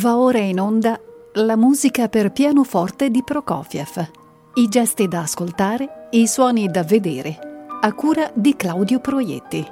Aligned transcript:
Va 0.00 0.16
ora 0.16 0.38
in 0.38 0.58
onda 0.58 0.98
la 1.34 1.56
musica 1.56 2.08
per 2.08 2.32
pianoforte 2.32 3.10
di 3.10 3.22
Prokofiev. 3.22 4.10
I 4.54 4.68
gesti 4.68 5.06
da 5.08 5.20
ascoltare, 5.20 6.08
i 6.12 6.26
suoni 6.26 6.68
da 6.68 6.82
vedere, 6.84 7.66
a 7.82 7.92
cura 7.92 8.32
di 8.34 8.56
Claudio 8.56 9.00
Proietti. 9.00 9.62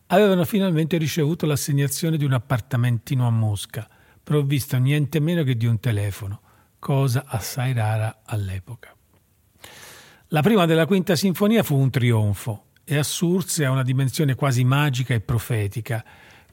avevano 0.09 0.45
finalmente 0.45 0.97
ricevuto 0.97 1.47
l'assegnazione 1.47 2.17
di 2.17 2.25
un 2.25 2.33
appartamentino 2.33 3.29
a 3.29 3.31
Mosca, 3.31 3.89
provvisto 4.21 4.77
niente 4.79 5.21
meno 5.21 5.45
che 5.45 5.57
di 5.57 5.67
un 5.67 5.79
telefono, 5.79 6.41
cosa 6.81 7.23
assai 7.29 7.73
rara 7.73 8.23
all'epoca. 8.25 8.93
La 10.29 10.43
prima 10.43 10.67
della 10.67 10.87
quinta 10.87 11.15
sinfonia 11.15 11.63
fu 11.63 11.77
un 11.77 11.91
trionfo 11.91 12.65
e 12.83 12.97
assurse 12.97 13.65
a 13.65 13.71
una 13.71 13.85
dimensione 13.85 14.35
quasi 14.35 14.65
magica 14.65 15.15
e 15.15 15.21
profetica, 15.21 16.05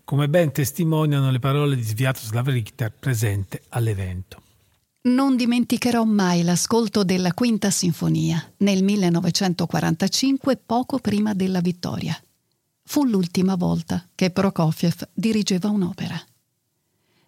come 0.09 0.27
ben 0.27 0.51
testimoniano 0.51 1.29
le 1.29 1.37
parole 1.37 1.75
di 1.75 1.83
Sviatoslav 1.83 2.47
Richter 2.47 2.91
presente 2.91 3.61
all'evento. 3.69 4.41
Non 5.01 5.35
dimenticherò 5.35 6.03
mai 6.03 6.41
l'ascolto 6.41 7.03
della 7.03 7.31
Quinta 7.31 7.69
Sinfonia 7.69 8.43
nel 8.57 8.83
1945, 8.83 10.57
poco 10.65 10.97
prima 10.97 11.35
della 11.35 11.61
vittoria. 11.61 12.19
Fu 12.85 13.05
l'ultima 13.05 13.53
volta 13.53 14.03
che 14.15 14.31
Prokofiev 14.31 15.09
dirigeva 15.13 15.69
un'opera. 15.69 16.19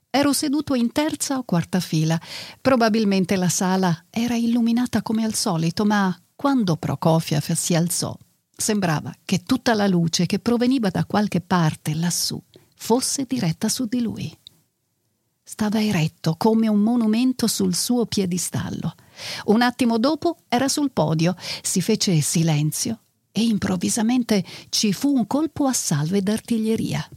Ero 0.10 0.34
seduto 0.34 0.74
in 0.74 0.92
terza 0.92 1.38
o 1.38 1.44
quarta 1.44 1.80
fila. 1.80 2.20
Probabilmente 2.60 3.36
la 3.36 3.50
sala 3.50 4.06
era 4.10 4.36
illuminata 4.36 5.04
come 5.04 5.24
al 5.24 5.36
solito, 5.36 5.86
ma 5.86 6.20
quando 6.36 6.78
Prokofiev 6.78 7.52
si 7.52 7.76
alzò, 7.76 8.18
sembrava 8.58 9.14
che 9.24 9.44
tutta 9.44 9.76
la 9.76 9.86
luce 9.86 10.26
che 10.26 10.40
proveniva 10.40 10.90
da 10.90 11.06
qualche 11.06 11.42
parte 11.42 11.94
lassù 11.94 12.42
fosse 12.82 13.26
diretta 13.28 13.70
su 13.70 13.86
di 13.86 14.02
lui. 14.02 14.36
Stava 15.44 15.84
eretto 15.84 16.36
come 16.36 16.68
un 16.68 16.80
monumento 16.80 17.46
sul 17.46 17.76
suo 17.76 18.08
piedistallo. 18.08 18.96
Un 19.46 19.62
attimo 19.62 20.00
dopo 20.00 20.38
era 20.48 20.68
sul 20.68 20.90
podio, 20.92 21.36
si 21.62 21.80
fece 21.80 22.20
silenzio 22.22 23.02
e 23.32 23.44
improvvisamente 23.44 24.44
ci 24.70 24.94
fu 24.94 25.16
un 25.16 25.28
colpo 25.28 25.68
a 25.68 25.74
salve 25.74 26.24
d'artiglieria. 26.24 27.08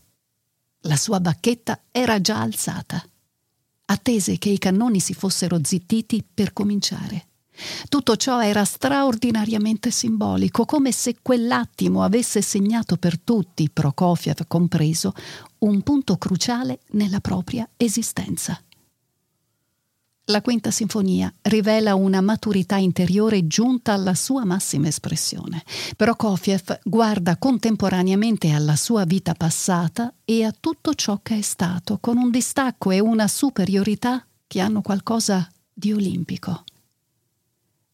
La 0.80 0.96
sua 0.96 1.18
bacchetta 1.18 1.80
era 1.90 2.20
già 2.20 2.40
alzata. 2.40 3.02
Attese 3.86 4.36
che 4.36 4.50
i 4.50 4.58
cannoni 4.58 5.00
si 5.00 5.14
fossero 5.14 5.58
zittiti 5.62 6.22
per 6.34 6.52
cominciare. 6.52 7.28
Tutto 7.88 8.16
ciò 8.16 8.42
era 8.42 8.64
straordinariamente 8.64 9.90
simbolico, 9.90 10.64
come 10.64 10.90
se 10.90 11.16
quell'attimo 11.22 12.02
avesse 12.02 12.42
segnato 12.42 12.96
per 12.96 13.20
tutti, 13.20 13.70
Prokofiev 13.70 14.46
compreso, 14.48 15.14
un 15.64 15.82
punto 15.82 16.16
cruciale 16.16 16.80
nella 16.90 17.20
propria 17.20 17.68
esistenza. 17.76 18.60
La 20.28 20.40
quinta 20.40 20.70
sinfonia 20.70 21.32
rivela 21.42 21.94
una 21.94 22.22
maturità 22.22 22.76
interiore 22.76 23.46
giunta 23.46 23.92
alla 23.92 24.14
sua 24.14 24.44
massima 24.44 24.88
espressione. 24.88 25.62
Prokofiev 25.96 26.80
guarda 26.82 27.36
contemporaneamente 27.36 28.50
alla 28.50 28.76
sua 28.76 29.04
vita 29.04 29.34
passata 29.34 30.14
e 30.24 30.44
a 30.44 30.54
tutto 30.58 30.94
ciò 30.94 31.20
che 31.22 31.38
è 31.38 31.42
stato, 31.42 31.98
con 31.98 32.16
un 32.16 32.30
distacco 32.30 32.90
e 32.90 33.00
una 33.00 33.28
superiorità 33.28 34.24
che 34.46 34.60
hanno 34.60 34.80
qualcosa 34.80 35.46
di 35.72 35.92
olimpico. 35.92 36.64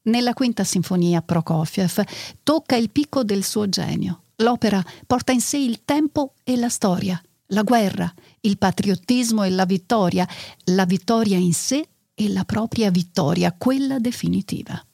Nella 0.02 0.32
quinta 0.32 0.62
sinfonia 0.62 1.22
Prokofiev 1.22 2.04
tocca 2.44 2.76
il 2.76 2.90
picco 2.90 3.24
del 3.24 3.42
suo 3.42 3.68
genio. 3.68 4.22
L'opera 4.36 4.82
porta 5.06 5.32
in 5.32 5.40
sé 5.40 5.58
il 5.58 5.84
tempo 5.84 6.34
e 6.44 6.56
la 6.56 6.68
storia, 6.68 7.20
la 7.50 7.62
guerra, 7.62 8.12
il 8.40 8.58
patriottismo 8.58 9.42
e 9.44 9.50
la 9.50 9.64
vittoria, 9.64 10.28
la 10.64 10.84
vittoria 10.84 11.38
in 11.38 11.52
sé 11.52 11.88
e 12.14 12.28
la 12.28 12.44
propria 12.44 12.90
vittoria, 12.90 13.52
quella 13.56 13.98
definitiva. 13.98 14.84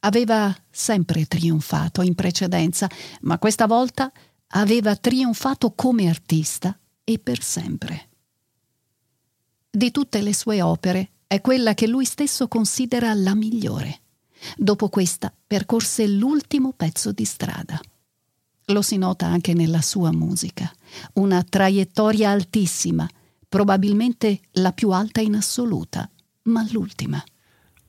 Aveva 0.00 0.54
sempre 0.70 1.26
trionfato 1.26 2.02
in 2.02 2.14
precedenza, 2.14 2.88
ma 3.22 3.38
questa 3.38 3.66
volta 3.66 4.10
aveva 4.48 4.96
trionfato 4.96 5.72
come 5.72 6.08
artista 6.08 6.78
e 7.04 7.18
per 7.18 7.42
sempre. 7.42 8.08
Di 9.70 9.90
tutte 9.90 10.22
le 10.22 10.34
sue 10.34 10.62
opere, 10.62 11.10
è 11.26 11.40
quella 11.42 11.74
che 11.74 11.86
lui 11.86 12.06
stesso 12.06 12.48
considera 12.48 13.12
la 13.12 13.34
migliore. 13.34 14.00
Dopo 14.56 14.88
questa 14.88 15.32
percorse 15.46 16.06
l'ultimo 16.06 16.72
pezzo 16.72 17.12
di 17.12 17.24
strada. 17.24 17.78
Lo 18.70 18.82
si 18.82 18.98
nota 18.98 19.26
anche 19.26 19.54
nella 19.54 19.80
sua 19.80 20.12
musica, 20.12 20.70
una 21.14 21.42
traiettoria 21.42 22.30
altissima, 22.30 23.08
probabilmente 23.48 24.40
la 24.52 24.72
più 24.72 24.90
alta 24.90 25.22
in 25.22 25.36
assoluta, 25.36 26.08
ma 26.42 26.66
l'ultima. 26.70 27.22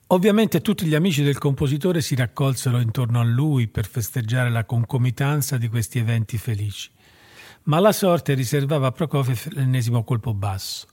Ovviamente 0.08 0.62
tutti 0.62 0.86
gli 0.86 0.96
amici 0.96 1.22
del 1.22 1.38
compositore 1.38 2.00
si 2.00 2.16
raccolsero 2.16 2.80
intorno 2.80 3.20
a 3.20 3.26
lui 3.26 3.68
per 3.68 3.88
festeggiare 3.88 4.50
la 4.50 4.64
concomitanza 4.64 5.58
di 5.58 5.68
questi 5.68 6.00
eventi 6.00 6.38
felici, 6.38 6.90
ma 7.64 7.80
la 7.80 7.92
sorte 7.92 8.34
riservava 8.34 8.88
a 8.88 8.92
Prokofiev 8.92 9.50
l'ennesimo 9.56 10.06
colpo 10.06 10.34
basso. 10.34 10.88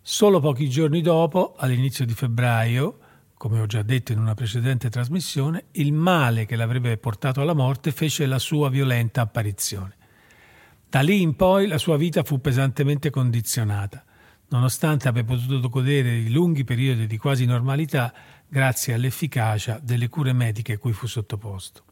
Solo 0.00 0.40
pochi 0.40 0.70
giorni 0.70 1.02
dopo, 1.02 1.54
all'inizio 1.58 2.06
di 2.06 2.14
febbraio, 2.14 3.00
come 3.36 3.60
ho 3.60 3.66
già 3.66 3.82
detto 3.82 4.12
in 4.12 4.18
una 4.18 4.34
precedente 4.34 4.88
trasmissione, 4.88 5.66
il 5.72 5.92
male 5.92 6.46
che 6.46 6.56
l'avrebbe 6.56 6.96
portato 6.96 7.40
alla 7.40 7.52
morte 7.52 7.92
fece 7.92 8.26
la 8.26 8.38
sua 8.38 8.70
violenta 8.70 9.20
apparizione. 9.20 9.94
Da 10.88 11.00
lì 11.00 11.20
in 11.20 11.36
poi 11.36 11.66
la 11.66 11.78
sua 11.78 11.96
vita 11.96 12.22
fu 12.22 12.40
pesantemente 12.40 13.10
condizionata, 13.10 14.04
nonostante 14.48 15.08
abbia 15.08 15.24
potuto 15.24 15.68
godere 15.68 16.22
di 16.22 16.30
lunghi 16.30 16.64
periodi 16.64 17.06
di 17.06 17.18
quasi 17.18 17.44
normalità 17.44 18.12
grazie 18.48 18.94
all'efficacia 18.94 19.78
delle 19.82 20.08
cure 20.08 20.32
mediche 20.32 20.78
cui 20.78 20.92
fu 20.92 21.06
sottoposto. 21.06 21.84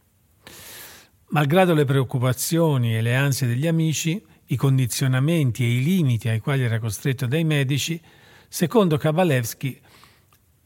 Malgrado 1.28 1.74
le 1.74 1.84
preoccupazioni 1.84 2.96
e 2.96 3.02
le 3.02 3.16
ansie 3.16 3.46
degli 3.46 3.66
amici, 3.66 4.24
i 4.46 4.56
condizionamenti 4.56 5.64
e 5.64 5.76
i 5.76 5.82
limiti 5.82 6.28
ai 6.28 6.40
quali 6.40 6.62
era 6.62 6.78
costretto 6.78 7.26
dai 7.26 7.44
medici, 7.44 8.00
secondo 8.48 8.96
Kabalevsky, 8.96 9.80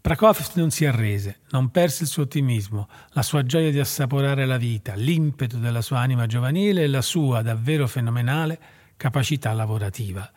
Prokofiev 0.09 0.53
non 0.55 0.71
si 0.71 0.87
arrese, 0.87 1.41
non 1.51 1.71
perse 1.71 2.05
il 2.05 2.09
suo 2.09 2.23
ottimismo, 2.23 2.89
la 3.11 3.21
sua 3.21 3.45
gioia 3.45 3.71
di 3.71 3.79
assaporare 3.79 4.47
la 4.47 4.57
vita, 4.57 4.95
l'impeto 4.95 5.59
della 5.59 5.83
sua 5.83 5.99
anima 5.99 6.25
giovanile 6.25 6.83
e 6.83 6.87
la 6.87 7.03
sua 7.03 7.43
davvero 7.43 7.87
fenomenale 7.87 8.59
capacità 8.97 9.53
lavorativa. 9.53 10.33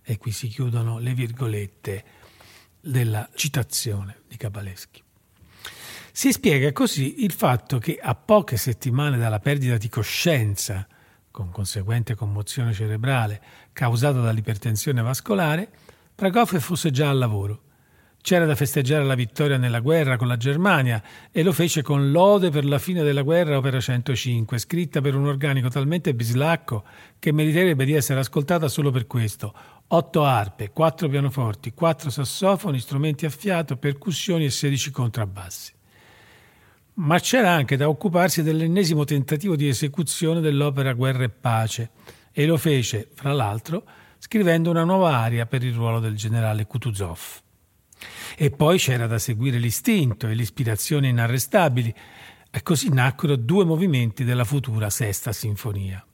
E 0.00 0.16
qui 0.16 0.30
si 0.30 0.46
chiudono 0.46 1.00
le 1.00 1.12
virgolette 1.12 2.04
della 2.80 3.28
citazione 3.34 4.18
di 4.28 4.36
Kabalevsky. 4.36 5.02
Si 6.12 6.30
spiega 6.30 6.70
così 6.70 7.24
il 7.24 7.32
fatto 7.32 7.78
che 7.78 7.98
a 8.00 8.14
poche 8.14 8.56
settimane 8.56 9.18
dalla 9.18 9.40
perdita 9.40 9.76
di 9.76 9.88
coscienza 9.88 10.86
con 11.32 11.50
conseguente 11.50 12.14
commozione 12.14 12.72
cerebrale 12.72 13.42
causata 13.72 14.20
dall'ipertensione 14.20 15.02
vascolare, 15.02 15.68
Prokofiev 16.14 16.62
fosse 16.62 16.92
già 16.92 17.10
al 17.10 17.18
lavoro. 17.18 17.64
C'era 18.26 18.44
da 18.44 18.56
festeggiare 18.56 19.04
la 19.04 19.14
vittoria 19.14 19.56
nella 19.56 19.78
guerra 19.78 20.16
con 20.16 20.26
la 20.26 20.36
Germania 20.36 21.00
e 21.30 21.44
lo 21.44 21.52
fece 21.52 21.82
con 21.82 22.10
lode 22.10 22.50
per 22.50 22.64
la 22.64 22.80
fine 22.80 23.04
della 23.04 23.22
guerra 23.22 23.56
opera 23.56 23.78
105, 23.78 24.58
scritta 24.58 25.00
per 25.00 25.14
un 25.14 25.28
organico 25.28 25.68
talmente 25.68 26.12
bislacco 26.12 26.82
che 27.20 27.30
meriterebbe 27.30 27.84
di 27.84 27.92
essere 27.92 28.18
ascoltata 28.18 28.66
solo 28.66 28.90
per 28.90 29.06
questo. 29.06 29.54
Otto 29.86 30.24
arpe, 30.24 30.70
quattro 30.70 31.08
pianoforti, 31.08 31.72
quattro 31.72 32.10
sassofoni, 32.10 32.80
strumenti 32.80 33.26
a 33.26 33.30
fiato, 33.30 33.76
percussioni 33.76 34.46
e 34.46 34.50
sedici 34.50 34.90
contrabbassi. 34.90 35.72
Ma 36.94 37.20
c'era 37.20 37.52
anche 37.52 37.76
da 37.76 37.88
occuparsi 37.88 38.42
dell'ennesimo 38.42 39.04
tentativo 39.04 39.54
di 39.54 39.68
esecuzione 39.68 40.40
dell'opera 40.40 40.94
Guerra 40.94 41.22
e 41.22 41.28
Pace 41.28 41.90
e 42.32 42.44
lo 42.44 42.56
fece, 42.56 43.08
fra 43.14 43.32
l'altro, 43.32 43.84
scrivendo 44.18 44.70
una 44.70 44.82
nuova 44.82 45.16
aria 45.16 45.46
per 45.46 45.62
il 45.62 45.74
ruolo 45.74 46.00
del 46.00 46.16
generale 46.16 46.66
Kutuzov. 46.66 47.44
E 48.36 48.50
poi 48.50 48.78
c'era 48.78 49.06
da 49.06 49.18
seguire 49.18 49.58
l'istinto 49.58 50.28
e 50.28 50.34
l'ispirazione 50.34 51.08
inarrestabili, 51.08 51.94
e 52.50 52.62
così 52.62 52.88
nacquero 52.88 53.36
due 53.36 53.64
movimenti 53.64 54.24
della 54.24 54.44
futura 54.44 54.88
Sesta 54.88 55.32
Sinfonia. 55.32 56.04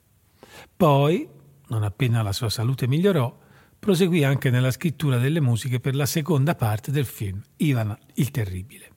Poi, 0.77 1.29
non 1.69 1.85
appena 1.85 2.23
la 2.23 2.33
sua 2.33 2.51
salute 2.51 2.89
migliorò, 2.89 3.39
proseguì 3.79 4.25
anche 4.25 4.51
nella 4.51 4.71
scrittura 4.71 5.19
delle 5.19 5.41
musiche 5.41 5.81
per 5.81 5.95
la 5.95 6.07
seconda 6.07 6.55
parte 6.55 6.91
del 6.91 7.05
film 7.05 7.41
Ivan 7.57 7.97
il 8.15 8.31
Terribile. 8.31 8.91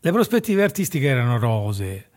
Le 0.00 0.12
prospettive 0.12 0.62
artistiche 0.62 1.06
erano 1.06 1.38
rose. 1.38 2.10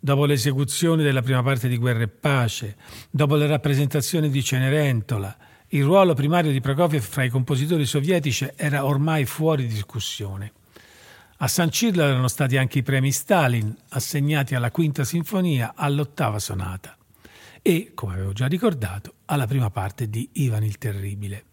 Dopo 0.00 0.24
l'esecuzione 0.26 1.02
della 1.02 1.22
prima 1.22 1.42
parte 1.42 1.68
di 1.68 1.76
Guerra 1.76 2.02
e 2.02 2.08
Pace, 2.08 2.76
dopo 3.10 3.36
le 3.36 3.46
rappresentazioni 3.46 4.28
di 4.28 4.42
Cenerentola, 4.42 5.36
il 5.68 5.84
ruolo 5.84 6.14
primario 6.14 6.50
di 6.50 6.60
Prokofiev 6.60 7.02
fra 7.02 7.24
i 7.24 7.28
compositori 7.28 7.84
sovietici 7.84 8.48
era 8.56 8.84
ormai 8.84 9.26
fuori 9.26 9.66
discussione. 9.66 10.52
A 11.38 11.48
sancirlo 11.48 12.02
erano 12.02 12.28
stati 12.28 12.56
anche 12.56 12.78
i 12.78 12.82
premi 12.82 13.12
Stalin, 13.12 13.76
assegnati 13.90 14.54
alla 14.54 14.70
quinta 14.70 15.04
sinfonia, 15.04 15.74
all'ottava 15.76 16.38
sonata 16.38 16.96
e, 17.60 17.92
come 17.94 18.14
avevo 18.14 18.32
già 18.32 18.46
ricordato, 18.46 19.14
alla 19.26 19.46
prima 19.46 19.70
parte 19.70 20.08
di 20.08 20.28
Ivan 20.34 20.64
il 20.64 20.78
Terribile. 20.78 21.44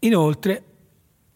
Inoltre, 0.00 0.64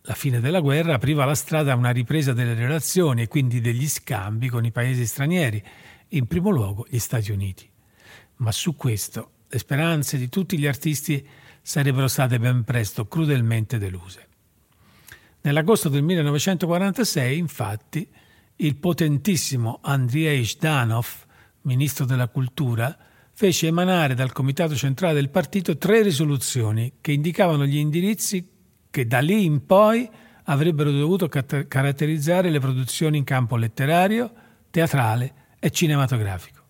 la 0.03 0.15
fine 0.15 0.41
della 0.41 0.61
guerra 0.61 0.95
apriva 0.95 1.25
la 1.25 1.37
strada 1.37 1.73
a 1.73 1.77
una 1.77 1.91
ripresa 1.91 2.33
delle 2.33 2.55
relazioni 2.55 3.23
e 3.23 3.29
quindi 3.29 3.61
degli 3.61 3.89
scambi 3.89 4.49
con 4.49 4.65
i 4.65 4.73
paesi 4.73 5.07
stranieri, 5.07 5.63
in 6.09 6.27
primo 6.27 6.51
luogo 6.51 6.87
gli 6.89 6.99
Stati 6.99 7.31
Uniti. 7.31 7.71
Ma 8.39 8.51
su 8.51 8.75
questo 8.75 9.31
le 9.49 9.59
speranze 9.59 10.19
di 10.19 10.29
tutti 10.29 10.59
gli 10.59 10.67
artisti 10.67 11.25
sarebbero 11.63 12.09
state 12.09 12.39
ben 12.39 12.65
presto 12.65 13.07
crudelmente 13.07 13.79
deluse. 13.79 14.27
Nell'agosto 15.43 15.89
del 15.89 16.03
1946, 16.03 17.39
infatti, 17.39 18.07
il 18.57 18.77
potentissimo 18.77 19.79
Andrei 19.83 20.45
Zhdanov, 20.45 21.07
ministro 21.63 22.05
della 22.05 22.29
cultura, 22.29 22.97
fece 23.33 23.69
emanare 23.69 24.15
dal 24.15 24.33
Comitato 24.33 24.75
Centrale 24.75 25.15
del 25.15 25.31
Partito 25.31 25.79
tre 25.79 26.03
risoluzioni 26.03 26.95
che 27.01 27.13
indicavano 27.13 27.65
gli 27.65 27.77
indirizzi 27.77 28.47
che 28.91 29.07
da 29.07 29.21
lì 29.21 29.45
in 29.45 29.65
poi 29.65 30.09
avrebbero 30.45 30.91
dovuto 30.91 31.29
caratterizzare 31.29 32.51
le 32.51 32.61
produzioni 32.61 33.17
in 33.17 33.25
campo 33.25 33.57
letterario, 33.57 34.33
teatrale 34.71 35.35
e 35.59 35.71
cinematografico. 35.71 36.61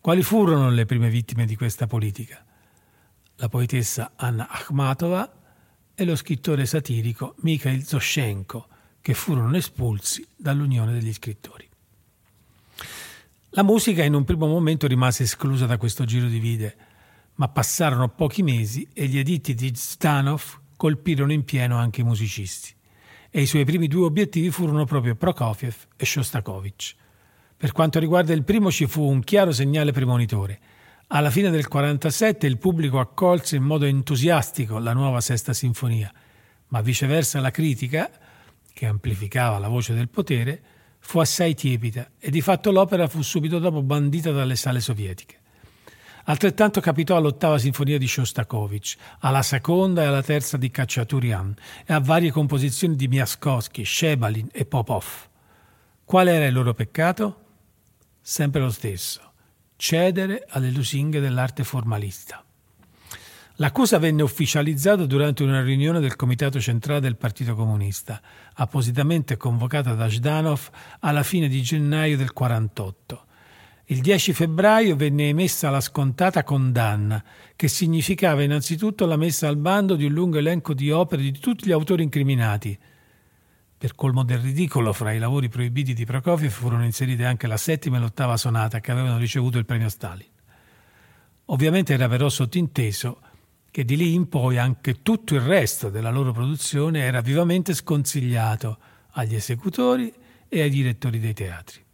Quali 0.00 0.22
furono 0.22 0.70
le 0.70 0.86
prime 0.86 1.10
vittime 1.10 1.44
di 1.44 1.56
questa 1.56 1.86
politica? 1.86 2.44
La 3.42 3.48
poetessa 3.48 4.12
Anna 4.14 4.48
Akhmatova 4.48 5.40
e 5.96 6.04
lo 6.04 6.14
scrittore 6.14 6.64
satirico 6.64 7.34
Mikhail 7.38 7.84
Zoshenko, 7.84 8.68
che 9.00 9.14
furono 9.14 9.56
espulsi 9.56 10.24
dall'Unione 10.36 10.92
degli 10.92 11.12
scrittori. 11.12 11.68
La 13.50 13.64
musica 13.64 14.04
in 14.04 14.14
un 14.14 14.22
primo 14.22 14.46
momento 14.46 14.86
rimase 14.86 15.24
esclusa 15.24 15.66
da 15.66 15.76
questo 15.76 16.04
giro 16.04 16.28
di 16.28 16.38
vide, 16.38 16.76
ma 17.34 17.48
passarono 17.48 18.10
pochi 18.10 18.44
mesi 18.44 18.88
e 18.92 19.06
gli 19.06 19.18
editti 19.18 19.54
di 19.54 19.72
Stanov 19.74 20.60
colpirono 20.76 21.32
in 21.32 21.44
pieno 21.44 21.78
anche 21.78 22.02
i 22.02 22.04
musicisti. 22.04 22.72
E 23.28 23.40
i 23.40 23.46
suoi 23.46 23.64
primi 23.64 23.88
due 23.88 24.04
obiettivi 24.04 24.52
furono 24.52 24.84
proprio 24.84 25.16
Prokofiev 25.16 25.74
e 25.96 26.06
Shostakovich. 26.06 26.94
Per 27.56 27.72
quanto 27.72 27.98
riguarda 27.98 28.32
il 28.34 28.44
primo 28.44 28.70
ci 28.70 28.86
fu 28.86 29.02
un 29.02 29.18
chiaro 29.24 29.50
segnale 29.50 29.90
premonitore– 29.90 30.60
alla 31.14 31.30
fine 31.30 31.50
del 31.50 31.68
47 31.68 32.46
il 32.46 32.56
pubblico 32.56 32.98
accolse 32.98 33.56
in 33.56 33.64
modo 33.64 33.84
entusiastico 33.84 34.78
la 34.78 34.94
nuova 34.94 35.20
Sesta 35.20 35.52
Sinfonia, 35.52 36.10
ma 36.68 36.80
viceversa 36.80 37.38
la 37.38 37.50
critica, 37.50 38.10
che 38.72 38.86
amplificava 38.86 39.58
la 39.58 39.68
voce 39.68 39.92
del 39.92 40.08
potere, 40.08 40.62
fu 41.00 41.18
assai 41.18 41.54
tiepida 41.54 42.12
e 42.18 42.30
di 42.30 42.40
fatto 42.40 42.72
l'opera 42.72 43.08
fu 43.08 43.20
subito 43.20 43.58
dopo 43.58 43.82
bandita 43.82 44.30
dalle 44.30 44.56
sale 44.56 44.80
sovietiche. 44.80 45.40
Altrettanto 46.24 46.80
capitò 46.80 47.16
all'ottava 47.16 47.58
sinfonia 47.58 47.98
di 47.98 48.06
Shostakovich, 48.06 48.96
alla 49.18 49.42
seconda 49.42 50.02
e 50.02 50.06
alla 50.06 50.22
terza 50.22 50.56
di 50.56 50.70
Khachaturian 50.70 51.54
e 51.84 51.92
a 51.92 52.00
varie 52.00 52.30
composizioni 52.30 52.96
di 52.96 53.08
Miaskovsky, 53.08 53.84
Shebalin 53.84 54.48
e 54.50 54.64
Popov. 54.64 55.04
Qual 56.04 56.26
era 56.26 56.46
il 56.46 56.54
loro 56.54 56.72
peccato? 56.72 57.40
Sempre 58.22 58.62
lo 58.62 58.70
stesso 58.70 59.31
cedere 59.82 60.46
alle 60.48 60.70
lusinghe 60.70 61.18
dell'arte 61.18 61.64
formalista. 61.64 62.44
L'accusa 63.56 63.98
venne 63.98 64.22
ufficializzata 64.22 65.06
durante 65.06 65.42
una 65.42 65.60
riunione 65.60 65.98
del 65.98 66.14
Comitato 66.14 66.60
Centrale 66.60 67.00
del 67.00 67.16
Partito 67.16 67.56
Comunista, 67.56 68.22
appositamente 68.54 69.36
convocata 69.36 69.94
da 69.94 70.08
Zhdanov 70.08 70.70
alla 71.00 71.24
fine 71.24 71.48
di 71.48 71.60
gennaio 71.62 72.16
del 72.16 72.32
48. 72.32 73.24
Il 73.86 74.00
10 74.02 74.32
febbraio 74.32 74.94
venne 74.94 75.30
emessa 75.30 75.68
la 75.68 75.80
scontata 75.80 76.44
condanna, 76.44 77.20
che 77.56 77.66
significava 77.66 78.44
innanzitutto 78.44 79.04
la 79.04 79.16
messa 79.16 79.48
al 79.48 79.56
bando 79.56 79.96
di 79.96 80.04
un 80.04 80.12
lungo 80.12 80.38
elenco 80.38 80.74
di 80.74 80.92
opere 80.92 81.22
di 81.22 81.32
tutti 81.32 81.66
gli 81.66 81.72
autori 81.72 82.04
incriminati, 82.04 82.78
per 83.82 83.96
colmo 83.96 84.22
del 84.22 84.38
ridicolo, 84.38 84.92
fra 84.92 85.10
i 85.10 85.18
lavori 85.18 85.48
proibiti 85.48 85.92
di 85.92 86.04
Prokofiev 86.04 86.52
furono 86.52 86.84
inserite 86.84 87.24
anche 87.24 87.48
la 87.48 87.56
settima 87.56 87.96
e 87.96 88.00
l'ottava 88.00 88.36
sonata 88.36 88.78
che 88.78 88.92
avevano 88.92 89.18
ricevuto 89.18 89.58
il 89.58 89.64
premio 89.64 89.88
Stalin. 89.88 90.28
Ovviamente 91.46 91.92
era 91.92 92.06
però 92.06 92.28
sottinteso 92.28 93.20
che 93.72 93.84
di 93.84 93.96
lì 93.96 94.14
in 94.14 94.28
poi 94.28 94.56
anche 94.56 95.02
tutto 95.02 95.34
il 95.34 95.40
resto 95.40 95.90
della 95.90 96.10
loro 96.10 96.30
produzione 96.30 97.00
era 97.00 97.20
vivamente 97.22 97.74
sconsigliato 97.74 98.78
agli 99.14 99.34
esecutori 99.34 100.14
e 100.48 100.62
ai 100.62 100.70
direttori 100.70 101.18
dei 101.18 101.34
teatri. 101.34 101.84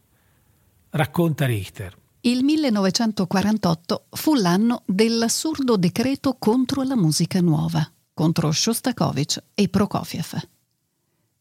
Racconta 0.90 1.47
Richter. 1.47 1.97
Il 2.21 2.45
1948 2.45 4.09
fu 4.11 4.35
l'anno 4.35 4.83
dell'assurdo 4.85 5.78
decreto 5.78 6.37
contro 6.38 6.83
la 6.83 6.97
musica 6.97 7.40
nuova, 7.40 7.90
contro 8.12 8.52
Shostakovich 8.52 9.42
e 9.54 9.71
Prokofiev. 9.71 10.49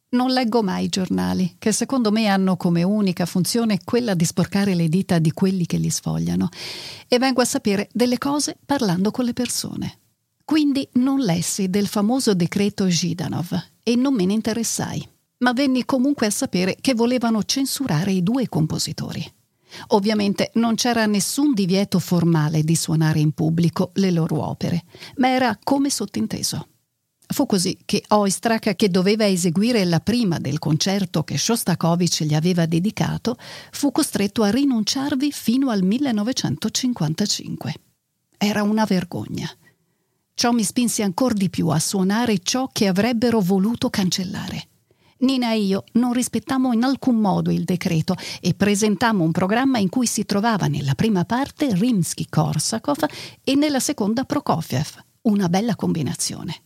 Non 0.09 0.31
leggo 0.31 0.63
mai 0.63 0.85
i 0.85 0.89
giornali, 0.89 1.55
che 1.59 1.73
secondo 1.73 2.11
me 2.11 2.27
hanno 2.27 2.55
come 2.55 2.81
unica 2.83 3.25
funzione 3.25 3.81
quella 3.83 4.13
di 4.13 4.23
sporcare 4.23 4.73
le 4.73 4.87
dita 4.87 5.19
di 5.19 5.33
quelli 5.33 5.65
che 5.65 5.75
li 5.75 5.89
sfogliano, 5.89 6.47
e 7.09 7.19
vengo 7.19 7.41
a 7.41 7.45
sapere 7.45 7.89
delle 7.91 8.17
cose 8.17 8.57
parlando 8.65 9.11
con 9.11 9.25
le 9.25 9.33
persone. 9.33 9.99
Quindi 10.45 10.87
non 10.93 11.19
lessi 11.19 11.69
del 11.69 11.87
famoso 11.87 12.33
decreto 12.33 12.89
Zhidanov 12.89 13.49
e 13.83 13.95
non 13.97 14.13
me 14.13 14.23
ne 14.25 14.31
interessai, 14.31 15.05
ma 15.39 15.51
venni 15.51 15.83
comunque 15.83 16.27
a 16.27 16.31
sapere 16.31 16.77
che 16.79 16.93
volevano 16.93 17.43
censurare 17.43 18.13
i 18.13 18.23
due 18.23 18.47
compositori. 18.47 19.29
Ovviamente 19.87 20.51
non 20.53 20.75
c'era 20.75 21.05
nessun 21.05 21.53
divieto 21.53 21.99
formale 21.99 22.63
di 22.63 22.77
suonare 22.77 23.19
in 23.19 23.33
pubblico 23.33 23.91
le 23.95 24.11
loro 24.11 24.47
opere, 24.47 24.85
ma 25.17 25.27
era 25.27 25.59
come 25.61 25.89
sottinteso. 25.89 26.67
Fu 27.29 27.45
così 27.45 27.77
che 27.83 28.03
Oistrakh, 28.07 28.75
che 28.75 28.89
doveva 28.89 29.27
eseguire 29.27 29.83
la 29.83 29.99
prima 29.99 30.39
del 30.39 30.59
concerto 30.59 31.23
che 31.23 31.37
Shostakovich 31.37 32.23
gli 32.23 32.33
aveva 32.33 32.65
dedicato, 32.65 33.35
fu 33.71 33.91
costretto 33.91 34.43
a 34.43 34.49
rinunciarvi 34.49 35.31
fino 35.31 35.69
al 35.69 35.83
1955. 35.83 37.73
Era 38.37 38.63
una 38.63 38.85
vergogna. 38.85 39.49
Ciò 40.33 40.51
mi 40.51 40.63
spinse 40.63 41.03
ancora 41.03 41.33
di 41.33 41.49
più 41.49 41.67
a 41.67 41.79
suonare 41.79 42.39
ciò 42.39 42.69
che 42.71 42.87
avrebbero 42.87 43.41
voluto 43.41 43.89
cancellare. 43.89 44.67
Nina 45.19 45.51
e 45.51 45.59
io 45.61 45.83
non 45.93 46.13
rispettammo 46.13 46.71
in 46.73 46.83
alcun 46.83 47.15
modo 47.15 47.49
il 47.51 47.63
decreto 47.63 48.15
e 48.39 48.53
presentammo 48.53 49.23
un 49.23 49.31
programma 49.31 49.79
in 49.79 49.89
cui 49.89 50.05
si 50.05 50.25
trovava 50.25 50.67
nella 50.67 50.93
prima 50.93 51.25
parte 51.25 51.73
Rimsky-Korsakov 51.73 53.05
e 53.43 53.55
nella 53.55 53.79
seconda 53.79 54.25
Prokofiev. 54.25 55.03
Una 55.23 55.49
bella 55.49 55.75
combinazione. 55.75 56.61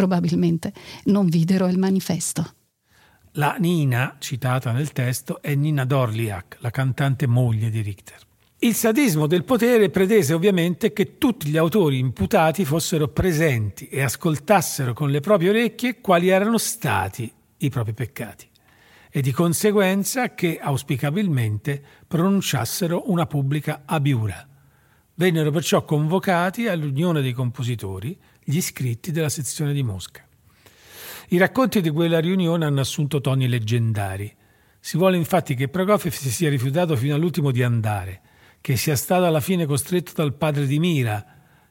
Probabilmente 0.00 0.72
non 1.04 1.26
videro 1.26 1.66
il 1.66 1.76
manifesto. 1.76 2.54
La 3.32 3.56
Nina, 3.58 4.16
citata 4.18 4.72
nel 4.72 4.92
testo, 4.92 5.42
è 5.42 5.54
Nina 5.54 5.84
Dorliak, 5.84 6.56
la 6.60 6.70
cantante 6.70 7.26
moglie 7.26 7.68
di 7.68 7.82
Richter. 7.82 8.16
Il 8.60 8.74
sadismo 8.74 9.26
del 9.26 9.44
potere 9.44 9.90
pretese 9.90 10.32
ovviamente 10.32 10.94
che 10.94 11.18
tutti 11.18 11.50
gli 11.50 11.58
autori 11.58 11.98
imputati 11.98 12.64
fossero 12.64 13.08
presenti 13.08 13.88
e 13.88 14.00
ascoltassero 14.00 14.94
con 14.94 15.10
le 15.10 15.20
proprie 15.20 15.50
orecchie 15.50 16.00
quali 16.00 16.28
erano 16.28 16.56
stati 16.56 17.30
i 17.58 17.68
propri 17.68 17.92
peccati 17.92 18.48
e 19.10 19.20
di 19.20 19.32
conseguenza 19.32 20.32
che 20.32 20.58
auspicabilmente 20.58 21.82
pronunciassero 22.08 23.10
una 23.10 23.26
pubblica 23.26 23.82
abiura. 23.84 24.48
Vennero 25.12 25.50
perciò 25.50 25.84
convocati 25.84 26.68
all'Unione 26.68 27.20
dei 27.20 27.34
compositori 27.34 28.18
gli 28.50 28.56
iscritti 28.56 29.12
della 29.12 29.28
sezione 29.28 29.72
di 29.72 29.82
Mosca. 29.82 30.26
I 31.28 31.38
racconti 31.38 31.80
di 31.80 31.90
quella 31.90 32.18
riunione 32.18 32.64
hanno 32.64 32.80
assunto 32.80 33.20
toni 33.20 33.48
leggendari. 33.48 34.34
Si 34.80 34.98
vuole 34.98 35.16
infatti 35.16 35.54
che 35.54 35.68
Prokofiev 35.68 36.12
si 36.12 36.30
sia 36.30 36.50
rifiutato 36.50 36.96
fino 36.96 37.14
all'ultimo 37.14 37.52
di 37.52 37.62
andare 37.62 38.22
che 38.60 38.76
sia 38.76 38.96
stato 38.96 39.24
alla 39.24 39.40
fine 39.40 39.66
costretto 39.66 40.12
dal 40.14 40.34
padre 40.34 40.66
di 40.66 40.78
Mira, 40.78 41.24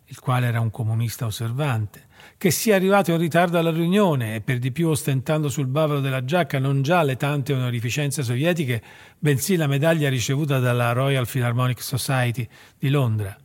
il 0.05 0.19
quale 0.19 0.47
era 0.47 0.59
un 0.59 0.71
comunista 0.71 1.25
osservante, 1.25 2.07
che 2.37 2.49
sia 2.49 2.75
arrivato 2.75 3.11
in 3.11 3.19
ritardo 3.19 3.59
alla 3.59 3.69
riunione 3.69 4.35
e 4.35 4.41
per 4.41 4.57
di 4.57 4.71
più 4.71 4.89
ostentando 4.89 5.49
sul 5.49 5.67
bavero 5.67 5.99
della 5.99 6.25
giacca 6.25 6.57
non 6.57 6.81
già 6.81 7.03
le 7.03 7.15
tante 7.15 7.53
onorificenze 7.53 8.23
sovietiche, 8.23 8.81
bensì 9.19 9.55
la 9.55 9.67
medaglia 9.67 10.09
ricevuta 10.09 10.57
dalla 10.57 10.93
Royal 10.93 11.27
Philharmonic 11.27 11.81
Society 11.81 12.47
di 12.79 12.89
Londra, 12.89 13.37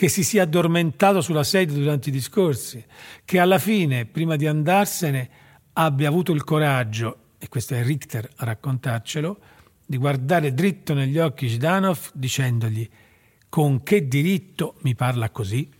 che 0.00 0.08
si 0.08 0.24
sia 0.24 0.44
addormentato 0.44 1.20
sulla 1.20 1.44
sedia 1.44 1.76
durante 1.76 2.08
i 2.08 2.12
discorsi, 2.12 2.82
che 3.22 3.38
alla 3.38 3.58
fine, 3.58 4.06
prima 4.06 4.36
di 4.36 4.46
andarsene, 4.46 5.28
abbia 5.74 6.08
avuto 6.08 6.32
il 6.32 6.42
coraggio, 6.42 7.34
e 7.38 7.48
questo 7.48 7.74
è 7.74 7.82
Richter 7.82 8.26
a 8.36 8.46
raccontarcelo, 8.46 9.38
di 9.84 9.98
guardare 9.98 10.54
dritto 10.54 10.94
negli 10.94 11.18
occhi 11.18 11.50
Zhdanov 11.50 12.12
dicendogli 12.14 12.88
con 13.50 13.82
che 13.82 14.08
diritto 14.08 14.76
mi 14.84 14.94
parla 14.94 15.28
così? 15.28 15.70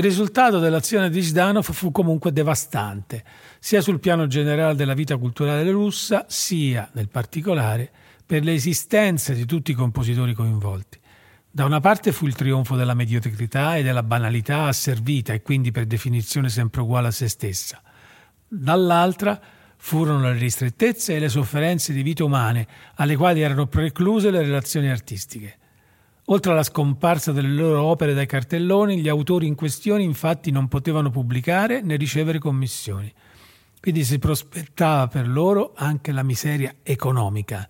Il 0.00 0.06
risultato 0.06 0.60
dell'azione 0.60 1.10
di 1.10 1.22
Zhdanov 1.22 1.72
fu 1.72 1.90
comunque 1.90 2.32
devastante, 2.32 3.22
sia 3.58 3.82
sul 3.82 4.00
piano 4.00 4.26
generale 4.26 4.74
della 4.74 4.94
vita 4.94 5.18
culturale 5.18 5.70
russa, 5.70 6.24
sia, 6.26 6.88
nel 6.94 7.10
particolare, 7.10 7.90
per 8.24 8.42
le 8.42 8.54
esistenze 8.54 9.34
di 9.34 9.44
tutti 9.44 9.72
i 9.72 9.74
compositori 9.74 10.32
coinvolti. 10.32 10.98
Da 11.50 11.66
una 11.66 11.80
parte 11.80 12.12
fu 12.12 12.24
il 12.24 12.34
trionfo 12.34 12.76
della 12.76 12.94
mediocrità 12.94 13.76
e 13.76 13.82
della 13.82 14.02
banalità 14.02 14.62
asservita 14.62 15.34
e 15.34 15.42
quindi 15.42 15.70
per 15.70 15.84
definizione 15.84 16.48
sempre 16.48 16.80
uguale 16.80 17.08
a 17.08 17.10
se 17.10 17.28
stessa. 17.28 17.82
Dall'altra 18.48 19.38
furono 19.76 20.32
le 20.32 20.38
ristrettezze 20.38 21.14
e 21.14 21.18
le 21.18 21.28
sofferenze 21.28 21.92
di 21.92 22.02
vite 22.02 22.22
umane 22.22 22.66
alle 22.94 23.16
quali 23.16 23.42
erano 23.42 23.66
precluse 23.66 24.30
le 24.30 24.40
relazioni 24.40 24.88
artistiche. 24.88 25.58
Oltre 26.26 26.52
alla 26.52 26.62
scomparsa 26.62 27.32
delle 27.32 27.48
loro 27.48 27.82
opere 27.82 28.14
dai 28.14 28.26
cartelloni, 28.26 29.00
gli 29.00 29.08
autori 29.08 29.46
in 29.46 29.54
questione 29.54 30.02
infatti 30.02 30.50
non 30.50 30.68
potevano 30.68 31.10
pubblicare 31.10 31.80
né 31.80 31.96
ricevere 31.96 32.38
commissioni. 32.38 33.12
Quindi 33.80 34.04
si 34.04 34.18
prospettava 34.18 35.08
per 35.08 35.26
loro 35.26 35.72
anche 35.74 36.12
la 36.12 36.22
miseria 36.22 36.76
economica 36.82 37.68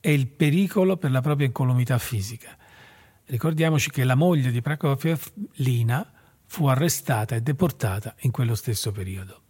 e 0.00 0.12
il 0.12 0.26
pericolo 0.26 0.96
per 0.96 1.12
la 1.12 1.20
propria 1.20 1.46
incolumità 1.46 1.96
fisica. 1.98 2.56
Ricordiamoci 3.26 3.90
che 3.90 4.04
la 4.04 4.16
moglie 4.16 4.50
di 4.50 4.60
Prokofiev, 4.60 5.32
Lina, 5.54 6.06
fu 6.46 6.66
arrestata 6.66 7.36
e 7.36 7.40
deportata 7.40 8.14
in 8.22 8.30
quello 8.30 8.54
stesso 8.56 8.90
periodo. 8.90 9.40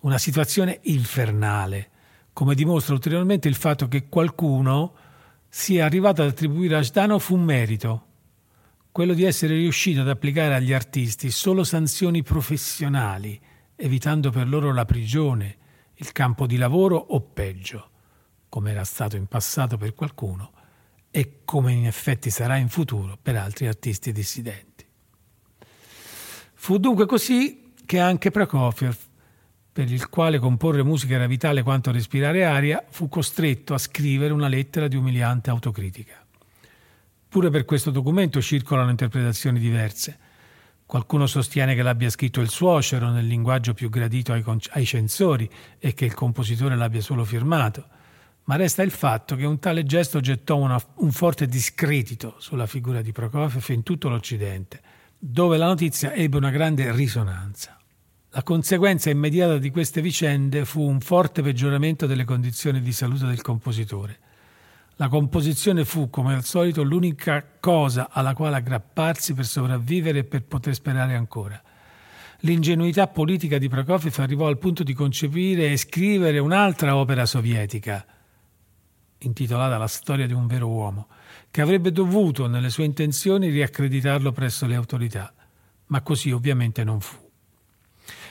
Una 0.00 0.18
situazione 0.18 0.78
infernale, 0.82 1.90
come 2.32 2.54
dimostra 2.54 2.94
ulteriormente 2.94 3.48
il 3.48 3.56
fatto 3.56 3.88
che 3.88 4.08
qualcuno 4.08 4.94
sia 5.48 5.84
arrivato 5.84 6.22
ad 6.22 6.28
attribuire 6.28 6.76
a 6.76 6.82
Ždanov 6.82 7.24
un 7.30 7.42
merito, 7.42 8.06
quello 8.92 9.14
di 9.14 9.24
essere 9.24 9.54
riuscito 9.54 10.00
ad 10.00 10.08
applicare 10.08 10.54
agli 10.54 10.72
artisti 10.72 11.30
solo 11.30 11.64
sanzioni 11.64 12.22
professionali, 12.22 13.40
evitando 13.76 14.30
per 14.30 14.48
loro 14.48 14.72
la 14.72 14.84
prigione, 14.84 15.56
il 15.94 16.12
campo 16.12 16.46
di 16.46 16.56
lavoro 16.56 16.96
o 16.96 17.20
peggio, 17.20 17.90
come 18.48 18.70
era 18.70 18.84
stato 18.84 19.16
in 19.16 19.26
passato 19.26 19.76
per 19.76 19.94
qualcuno 19.94 20.52
e 21.10 21.40
come 21.44 21.72
in 21.72 21.86
effetti 21.86 22.30
sarà 22.30 22.56
in 22.56 22.68
futuro 22.68 23.18
per 23.20 23.36
altri 23.36 23.66
artisti 23.66 24.12
dissidenti. 24.12 24.84
Fu 26.54 26.78
dunque 26.78 27.06
così 27.06 27.72
che 27.86 27.98
anche 27.98 28.30
Prokofiev 28.30 29.07
per 29.78 29.92
il 29.92 30.08
quale 30.08 30.40
comporre 30.40 30.82
musica 30.82 31.14
era 31.14 31.28
vitale 31.28 31.62
quanto 31.62 31.92
respirare 31.92 32.44
aria, 32.44 32.84
fu 32.88 33.08
costretto 33.08 33.74
a 33.74 33.78
scrivere 33.78 34.32
una 34.32 34.48
lettera 34.48 34.88
di 34.88 34.96
umiliante 34.96 35.50
autocritica. 35.50 36.26
Pure 37.28 37.48
per 37.48 37.64
questo 37.64 37.92
documento 37.92 38.42
circolano 38.42 38.90
interpretazioni 38.90 39.60
diverse. 39.60 40.18
Qualcuno 40.84 41.28
sostiene 41.28 41.76
che 41.76 41.82
l'abbia 41.82 42.10
scritto 42.10 42.40
il 42.40 42.48
suocero 42.48 43.10
nel 43.10 43.28
linguaggio 43.28 43.72
più 43.72 43.88
gradito 43.88 44.32
ai, 44.32 44.42
con- 44.42 44.58
ai 44.70 44.84
censori 44.84 45.48
e 45.78 45.94
che 45.94 46.06
il 46.06 46.14
compositore 46.14 46.74
l'abbia 46.74 47.00
solo 47.00 47.24
firmato, 47.24 47.86
ma 48.46 48.56
resta 48.56 48.82
il 48.82 48.90
fatto 48.90 49.36
che 49.36 49.46
un 49.46 49.60
tale 49.60 49.84
gesto 49.84 50.18
gettò 50.18 50.56
una, 50.56 50.82
un 50.96 51.12
forte 51.12 51.46
discredito 51.46 52.34
sulla 52.38 52.66
figura 52.66 53.00
di 53.00 53.12
Prokofiev 53.12 53.68
in 53.68 53.84
tutto 53.84 54.08
l'Occidente, 54.08 54.80
dove 55.16 55.56
la 55.56 55.66
notizia 55.66 56.14
ebbe 56.14 56.36
una 56.36 56.50
grande 56.50 56.90
risonanza. 56.90 57.77
La 58.32 58.42
conseguenza 58.42 59.08
immediata 59.08 59.56
di 59.56 59.70
queste 59.70 60.02
vicende 60.02 60.66
fu 60.66 60.82
un 60.82 61.00
forte 61.00 61.40
peggioramento 61.40 62.04
delle 62.04 62.24
condizioni 62.24 62.82
di 62.82 62.92
salute 62.92 63.24
del 63.24 63.40
compositore. 63.40 64.18
La 64.96 65.08
composizione 65.08 65.86
fu, 65.86 66.10
come 66.10 66.34
al 66.34 66.44
solito, 66.44 66.82
l'unica 66.82 67.42
cosa 67.58 68.10
alla 68.10 68.34
quale 68.34 68.56
aggrapparsi 68.56 69.32
per 69.32 69.46
sopravvivere 69.46 70.18
e 70.18 70.24
per 70.24 70.42
poter 70.42 70.74
sperare 70.74 71.14
ancora. 71.14 71.60
L'ingenuità 72.40 73.06
politica 73.06 73.56
di 73.56 73.70
Prokofiev 73.70 74.18
arrivò 74.18 74.46
al 74.46 74.58
punto 74.58 74.82
di 74.82 74.92
concepire 74.92 75.72
e 75.72 75.78
scrivere 75.78 76.38
un'altra 76.38 76.96
opera 76.96 77.24
sovietica, 77.24 78.04
intitolata 79.20 79.78
La 79.78 79.86
storia 79.86 80.26
di 80.26 80.34
un 80.34 80.46
vero 80.46 80.68
uomo, 80.68 81.08
che 81.50 81.62
avrebbe 81.62 81.92
dovuto, 81.92 82.46
nelle 82.46 82.68
sue 82.68 82.84
intenzioni, 82.84 83.48
riaccreditarlo 83.48 84.32
presso 84.32 84.66
le 84.66 84.74
autorità. 84.74 85.32
Ma 85.86 86.02
così 86.02 86.30
ovviamente 86.30 86.84
non 86.84 87.00
fu. 87.00 87.27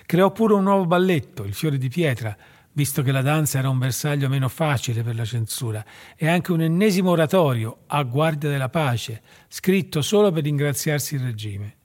Creò 0.07 0.31
pure 0.31 0.53
un 0.53 0.63
nuovo 0.63 0.85
balletto, 0.85 1.43
Il 1.43 1.53
fiore 1.53 1.77
di 1.77 1.89
pietra, 1.89 2.33
visto 2.71 3.01
che 3.01 3.11
la 3.11 3.21
danza 3.21 3.59
era 3.59 3.67
un 3.67 3.77
bersaglio 3.77 4.29
meno 4.29 4.47
facile 4.47 5.03
per 5.03 5.15
la 5.15 5.25
censura, 5.25 5.83
e 6.15 6.29
anche 6.29 6.53
un 6.53 6.61
ennesimo 6.61 7.09
oratorio 7.09 7.79
a 7.87 8.03
guardia 8.03 8.49
della 8.49 8.69
pace, 8.69 9.21
scritto 9.49 10.01
solo 10.01 10.31
per 10.31 10.43
ringraziarsi 10.43 11.15
il 11.15 11.23
regime. 11.23 11.75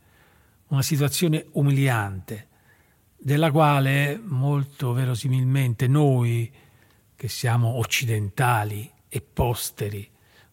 Una 0.68 0.82
situazione 0.82 1.46
umiliante, 1.54 2.46
della 3.18 3.50
quale 3.50 4.20
molto 4.22 4.92
verosimilmente 4.92 5.88
noi, 5.88 6.48
che 7.16 7.26
siamo 7.26 7.78
occidentali 7.78 8.88
e 9.08 9.20
posteri, 9.20 10.08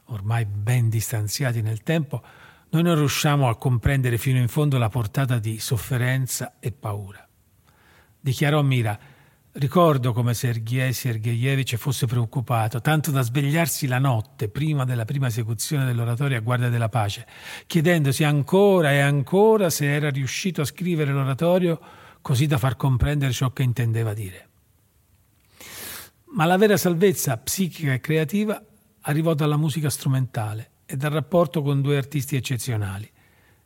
ormai 0.05 0.43
ben 0.45 0.89
distanziati 0.89 1.61
nel 1.61 1.83
tempo, 1.83 2.23
noi 2.69 2.81
non 2.81 2.95
riusciamo 2.95 3.47
a 3.47 3.55
comprendere 3.57 4.17
fino 4.17 4.39
in 4.39 4.47
fondo 4.47 4.79
la 4.79 4.89
portata 4.89 5.37
di 5.37 5.59
sofferenza 5.59 6.55
e 6.59 6.71
paura. 6.71 7.28
Dichiarò 8.19 8.61
Mira, 8.61 8.99
Ricordo 9.51 10.13
come 10.13 10.35
Sergei 10.35 10.93
Sergeyevich 10.93 11.75
fosse 11.75 12.05
preoccupato, 12.05 12.81
tanto 12.81 13.09
da 13.09 13.21
svegliarsi 13.21 13.87
la 13.87 13.97
notte 13.97 14.47
prima 14.47 14.85
della 14.85 15.05
prima 15.05 15.25
esecuzione 15.27 15.85
dell'oratorio 15.85 16.37
a 16.37 16.41
guardia 16.41 16.69
della 16.69 16.87
pace, 16.87 17.25
chiedendosi 17.65 18.23
ancora 18.23 18.91
e 18.91 18.99
ancora 18.99 19.71
se 19.71 19.91
era 19.91 20.11
riuscito 20.11 20.61
a 20.61 20.65
scrivere 20.65 21.11
l'oratorio 21.11 21.79
così 22.21 22.45
da 22.45 22.59
far 22.59 22.75
comprendere 22.75 23.31
ciò 23.33 23.51
che 23.51 23.63
intendeva 23.63 24.13
dire. 24.13 24.47
Ma 26.35 26.45
la 26.45 26.57
vera 26.57 26.77
salvezza 26.77 27.35
psichica 27.37 27.91
e 27.91 27.99
creativa 27.99 28.63
arrivò 29.01 29.33
dalla 29.33 29.57
musica 29.57 29.89
strumentale 29.89 30.69
e 30.85 30.95
dal 30.95 31.11
rapporto 31.11 31.63
con 31.63 31.81
due 31.81 31.97
artisti 31.97 32.35
eccezionali, 32.35 33.09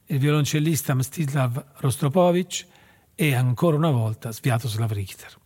il 0.06 0.18
violoncellista 0.18 0.94
Mstislav 0.94 1.62
Rostropovich 1.76 2.66
e 3.16 3.36
ancora 3.36 3.78
una 3.78 3.92
volta 3.92 4.32
Sviatoslav 4.32 4.92
Richter 4.92 5.42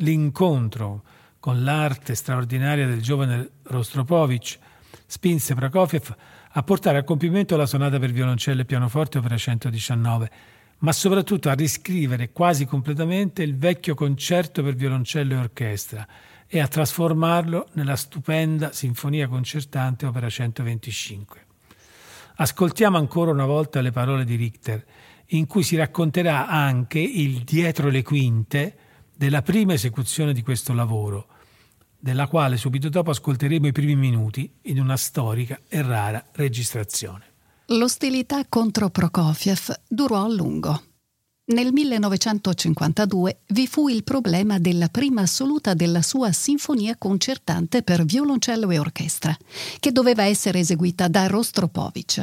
l'incontro 0.00 1.02
con 1.38 1.62
l'arte 1.62 2.14
straordinaria 2.14 2.86
del 2.86 3.00
giovane 3.00 3.50
Rostropovich 3.62 4.58
spinse 5.06 5.54
Prokofiev 5.54 6.14
a 6.52 6.62
portare 6.62 6.98
a 6.98 7.04
compimento 7.04 7.56
la 7.56 7.66
sonata 7.66 7.98
per 7.98 8.10
violoncello 8.10 8.62
e 8.62 8.64
pianoforte 8.64 9.18
opera 9.18 9.36
119, 9.36 10.30
ma 10.78 10.92
soprattutto 10.92 11.48
a 11.48 11.54
riscrivere 11.54 12.32
quasi 12.32 12.66
completamente 12.66 13.42
il 13.42 13.56
vecchio 13.56 13.94
concerto 13.94 14.62
per 14.62 14.74
violoncello 14.74 15.34
e 15.34 15.38
orchestra 15.38 16.06
e 16.46 16.58
a 16.58 16.66
trasformarlo 16.66 17.68
nella 17.74 17.96
stupenda 17.96 18.72
sinfonia 18.72 19.28
concertante 19.28 20.06
opera 20.06 20.28
125. 20.28 21.46
Ascoltiamo 22.36 22.96
ancora 22.96 23.30
una 23.30 23.46
volta 23.46 23.80
le 23.80 23.92
parole 23.92 24.24
di 24.24 24.34
Richter, 24.34 24.84
in 25.30 25.46
cui 25.46 25.62
si 25.62 25.76
racconterà 25.76 26.48
anche 26.48 26.98
il 26.98 27.42
dietro 27.42 27.88
le 27.88 28.02
quinte 28.02 28.76
della 29.16 29.42
prima 29.42 29.74
esecuzione 29.74 30.32
di 30.32 30.42
questo 30.42 30.72
lavoro, 30.72 31.26
della 31.98 32.26
quale 32.26 32.56
subito 32.56 32.88
dopo 32.88 33.10
ascolteremo 33.10 33.66
i 33.66 33.72
primi 33.72 33.94
minuti 33.94 34.50
in 34.62 34.80
una 34.80 34.96
storica 34.96 35.60
e 35.68 35.82
rara 35.82 36.24
registrazione. 36.32 37.24
L'ostilità 37.66 38.44
contro 38.48 38.90
Prokofiev 38.90 39.82
durò 39.86 40.24
a 40.24 40.28
lungo. 40.28 40.82
Nel 41.50 41.72
1952 41.72 43.40
vi 43.48 43.66
fu 43.66 43.88
il 43.88 44.04
problema 44.04 44.58
della 44.58 44.88
prima 44.88 45.22
assoluta 45.22 45.74
della 45.74 46.00
sua 46.00 46.32
sinfonia 46.32 46.96
concertante 46.96 47.82
per 47.82 48.04
violoncello 48.04 48.70
e 48.70 48.78
orchestra, 48.78 49.36
che 49.80 49.90
doveva 49.92 50.24
essere 50.24 50.60
eseguita 50.60 51.08
da 51.08 51.26
Rostropovich, 51.26 52.22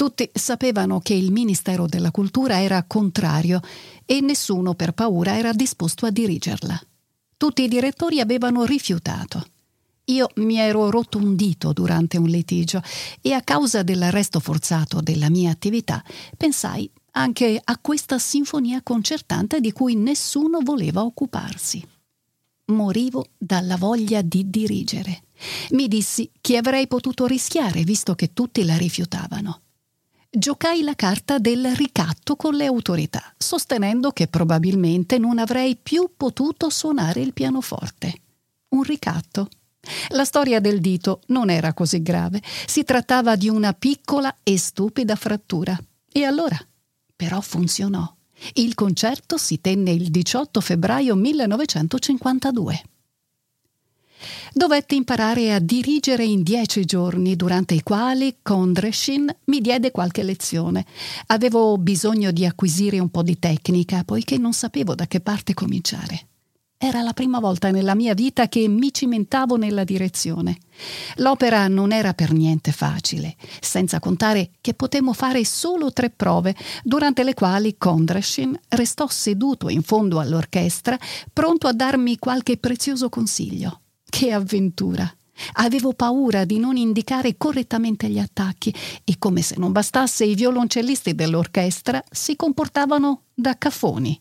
tutti 0.00 0.30
sapevano 0.32 1.00
che 1.00 1.12
il 1.12 1.30
Ministero 1.30 1.84
della 1.84 2.10
Cultura 2.10 2.62
era 2.62 2.82
contrario 2.84 3.60
e 4.06 4.22
nessuno 4.22 4.72
per 4.72 4.92
paura 4.92 5.36
era 5.36 5.52
disposto 5.52 6.06
a 6.06 6.10
dirigerla. 6.10 6.80
Tutti 7.36 7.64
i 7.64 7.68
direttori 7.68 8.18
avevano 8.18 8.64
rifiutato. 8.64 9.44
Io 10.04 10.30
mi 10.36 10.56
ero 10.56 10.88
rotto 10.88 11.18
un 11.18 11.36
dito 11.36 11.74
durante 11.74 12.16
un 12.16 12.28
litigio 12.28 12.80
e 13.20 13.34
a 13.34 13.42
causa 13.42 13.82
dell'arresto 13.82 14.40
forzato 14.40 15.02
della 15.02 15.28
mia 15.28 15.50
attività 15.50 16.02
pensai 16.34 16.90
anche 17.10 17.60
a 17.62 17.76
questa 17.76 18.18
sinfonia 18.18 18.80
concertante 18.82 19.60
di 19.60 19.70
cui 19.70 19.96
nessuno 19.96 20.60
voleva 20.62 21.04
occuparsi. 21.04 21.86
Morivo 22.68 23.26
dalla 23.36 23.76
voglia 23.76 24.22
di 24.22 24.48
dirigere. 24.48 25.24
Mi 25.72 25.88
dissi 25.88 26.30
che 26.40 26.56
avrei 26.56 26.86
potuto 26.86 27.26
rischiare 27.26 27.82
visto 27.84 28.14
che 28.14 28.32
tutti 28.32 28.64
la 28.64 28.78
rifiutavano 28.78 29.60
giocai 30.30 30.82
la 30.82 30.94
carta 30.94 31.38
del 31.38 31.74
ricatto 31.74 32.36
con 32.36 32.54
le 32.54 32.66
autorità, 32.66 33.34
sostenendo 33.36 34.12
che 34.12 34.28
probabilmente 34.28 35.18
non 35.18 35.38
avrei 35.38 35.76
più 35.76 36.10
potuto 36.16 36.70
suonare 36.70 37.20
il 37.20 37.32
pianoforte. 37.32 38.14
Un 38.68 38.82
ricatto. 38.82 39.48
La 40.10 40.24
storia 40.24 40.60
del 40.60 40.80
dito 40.80 41.22
non 41.28 41.50
era 41.50 41.72
così 41.72 42.02
grave, 42.02 42.40
si 42.66 42.84
trattava 42.84 43.34
di 43.34 43.48
una 43.48 43.72
piccola 43.72 44.34
e 44.42 44.56
stupida 44.56 45.16
frattura. 45.16 45.76
E 46.12 46.22
allora? 46.22 46.58
Però 47.16 47.40
funzionò. 47.40 48.14
Il 48.54 48.74
concerto 48.74 49.36
si 49.36 49.60
tenne 49.60 49.90
il 49.90 50.10
18 50.10 50.60
febbraio 50.60 51.14
1952. 51.16 52.82
Dovetti 54.52 54.96
imparare 54.96 55.52
a 55.52 55.60
dirigere 55.60 56.24
in 56.24 56.42
dieci 56.42 56.84
giorni, 56.84 57.36
durante 57.36 57.74
i 57.74 57.84
quali 57.84 58.38
Kondreshin 58.42 59.32
mi 59.44 59.60
diede 59.60 59.92
qualche 59.92 60.24
lezione. 60.24 60.84
Avevo 61.26 61.78
bisogno 61.78 62.32
di 62.32 62.44
acquisire 62.44 62.98
un 62.98 63.10
po' 63.10 63.22
di 63.22 63.38
tecnica, 63.38 64.02
poiché 64.02 64.38
non 64.38 64.52
sapevo 64.52 64.96
da 64.96 65.06
che 65.06 65.20
parte 65.20 65.54
cominciare. 65.54 66.26
Era 66.76 67.00
la 67.02 67.12
prima 67.12 67.38
volta 67.38 67.70
nella 67.70 67.94
mia 67.94 68.14
vita 68.14 68.48
che 68.48 68.66
mi 68.66 68.92
cimentavo 68.92 69.56
nella 69.56 69.84
direzione. 69.84 70.58
L'opera 71.16 71.68
non 71.68 71.92
era 71.92 72.12
per 72.12 72.32
niente 72.32 72.72
facile, 72.72 73.36
senza 73.60 74.00
contare 74.00 74.50
che 74.60 74.74
potemmo 74.74 75.12
fare 75.12 75.44
solo 75.44 75.92
tre 75.92 76.10
prove, 76.10 76.56
durante 76.82 77.22
le 77.22 77.34
quali 77.34 77.76
Kondreshin 77.78 78.58
restò 78.70 79.06
seduto 79.06 79.68
in 79.68 79.82
fondo 79.82 80.18
all'orchestra, 80.18 80.98
pronto 81.32 81.68
a 81.68 81.72
darmi 81.72 82.18
qualche 82.18 82.56
prezioso 82.56 83.08
consiglio. 83.10 83.82
Che 84.10 84.32
avventura! 84.32 85.10
Avevo 85.54 85.94
paura 85.94 86.44
di 86.44 86.58
non 86.58 86.76
indicare 86.76 87.36
correttamente 87.38 88.08
gli 88.08 88.18
attacchi 88.18 88.74
e 89.04 89.16
come 89.18 89.40
se 89.40 89.54
non 89.56 89.72
bastasse 89.72 90.24
i 90.24 90.34
violoncellisti 90.34 91.14
dell'orchestra 91.14 92.02
si 92.10 92.36
comportavano 92.36 93.22
da 93.32 93.56
cafoni. 93.56 94.20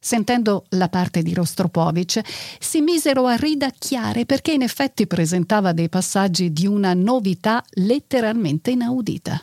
Sentendo 0.00 0.64
la 0.70 0.88
parte 0.88 1.22
di 1.22 1.32
Rostropovich, 1.32 2.20
si 2.58 2.80
misero 2.80 3.26
a 3.26 3.36
ridacchiare 3.36 4.26
perché 4.26 4.52
in 4.52 4.62
effetti 4.62 5.06
presentava 5.06 5.72
dei 5.72 5.88
passaggi 5.88 6.52
di 6.52 6.66
una 6.66 6.92
novità 6.92 7.62
letteralmente 7.74 8.72
inaudita. 8.72 9.40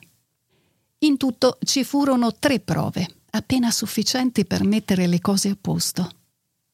In 0.99 1.15
tutto 1.15 1.59
ci 1.63 1.85
furono 1.85 2.33
tre 2.33 2.59
prove, 2.59 3.07
appena 3.29 3.71
sufficienti 3.71 4.43
per 4.43 4.65
mettere 4.65 5.07
le 5.07 5.21
cose 5.21 5.47
a 5.47 5.57
posto. 5.59 6.18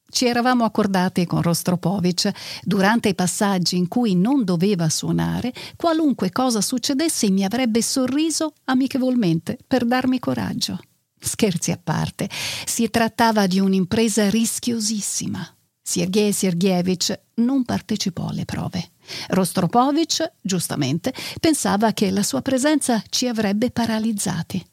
Ci 0.08 0.26
eravamo 0.26 0.64
accordati 0.64 1.26
con 1.26 1.42
Rostropovich, 1.42 2.30
durante 2.62 3.08
i 3.08 3.14
passaggi 3.14 3.76
in 3.76 3.88
cui 3.88 4.14
non 4.14 4.44
doveva 4.44 4.88
suonare, 4.88 5.52
qualunque 5.76 6.30
cosa 6.30 6.60
succedesse 6.60 7.28
mi 7.30 7.44
avrebbe 7.44 7.82
sorriso 7.82 8.54
amichevolmente 8.64 9.58
per 9.66 9.84
darmi 9.84 10.18
coraggio. 10.18 10.78
Scherzi 11.18 11.72
a 11.72 11.78
parte, 11.82 12.30
si 12.64 12.88
trattava 12.88 13.46
di 13.46 13.58
un'impresa 13.58 14.30
rischiosissima. 14.30 15.54
Sergei 15.82 16.32
Sergeyevich 16.32 17.18
non 17.34 17.64
partecipò 17.64 18.28
alle 18.28 18.44
prove. 18.44 18.90
Rostropovich, 19.28 20.32
giustamente, 20.40 21.12
pensava 21.40 21.92
che 21.92 22.10
la 22.10 22.22
sua 22.22 22.42
presenza 22.42 23.02
ci 23.08 23.28
avrebbe 23.28 23.70
paralizzati. 23.70 24.64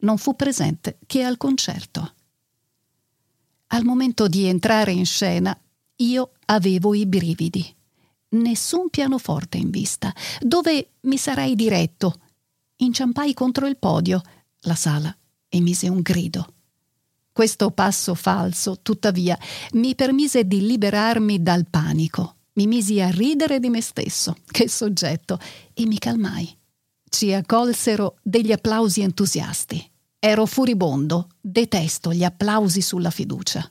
Non 0.00 0.18
fu 0.18 0.34
presente 0.34 0.98
che 1.06 1.22
al 1.22 1.36
concerto. 1.36 2.14
Al 3.74 3.84
momento 3.84 4.28
di 4.28 4.44
entrare 4.44 4.92
in 4.92 5.06
scena, 5.06 5.58
io 5.96 6.32
avevo 6.46 6.92
i 6.92 7.06
brividi. 7.06 7.74
Nessun 8.30 8.90
pianoforte 8.90 9.56
in 9.56 9.70
vista. 9.70 10.14
Dove 10.40 10.90
mi 11.02 11.16
sarei 11.16 11.54
diretto? 11.54 12.20
Inciampai 12.76 13.32
contro 13.32 13.66
il 13.66 13.78
podio. 13.78 14.20
La 14.60 14.74
sala 14.74 15.14
emise 15.48 15.88
un 15.88 16.02
grido. 16.02 16.54
Questo 17.32 17.70
passo 17.70 18.14
falso, 18.14 18.80
tuttavia, 18.82 19.38
mi 19.72 19.94
permise 19.94 20.46
di 20.46 20.66
liberarmi 20.66 21.42
dal 21.42 21.66
panico. 21.68 22.36
Mi 22.54 22.66
misi 22.66 23.00
a 23.00 23.08
ridere 23.08 23.58
di 23.58 23.70
me 23.70 23.80
stesso, 23.80 24.36
che 24.44 24.68
soggetto, 24.68 25.38
e 25.72 25.86
mi 25.86 25.96
calmai. 25.96 26.54
Ci 27.08 27.32
accolsero 27.32 28.18
degli 28.22 28.52
applausi 28.52 29.00
entusiasti. 29.00 29.91
Ero 30.24 30.46
furibondo, 30.46 31.30
detesto 31.40 32.12
gli 32.12 32.22
applausi 32.22 32.80
sulla 32.80 33.10
fiducia. 33.10 33.68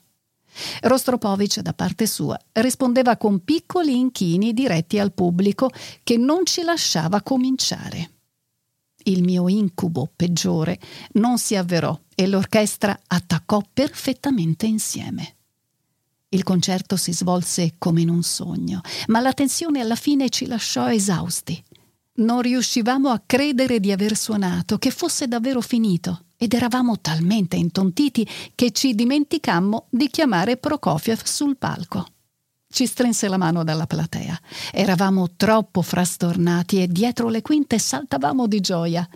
Rostropovich, 0.82 1.60
da 1.60 1.72
parte 1.72 2.06
sua, 2.06 2.38
rispondeva 2.52 3.16
con 3.16 3.42
piccoli 3.42 3.96
inchini 3.96 4.52
diretti 4.52 4.98
al 4.98 5.14
pubblico 5.14 5.70
che 6.02 6.18
non 6.18 6.44
ci 6.44 6.62
lasciava 6.62 7.22
cominciare. 7.22 8.10
Il 9.04 9.22
mio 9.22 9.48
incubo 9.48 10.10
peggiore 10.14 10.78
non 11.12 11.38
si 11.38 11.56
avverò 11.56 11.98
e 12.14 12.26
l'orchestra 12.26 13.00
attaccò 13.06 13.62
perfettamente 13.72 14.66
insieme. 14.66 15.36
Il 16.28 16.42
concerto 16.42 16.96
si 16.96 17.14
svolse 17.14 17.76
come 17.78 18.02
in 18.02 18.10
un 18.10 18.22
sogno, 18.22 18.82
ma 19.06 19.20
la 19.20 19.32
tensione 19.32 19.80
alla 19.80 19.96
fine 19.96 20.28
ci 20.28 20.44
lasciò 20.44 20.90
esausti. 20.90 21.64
Non 22.14 22.42
riuscivamo 22.42 23.08
a 23.08 23.22
credere 23.24 23.80
di 23.80 23.90
aver 23.90 24.14
suonato, 24.18 24.76
che 24.76 24.90
fosse 24.90 25.26
davvero 25.26 25.62
finito, 25.62 26.26
ed 26.42 26.54
eravamo 26.54 26.98
talmente 26.98 27.54
intontiti 27.54 28.28
che 28.56 28.72
ci 28.72 28.96
dimenticammo 28.96 29.86
di 29.90 30.08
chiamare 30.08 30.56
Prokofiev 30.56 31.22
sul 31.22 31.56
palco. 31.56 32.04
Ci 32.68 32.84
strinse 32.84 33.28
la 33.28 33.36
mano 33.36 33.62
dalla 33.62 33.86
platea. 33.86 34.40
Eravamo 34.72 35.36
troppo 35.36 35.82
frastornati 35.82 36.82
e 36.82 36.88
dietro 36.88 37.28
le 37.28 37.42
quinte 37.42 37.78
saltavamo 37.78 38.48
di 38.48 38.58
gioia. 38.58 39.08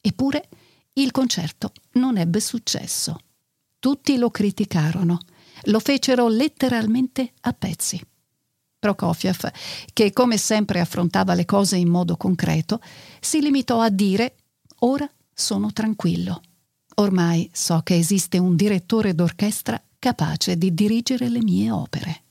Eppure 0.00 0.48
il 0.94 1.12
concerto 1.12 1.70
non 1.92 2.16
ebbe 2.16 2.40
successo. 2.40 3.16
Tutti 3.78 4.16
lo 4.16 4.32
criticarono 4.32 5.20
lo 5.66 5.78
fecero 5.78 6.26
letteralmente 6.26 7.34
a 7.42 7.52
pezzi. 7.52 8.04
Prokofiev, 8.76 9.52
che 9.92 10.12
come 10.12 10.36
sempre 10.36 10.80
affrontava 10.80 11.34
le 11.34 11.44
cose 11.44 11.76
in 11.76 11.88
modo 11.88 12.16
concreto, 12.16 12.80
si 13.20 13.40
limitò 13.40 13.78
a 13.80 13.88
dire 13.88 14.34
Ora 14.80 15.08
sono 15.32 15.72
tranquillo. 15.72 16.40
Ormai 16.96 17.48
so 17.52 17.80
che 17.82 17.96
esiste 17.96 18.38
un 18.38 18.56
direttore 18.56 19.14
d'orchestra 19.14 19.82
capace 19.98 20.56
di 20.56 20.74
dirigere 20.74 21.28
le 21.28 21.42
mie 21.42 21.70
opere. 21.70 22.22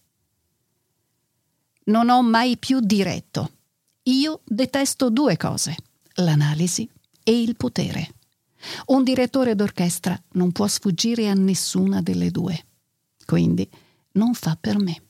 Non 1.85 2.09
ho 2.09 2.21
mai 2.21 2.57
più 2.57 2.79
diretto. 2.79 3.51
Io 4.03 4.41
detesto 4.43 5.09
due 5.09 5.37
cose, 5.37 5.75
l'analisi 6.15 6.89
e 7.23 7.41
il 7.41 7.55
potere. 7.55 8.13
Un 8.87 9.03
direttore 9.03 9.55
d'orchestra 9.55 10.19
non 10.33 10.51
può 10.51 10.67
sfuggire 10.67 11.29
a 11.29 11.33
nessuna 11.33 12.01
delle 12.01 12.29
due 12.29 12.65
quindi 13.31 13.65
non 14.13 14.33
fa 14.33 14.57
per 14.59 14.77
me. 14.77 15.01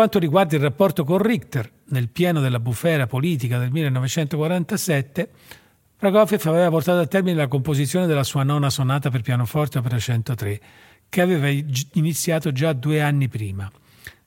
Quanto 0.00 0.18
riguarda 0.18 0.56
il 0.56 0.62
rapporto 0.62 1.04
con 1.04 1.18
Richter, 1.18 1.70
nel 1.88 2.08
pieno 2.08 2.40
della 2.40 2.58
bufera 2.58 3.06
politica 3.06 3.58
del 3.58 3.70
1947, 3.70 5.30
Prokofiev 5.94 6.46
aveva 6.46 6.70
portato 6.70 7.00
a 7.00 7.06
termine 7.06 7.36
la 7.36 7.48
composizione 7.48 8.06
della 8.06 8.24
sua 8.24 8.42
nona 8.42 8.70
sonata 8.70 9.10
per 9.10 9.20
pianoforte 9.20 9.76
opera 9.76 9.98
103, 9.98 10.60
che 11.06 11.20
aveva 11.20 11.50
iniziato 11.92 12.50
già 12.50 12.72
due 12.72 13.02
anni 13.02 13.28
prima. 13.28 13.70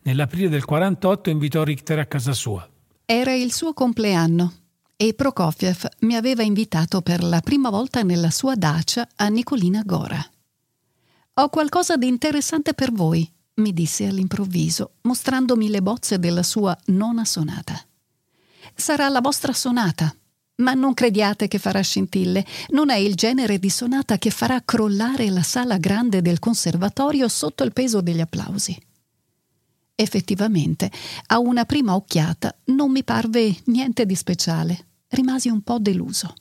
Nell'aprile 0.03 0.47
del 0.47 0.63
48 0.63 1.31
invitò 1.31 1.63
Richter 1.63 1.97
a 1.97 2.05
casa 2.05 2.33
sua. 2.33 2.69
Era 3.03 3.33
il 3.33 3.51
suo 3.51 3.73
compleanno 3.73 4.53
e 4.95 5.15
Prokofiev 5.15 5.87
mi 6.01 6.13
aveva 6.15 6.43
invitato 6.43 7.01
per 7.01 7.23
la 7.23 7.41
prima 7.41 7.71
volta 7.71 8.03
nella 8.03 8.29
sua 8.29 8.53
dacia 8.53 9.07
a 9.15 9.27
Nicolina 9.29 9.81
Gora. 9.83 10.23
Ho 11.33 11.49
qualcosa 11.49 11.97
di 11.97 12.05
interessante 12.05 12.75
per 12.75 12.91
voi, 12.91 13.27
mi 13.55 13.73
disse 13.73 14.05
all'improvviso, 14.05 14.93
mostrandomi 15.01 15.69
le 15.69 15.81
bozze 15.81 16.19
della 16.19 16.43
sua 16.43 16.77
nona 16.87 17.25
sonata. 17.25 17.79
Sarà 18.75 19.09
la 19.09 19.21
vostra 19.21 19.53
sonata, 19.53 20.13
ma 20.55 20.73
non 20.73 20.93
crediate 20.93 21.47
che 21.47 21.59
farà 21.59 21.81
scintille, 21.81 22.45
non 22.69 22.89
è 22.89 22.95
il 22.95 23.15
genere 23.15 23.59
di 23.59 23.69
sonata 23.69 24.17
che 24.17 24.29
farà 24.29 24.61
crollare 24.63 25.29
la 25.29 25.43
sala 25.43 25.77
grande 25.77 26.21
del 26.21 26.39
conservatorio 26.39 27.27
sotto 27.27 27.63
il 27.63 27.73
peso 27.73 28.01
degli 28.01 28.21
applausi. 28.21 28.75
Effettivamente, 29.95 30.91
a 31.27 31.39
una 31.39 31.65
prima 31.65 31.93
occhiata 31.95 32.55
non 32.65 32.91
mi 32.91 33.03
parve 33.03 33.55
niente 33.65 34.05
di 34.05 34.15
speciale, 34.15 34.87
rimasi 35.09 35.49
un 35.49 35.61
po' 35.61 35.77
deluso. 35.79 36.33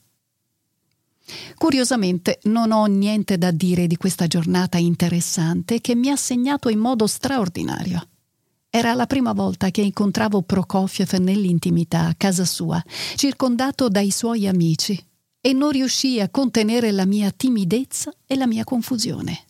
Curiosamente 1.57 2.39
non 2.43 2.71
ho 2.71 2.85
niente 2.85 3.37
da 3.37 3.51
dire 3.51 3.87
di 3.87 3.95
questa 3.95 4.27
giornata 4.27 4.77
interessante 4.77 5.79
che 5.81 5.95
mi 5.95 6.09
ha 6.09 6.15
segnato 6.15 6.69
in 6.69 6.79
modo 6.79 7.07
straordinario. 7.07 8.07
Era 8.69 8.93
la 8.93 9.05
prima 9.05 9.33
volta 9.33 9.69
che 9.69 9.81
incontravo 9.81 10.41
Prokofiev 10.41 11.13
nell'intimità 11.19 12.07
a 12.07 12.15
casa 12.15 12.43
sua, 12.43 12.83
circondato 13.15 13.87
dai 13.87 14.09
suoi 14.09 14.47
amici, 14.47 14.99
e 15.39 15.53
non 15.53 15.71
riuscii 15.71 16.19
a 16.21 16.29
contenere 16.29 16.91
la 16.91 17.05
mia 17.05 17.29
timidezza 17.31 18.11
e 18.25 18.35
la 18.35 18.47
mia 18.47 18.63
confusione. 18.63 19.45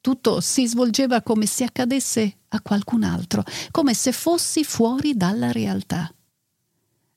Tutto 0.00 0.40
si 0.40 0.66
svolgeva 0.66 1.22
come 1.22 1.46
se 1.46 1.64
accadesse 1.64 2.36
a 2.48 2.60
qualcun 2.60 3.02
altro, 3.02 3.42
come 3.70 3.94
se 3.94 4.12
fossi 4.12 4.62
fuori 4.62 5.16
dalla 5.16 5.50
realtà. 5.52 6.12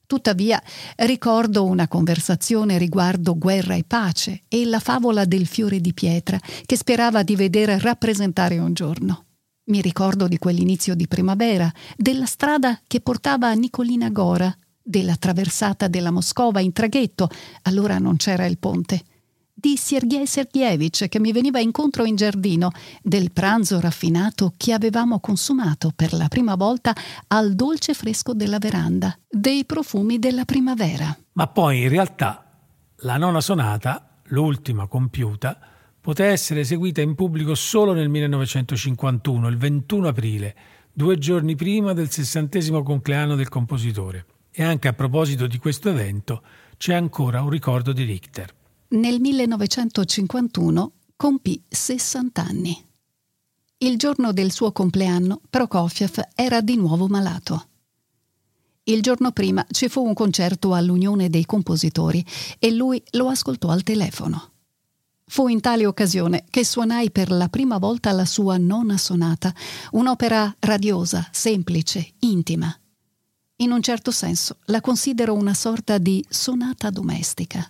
Tuttavia 0.07 0.61
ricordo 0.97 1.65
una 1.65 1.87
conversazione 1.87 2.77
riguardo 2.77 3.37
guerra 3.37 3.75
e 3.75 3.83
pace 3.85 4.41
e 4.47 4.65
la 4.65 4.79
favola 4.79 5.25
del 5.25 5.47
fiore 5.47 5.79
di 5.79 5.93
pietra 5.93 6.39
che 6.65 6.77
sperava 6.77 7.23
di 7.23 7.35
vedere 7.35 7.79
rappresentare 7.79 8.59
un 8.59 8.73
giorno. 8.73 9.25
Mi 9.67 9.81
ricordo 9.81 10.27
di 10.27 10.37
quell'inizio 10.37 10.93
di 10.93 11.07
primavera, 11.07 11.71
della 11.97 12.27
strada 12.27 12.79
che 12.85 13.01
portava 13.01 13.47
a 13.47 13.53
Nicolina 13.53 14.09
Gora, 14.09 14.55
della 14.79 15.15
traversata 15.15 15.87
della 15.87 16.11
Moscova 16.11 16.59
in 16.59 16.71
traghetto, 16.71 17.27
allora 17.63 17.97
non 17.97 18.17
c'era 18.17 18.45
il 18.45 18.59
ponte, 18.59 19.03
di 19.65 19.77
Sergei 19.77 20.27
Sergeyevich 20.27 21.07
che 21.07 21.19
mi 21.19 21.31
veniva 21.31 21.59
incontro 21.59 22.05
in 22.05 22.15
giardino, 22.15 22.69
del 23.01 23.31
pranzo 23.31 23.79
raffinato 23.79 24.53
che 24.55 24.73
avevamo 24.73 25.19
consumato 25.19 25.91
per 25.95 26.13
la 26.13 26.27
prima 26.27 26.53
volta 26.53 26.93
al 27.29 27.55
dolce 27.55 27.95
fresco 27.95 28.35
della 28.35 28.59
veranda, 28.59 29.17
dei 29.27 29.65
profumi 29.65 30.19
della 30.19 30.45
primavera. 30.45 31.17
Ma 31.31 31.47
poi 31.47 31.81
in 31.81 31.89
realtà 31.89 32.45
la 32.97 33.17
nona 33.17 33.41
sonata, 33.41 34.19
l'ultima 34.25 34.85
compiuta, 34.85 35.59
poté 35.99 36.25
essere 36.25 36.59
eseguita 36.59 37.01
in 37.01 37.15
pubblico 37.15 37.55
solo 37.55 37.93
nel 37.93 38.07
1951, 38.09 39.47
il 39.47 39.57
21 39.57 40.07
aprile, 40.09 40.55
due 40.93 41.17
giorni 41.17 41.55
prima 41.55 41.93
del 41.93 42.11
sessantesimo 42.11 42.83
compleanno 42.83 43.33
del 43.33 43.49
compositore. 43.49 44.27
E 44.51 44.63
anche 44.63 44.87
a 44.87 44.93
proposito 44.93 45.47
di 45.47 45.57
questo 45.57 45.89
evento 45.89 46.43
c'è 46.77 46.93
ancora 46.93 47.41
un 47.41 47.49
ricordo 47.49 47.93
di 47.93 48.03
Richter. 48.03 48.54
Nel 48.87 49.19
1951 49.19 50.91
compì 51.15 51.59
60 51.67 52.41
anni. 52.43 52.85
Il 53.77 53.97
giorno 53.97 54.31
del 54.31 54.51
suo 54.51 54.71
compleanno 54.71 55.41
Prokofiev 55.49 56.21
era 56.35 56.61
di 56.61 56.75
nuovo 56.75 57.07
malato. 57.07 57.67
Il 58.83 59.01
giorno 59.01 59.31
prima 59.31 59.65
ci 59.71 59.89
fu 59.89 60.05
un 60.05 60.13
concerto 60.13 60.75
all'Unione 60.75 61.29
dei 61.29 61.45
Compositori 61.45 62.23
e 62.59 62.71
lui 62.71 63.01
lo 63.11 63.27
ascoltò 63.27 63.69
al 63.69 63.81
telefono. 63.81 64.51
Fu 65.25 65.47
in 65.47 65.61
tale 65.61 65.87
occasione 65.87 66.45
che 66.47 66.63
suonai 66.63 67.09
per 67.09 67.31
la 67.31 67.49
prima 67.49 67.79
volta 67.79 68.11
la 68.11 68.25
sua 68.25 68.57
nona 68.57 68.97
sonata, 68.97 69.51
un'opera 69.93 70.55
radiosa, 70.59 71.27
semplice, 71.31 72.13
intima. 72.19 72.71
In 73.57 73.71
un 73.71 73.81
certo 73.81 74.11
senso 74.11 74.57
la 74.65 74.79
considero 74.79 75.33
una 75.33 75.55
sorta 75.55 75.97
di 75.97 76.23
sonata 76.29 76.91
domestica. 76.91 77.67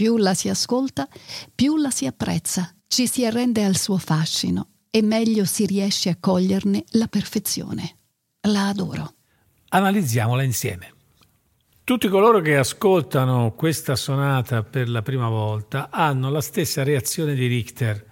Più 0.00 0.16
la 0.16 0.32
si 0.32 0.48
ascolta, 0.48 1.06
più 1.54 1.76
la 1.76 1.90
si 1.90 2.06
apprezza, 2.06 2.74
ci 2.88 3.06
si 3.06 3.26
arrende 3.26 3.64
al 3.64 3.76
suo 3.76 3.98
fascino 3.98 4.68
e 4.90 5.02
meglio 5.02 5.44
si 5.44 5.66
riesce 5.66 6.08
a 6.08 6.16
coglierne 6.18 6.84
la 6.92 7.06
perfezione. 7.06 7.96
La 8.48 8.68
adoro. 8.68 9.12
Analizziamola 9.68 10.42
insieme. 10.42 10.94
Tutti 11.84 12.08
coloro 12.08 12.40
che 12.40 12.56
ascoltano 12.56 13.52
questa 13.52 13.94
sonata 13.94 14.62
per 14.62 14.88
la 14.88 15.02
prima 15.02 15.28
volta 15.28 15.90
hanno 15.90 16.30
la 16.30 16.40
stessa 16.40 16.82
reazione 16.82 17.34
di 17.34 17.46
Richter, 17.46 18.02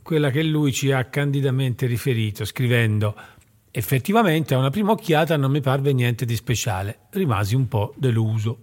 quella 0.00 0.30
che 0.30 0.42
lui 0.42 0.72
ci 0.72 0.90
ha 0.90 1.04
candidamente 1.04 1.84
riferito, 1.84 2.46
scrivendo 2.46 3.14
effettivamente 3.70 4.54
a 4.54 4.58
una 4.58 4.70
prima 4.70 4.92
occhiata 4.92 5.36
non 5.36 5.50
mi 5.50 5.60
parve 5.60 5.92
niente 5.92 6.24
di 6.24 6.34
speciale, 6.34 7.08
rimasi 7.10 7.54
un 7.54 7.68
po' 7.68 7.92
deluso. 7.98 8.58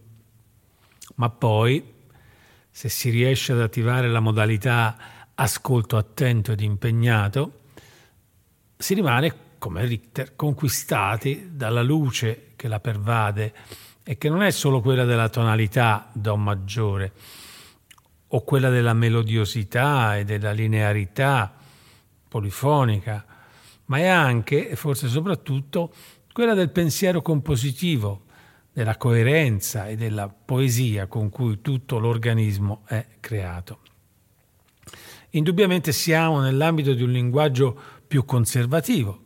Ma 1.18 1.30
poi, 1.30 1.94
se 2.78 2.90
si 2.90 3.10
riesce 3.10 3.54
ad 3.54 3.62
attivare 3.62 4.08
la 4.08 4.20
modalità 4.20 4.98
ascolto 5.34 5.98
attento 5.98 6.52
ed 6.52 6.62
impegnato, 6.62 7.62
si 8.78 8.94
rimane 8.94 9.34
come 9.58 9.84
Richter, 9.84 10.36
conquistati 10.36 11.50
dalla 11.54 11.82
luce 11.82 12.52
che 12.56 12.68
la 12.68 12.80
pervade 12.80 13.52
e 14.04 14.20
che 14.20 14.30
non 14.30 14.44
è 14.44 14.52
solo 14.52 14.82
quella 14.82 15.06
della 15.06 15.28
tonalità 15.28 16.08
Do 16.14 16.36
maggiore 16.36 17.14
o 18.28 18.44
quella 18.44 18.70
della 18.70 18.94
melodiosità 18.94 20.16
e 20.16 20.24
della 20.24 20.52
linearità 20.52 21.52
polifonica, 22.28 23.26
ma 23.86 23.98
è 23.98 24.06
anche 24.06 24.70
e 24.70 24.76
forse 24.76 25.08
soprattutto 25.08 25.92
quella 26.32 26.54
del 26.54 26.70
pensiero 26.70 27.24
compositivo, 27.24 28.26
della 28.78 28.96
coerenza 28.96 29.88
e 29.88 29.96
della 29.96 30.28
poesia 30.30 31.08
con 31.08 31.32
cui 31.32 31.62
tutto 31.62 31.98
l'organismo 31.98 32.84
è 32.86 33.04
creato. 33.20 33.80
Indubbiamente 35.32 35.92
siamo 35.92 36.42
nell'ambito 36.42 36.94
di 36.94 37.02
un 37.02 37.10
linguaggio 37.10 37.76
più 38.06 38.24
conservativo, 38.24 39.22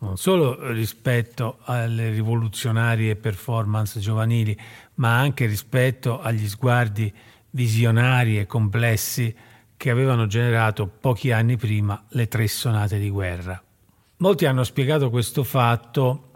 non 0.00 0.18
solo 0.18 0.70
rispetto 0.70 1.60
alle 1.62 2.10
rivoluzionarie 2.10 3.16
performance 3.16 4.00
giovanili, 4.00 4.54
ma 4.96 5.18
anche 5.18 5.46
rispetto 5.46 6.20
agli 6.20 6.46
sguardi 6.46 7.10
visionari 7.52 8.38
e 8.38 8.44
complessi 8.44 9.34
che 9.78 9.88
avevano 9.88 10.26
generato 10.26 10.86
pochi 10.88 11.32
anni 11.32 11.56
prima 11.56 12.04
le 12.10 12.28
tre 12.28 12.46
sonate 12.48 12.98
di 12.98 13.08
guerra. 13.08 13.62
Molti 14.18 14.44
hanno 14.44 14.62
spiegato 14.62 15.08
questo 15.08 15.42
fatto 15.42 16.32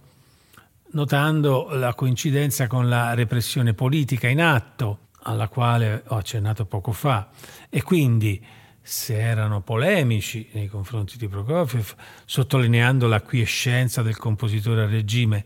notando 0.93 1.69
la 1.73 1.95
coincidenza 1.95 2.67
con 2.67 2.89
la 2.89 3.15
repressione 3.15 3.75
politica 3.75 4.29
in 4.29 4.41
atto, 4.41 5.09
alla 5.23 5.49
quale 5.49 6.05
ho 6.07 6.17
accennato 6.17 6.65
poco 6.65 6.93
fa, 6.93 7.29
e 7.69 7.83
quindi 7.83 8.43
se 8.81 9.21
erano 9.21 9.61
polemici 9.61 10.49
nei 10.53 10.67
confronti 10.67 11.19
di 11.19 11.29
Prokofiev, 11.29 11.95
sottolineando 12.25 13.07
l'acquiescenza 13.07 14.01
del 14.01 14.17
compositore 14.17 14.85
al 14.85 14.89
regime, 14.89 15.45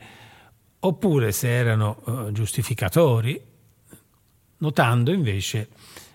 oppure 0.78 1.32
se 1.32 1.48
erano 1.48 2.02
uh, 2.04 2.30
giustificatori, 2.30 3.40
notando 4.58 5.12
invece 5.12 5.68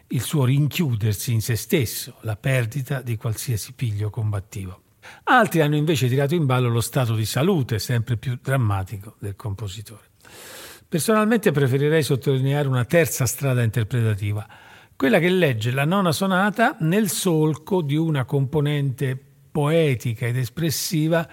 il 0.08 0.22
suo 0.22 0.46
rinchiudersi 0.46 1.34
in 1.34 1.42
se 1.42 1.58
stesso, 1.58 2.16
la 2.22 2.38
perdita 2.38 3.02
di 3.02 3.18
qualsiasi 3.18 3.74
piglio 3.74 4.10
combattivo. 4.10 4.84
Altri 5.24 5.62
hanno 5.62 5.76
invece 5.76 6.08
tirato 6.08 6.36
in 6.36 6.46
ballo 6.46 6.70
lo 6.70 6.82
stato 6.82 7.16
di 7.16 7.26
salute 7.26 7.80
sempre 7.80 8.18
più 8.18 8.38
drammatico 8.42 9.16
del 9.20 9.36
compositore. 9.36 10.06
Personalmente 10.88 11.52
preferirei 11.52 12.02
sottolineare 12.02 12.68
una 12.68 12.86
terza 12.86 13.26
strada 13.26 13.62
interpretativa, 13.62 14.48
quella 14.96 15.20
che 15.20 15.30
legge 15.30 15.72
la 15.72 15.86
nona 15.86 16.12
sonata 16.12 16.78
nel 16.80 17.10
solco 17.10 17.82
di 17.82 17.96
una 17.96 18.24
componente 18.24 19.22
poetica 19.52 20.26
ed 20.26 20.38
espressiva 20.38 21.28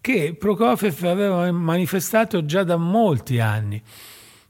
che 0.00 0.34
Prokofiev 0.38 1.04
aveva 1.04 1.50
manifestato 1.52 2.44
già 2.44 2.62
da 2.62 2.76
molti 2.76 3.38
anni, 3.38 3.82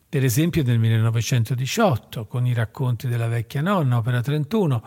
per 0.08 0.22
esempio 0.22 0.62
nel 0.62 0.78
1918 0.78 2.26
con 2.26 2.46
i 2.46 2.54
racconti 2.54 3.08
della 3.08 3.26
vecchia 3.26 3.62
nonna, 3.62 3.96
opera 3.96 4.20
31, 4.20 4.82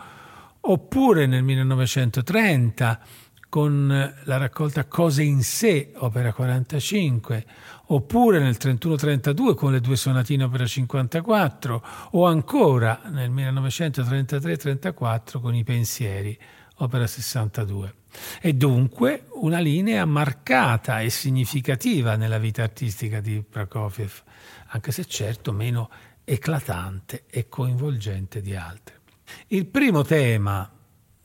oppure 0.60 1.26
nel 1.26 1.42
1930 1.42 3.00
con 3.50 3.88
la 3.88 4.36
raccolta 4.36 4.86
Cose 4.86 5.24
in 5.24 5.42
sé, 5.42 5.90
opera 5.96 6.32
45, 6.32 7.44
oppure 7.86 8.38
nel 8.38 8.56
31-32 8.58 9.54
con 9.54 9.72
le 9.72 9.80
due 9.80 9.96
sonatine 9.96 10.44
opera 10.44 10.64
54, 10.64 11.84
o 12.12 12.26
ancora 12.26 13.00
nel 13.10 13.30
1933-34 13.30 15.40
con 15.40 15.54
i 15.54 15.64
pensieri, 15.64 16.38
opera 16.76 17.08
62. 17.08 17.94
È 18.40 18.52
dunque 18.52 19.26
una 19.34 19.58
linea 19.58 20.04
marcata 20.04 21.00
e 21.00 21.10
significativa 21.10 22.14
nella 22.14 22.38
vita 22.38 22.62
artistica 22.62 23.20
di 23.20 23.42
Prokofiev, 23.42 24.22
anche 24.68 24.92
se 24.92 25.04
certo 25.06 25.52
meno 25.52 25.90
eclatante 26.22 27.24
e 27.28 27.48
coinvolgente 27.48 28.40
di 28.40 28.54
altre. 28.54 29.00
Il 29.48 29.66
primo 29.66 30.02
tema 30.02 30.70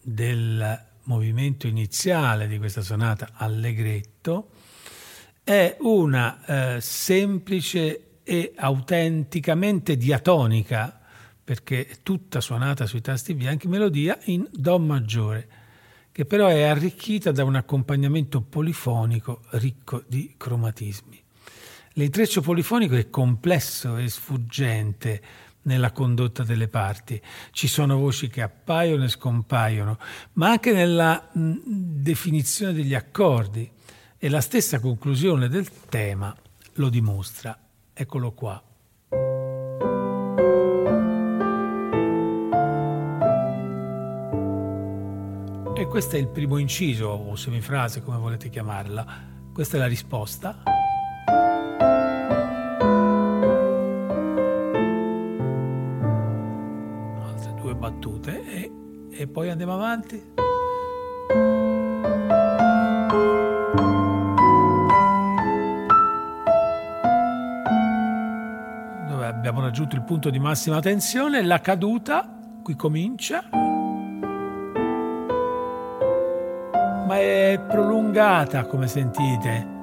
del 0.01 0.84
movimento 1.05 1.67
iniziale 1.67 2.47
di 2.47 2.57
questa 2.57 2.81
sonata 2.81 3.31
allegretto 3.33 4.49
è 5.43 5.77
una 5.81 6.75
eh, 6.75 6.81
semplice 6.81 8.19
e 8.23 8.53
autenticamente 8.55 9.95
diatonica, 9.95 10.99
perché 11.43 11.85
è 11.85 11.97
tutta 12.01 12.41
suonata 12.41 12.87
sui 12.87 13.01
tasti 13.01 13.35
bianchi, 13.35 13.67
melodia 13.67 14.17
in 14.23 14.47
Do 14.51 14.79
maggiore, 14.79 15.47
che 16.11 16.25
però 16.25 16.47
è 16.47 16.63
arricchita 16.63 17.31
da 17.31 17.43
un 17.43 17.55
accompagnamento 17.55 18.41
polifonico 18.41 19.41
ricco 19.51 20.03
di 20.07 20.33
cromatismi. 20.35 21.21
L'intreccio 21.97 22.41
polifonico 22.41 22.95
è 22.95 23.09
complesso 23.09 23.97
e 23.97 24.09
sfuggente, 24.09 25.21
nella 25.65 25.91
condotta 25.91 26.43
delle 26.43 26.67
parti. 26.67 27.21
Ci 27.51 27.67
sono 27.67 27.97
voci 27.97 28.27
che 28.27 28.41
appaiono 28.41 29.03
e 29.03 29.09
scompaiono, 29.09 29.97
ma 30.33 30.49
anche 30.49 30.73
nella 30.73 31.29
mh, 31.31 31.53
definizione 31.63 32.73
degli 32.73 32.95
accordi 32.95 33.69
e 34.17 34.29
la 34.29 34.41
stessa 34.41 34.79
conclusione 34.79 35.47
del 35.47 35.69
tema 35.89 36.35
lo 36.73 36.89
dimostra. 36.89 37.57
Eccolo 37.93 38.31
qua. 38.33 38.63
E 45.77 45.87
questo 45.87 46.15
è 46.15 46.19
il 46.19 46.29
primo 46.29 46.57
inciso 46.57 47.07
o 47.07 47.35
semifrase, 47.35 48.01
come 48.01 48.17
volete 48.17 48.49
chiamarla. 48.49 49.33
Questa 49.53 49.75
è 49.75 49.79
la 49.79 49.87
risposta. 49.87 50.63
E 59.25 59.27
poi 59.27 59.49
andiamo 59.49 59.73
avanti. 59.73 60.33
Dove 69.09 69.25
abbiamo 69.25 69.61
raggiunto 69.61 69.95
il 69.95 70.03
punto 70.03 70.29
di 70.29 70.39
massima 70.39 70.79
tensione, 70.79 71.41
la 71.41 71.59
caduta, 71.59 72.29
qui 72.63 72.75
comincia, 72.75 73.43
ma 77.07 77.17
è 77.17 77.59
prolungata 77.67 78.65
come 78.65 78.87
sentite. 78.87 79.73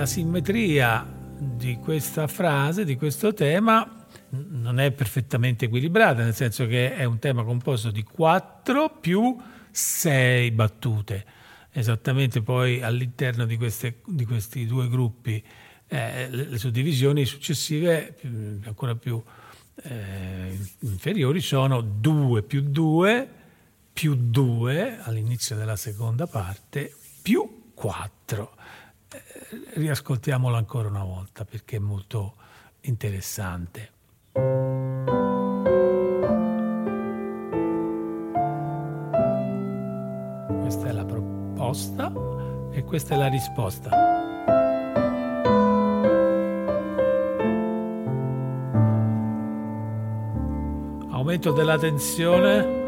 La 0.00 0.06
simmetria 0.06 1.06
di 1.38 1.76
questa 1.76 2.26
frase, 2.26 2.86
di 2.86 2.96
questo 2.96 3.34
tema, 3.34 4.06
non 4.30 4.80
è 4.80 4.92
perfettamente 4.92 5.66
equilibrata, 5.66 6.22
nel 6.22 6.34
senso 6.34 6.66
che 6.66 6.94
è 6.94 7.04
un 7.04 7.18
tema 7.18 7.44
composto 7.44 7.90
di 7.90 8.02
4 8.02 8.96
più 8.98 9.36
6 9.70 10.52
battute. 10.52 11.26
Esattamente 11.70 12.40
poi 12.40 12.80
all'interno 12.80 13.44
di, 13.44 13.58
queste, 13.58 14.00
di 14.06 14.24
questi 14.24 14.64
due 14.64 14.88
gruppi 14.88 15.44
eh, 15.86 16.30
le, 16.30 16.56
suddivisioni 16.56 17.26
successive, 17.26 18.16
ancora 18.64 18.94
più 18.94 19.22
eh, 19.82 20.58
inferiori, 20.78 21.42
sono 21.42 21.82
2 21.82 22.42
più 22.44 22.62
2 22.62 23.28
più 23.92 24.16
2 24.18 25.00
all'inizio 25.02 25.56
della 25.56 25.76
seconda 25.76 26.26
parte 26.26 26.90
più 27.20 27.72
4. 27.74 28.59
Riascoltiamolo 29.74 30.56
ancora 30.56 30.88
una 30.88 31.02
volta 31.02 31.44
perché 31.44 31.76
è 31.76 31.80
molto 31.80 32.34
interessante. 32.82 33.90
Questa 40.60 40.88
è 40.88 40.92
la 40.92 41.04
proposta 41.04 42.12
e 42.70 42.84
questa 42.84 43.14
è 43.14 43.18
la 43.18 43.26
risposta. 43.26 43.90
Aumento 51.10 51.52
della 51.52 51.78
tensione. 51.78 52.79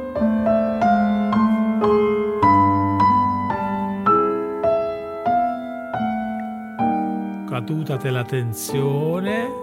Caduta 7.73 7.97
della 7.97 8.25
tensione 8.25 9.61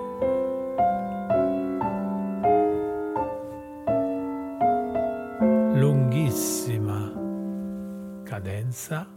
cadenza. 8.24 9.08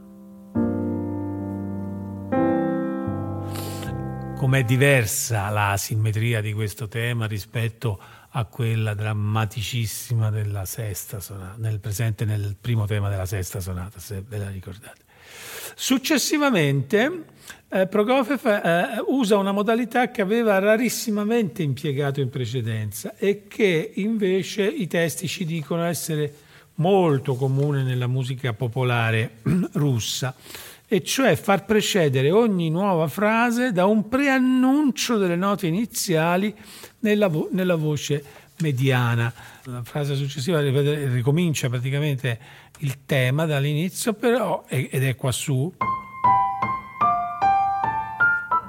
Com'è 4.37 4.65
diversa 4.65 5.49
la 5.51 5.77
simmetria 5.79 6.41
di 6.41 6.53
questo 6.53 6.89
tema 6.89 7.27
rispetto 7.27 8.01
a 8.31 8.45
quella 8.47 8.95
drammaticissima 8.95 10.31
della 10.31 10.65
sesta 10.65 11.21
sonata, 11.21 11.55
nel 11.59 11.79
presente 11.79 12.25
nel 12.25 12.57
primo 12.61 12.87
tema 12.87 13.09
della 13.09 13.27
sesta 13.27 13.61
sonata, 13.61 14.01
se 14.01 14.23
ve 14.27 14.39
la 14.39 14.49
ricordate. 14.49 15.12
Successivamente 15.75 17.25
eh, 17.69 17.87
Prokofiev 17.87 18.47
eh, 18.47 19.03
usa 19.07 19.39
una 19.39 19.53
modalità 19.53 20.11
che 20.11 20.21
aveva 20.21 20.59
rarissimamente 20.59 21.63
impiegato 21.63 22.21
in 22.21 22.29
precedenza 22.29 23.15
e 23.17 23.45
che 23.49 23.93
invece 23.95 24.65
i 24.65 24.87
testi 24.87 25.27
ci 25.27 25.47
dicono 25.47 25.85
essere 25.85 26.35
molto 26.75 27.35
comune 27.35 27.83
nella 27.83 28.07
musica 28.07 28.53
popolare 28.53 29.39
russa, 29.73 30.35
e 30.87 31.03
cioè 31.03 31.37
far 31.37 31.65
precedere 31.65 32.31
ogni 32.31 32.69
nuova 32.69 33.09
frase 33.09 33.73
da 33.73 33.87
un 33.87 34.07
preannuncio 34.09 35.17
delle 35.17 35.37
note 35.37 35.67
iniziali 35.67 36.55
nella, 36.99 37.29
vo- 37.29 37.49
nella 37.53 37.77
voce 37.77 38.23
mediana. 38.63 39.31
La 39.65 39.83
frase 39.83 40.15
successiva 40.15 40.61
ricomincia 40.61 41.69
praticamente 41.69 42.39
il 42.79 43.05
tema 43.05 43.45
dall'inizio, 43.45 44.15
però, 44.15 44.65
ed 44.69 45.05
è 45.05 45.15
quassù, 45.17 45.71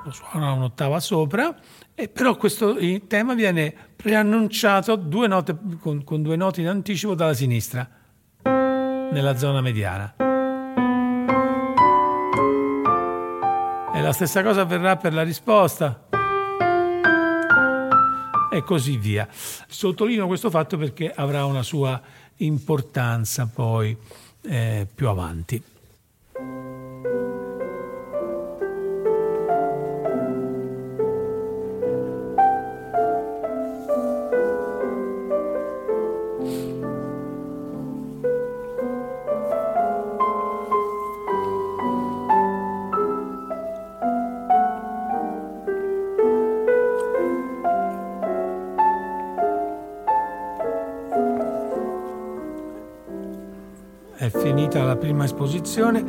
lo 0.03 0.11
suona 0.11 0.51
un'ottava 0.51 0.99
sopra, 0.99 1.55
e 1.95 2.09
però 2.09 2.35
questo 2.35 2.75
tema 3.07 3.33
viene 3.33 3.73
preannunciato 3.95 4.95
due 4.97 5.27
note, 5.27 5.55
con, 5.79 6.03
con 6.03 6.21
due 6.21 6.35
note 6.35 6.59
in 6.59 6.67
anticipo 6.67 7.15
dalla 7.15 7.33
sinistra 7.33 7.87
nella 8.43 9.37
zona 9.37 9.61
mediana. 9.61 10.15
E 13.95 14.01
la 14.01 14.11
stessa 14.11 14.43
cosa 14.43 14.61
avverrà 14.61 14.97
per 14.97 15.13
la 15.13 15.21
risposta. 15.21 16.07
E 18.53 18.63
così 18.63 18.97
via. 18.97 19.27
Sottolineo 19.31 20.27
questo 20.27 20.51
fatto 20.51 20.77
perché 20.77 21.11
avrà 21.11 21.43
una 21.45 21.63
sua 21.63 21.99
importanza 22.37 23.49
poi 23.51 23.97
eh, 24.43 24.85
più 24.93 25.07
avanti. 25.07 25.72
Finita 54.39 54.83
la 54.83 54.95
prima 54.95 55.25
esposizione. 55.25 56.03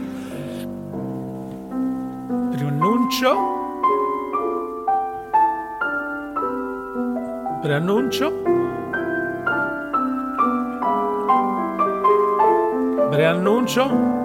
Preannuncio. 2.51 3.37
Preannuncio. 7.63 8.33
Preannuncio. 13.11 14.24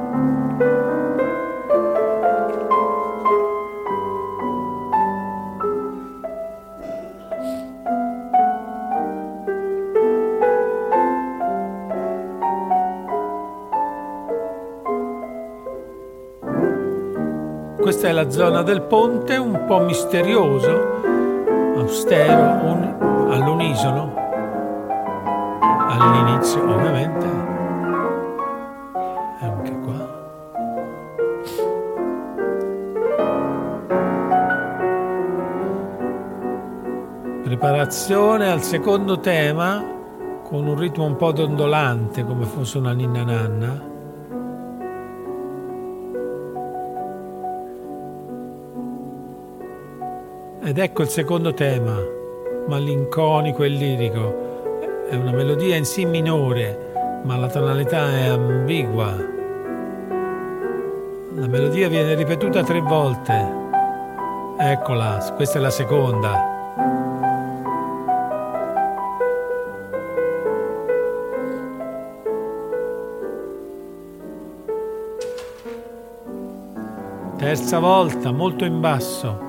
Questa 18.00 18.18
è 18.18 18.24
la 18.24 18.32
zona 18.32 18.62
del 18.62 18.84
ponte, 18.84 19.36
un 19.36 19.66
po' 19.68 19.80
misterioso, 19.80 21.02
austero, 21.76 22.64
un, 22.64 23.28
all'unisono, 23.30 24.14
all'inizio 25.60 26.64
ovviamente. 26.64 27.28
Preparazione 37.44 38.50
al 38.50 38.62
secondo 38.62 39.20
tema 39.20 39.84
con 40.44 40.66
un 40.66 40.78
ritmo 40.78 41.04
un 41.04 41.18
po' 41.18 41.34
dondolante 41.34 42.24
come 42.24 42.46
fosse 42.46 42.78
una 42.78 42.94
ninna 42.94 43.26
nanna. 43.26 43.89
Ed 50.70 50.78
ecco 50.78 51.02
il 51.02 51.08
secondo 51.08 51.52
tema, 51.56 51.98
malinconico 52.68 53.64
e 53.64 53.70
lirico. 53.70 55.08
È 55.10 55.16
una 55.16 55.32
melodia 55.32 55.76
in 55.76 55.84
Si 55.84 56.06
minore, 56.06 57.22
ma 57.24 57.38
la 57.38 57.48
tonalità 57.48 58.16
è 58.16 58.28
ambigua. 58.28 59.16
La 61.34 61.48
melodia 61.48 61.90
viene 61.90 62.14
ripetuta 62.14 62.62
tre 62.64 62.82
volte. 62.82 63.52
Eccola, 64.60 65.34
questa 65.36 65.58
è 65.58 65.62
la 65.62 65.72
seconda. 65.72 66.38
Terza 77.38 77.80
volta, 77.80 78.32
molto 78.32 78.66
in 78.66 78.80
basso. 78.80 79.49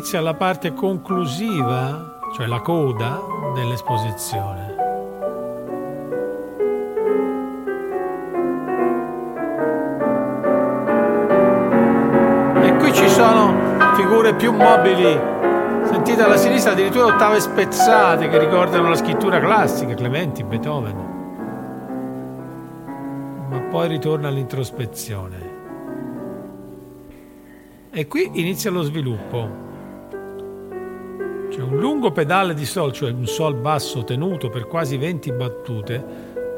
Inizia 0.00 0.22
la 0.22 0.32
parte 0.32 0.72
conclusiva, 0.72 2.20
cioè 2.34 2.46
la 2.46 2.60
coda 2.60 3.20
dell'esposizione. 3.52 4.74
E 12.62 12.76
qui 12.76 12.94
ci 12.94 13.06
sono 13.10 13.94
figure 13.94 14.34
più 14.36 14.54
mobili. 14.54 15.20
sentite 15.84 16.22
alla 16.22 16.38
sinistra 16.38 16.72
addirittura 16.72 17.04
ottave 17.04 17.38
spezzate 17.38 18.30
che 18.30 18.38
ricordano 18.38 18.88
la 18.88 18.96
scrittura 18.96 19.38
classica, 19.38 19.92
Clementi, 19.92 20.42
Beethoven. 20.42 20.96
Ma 23.50 23.60
poi 23.68 23.88
ritorna 23.88 24.28
all'introspezione. 24.28 25.58
E 27.90 28.06
qui 28.06 28.30
inizia 28.32 28.70
lo 28.70 28.80
sviluppo. 28.80 29.68
Lungo 32.00 32.14
pedale 32.14 32.54
di 32.54 32.64
sol, 32.64 32.92
cioè 32.92 33.10
un 33.10 33.26
sol 33.26 33.56
basso 33.56 34.04
tenuto 34.04 34.48
per 34.48 34.66
quasi 34.66 34.96
20 34.96 35.32
battute, 35.32 36.02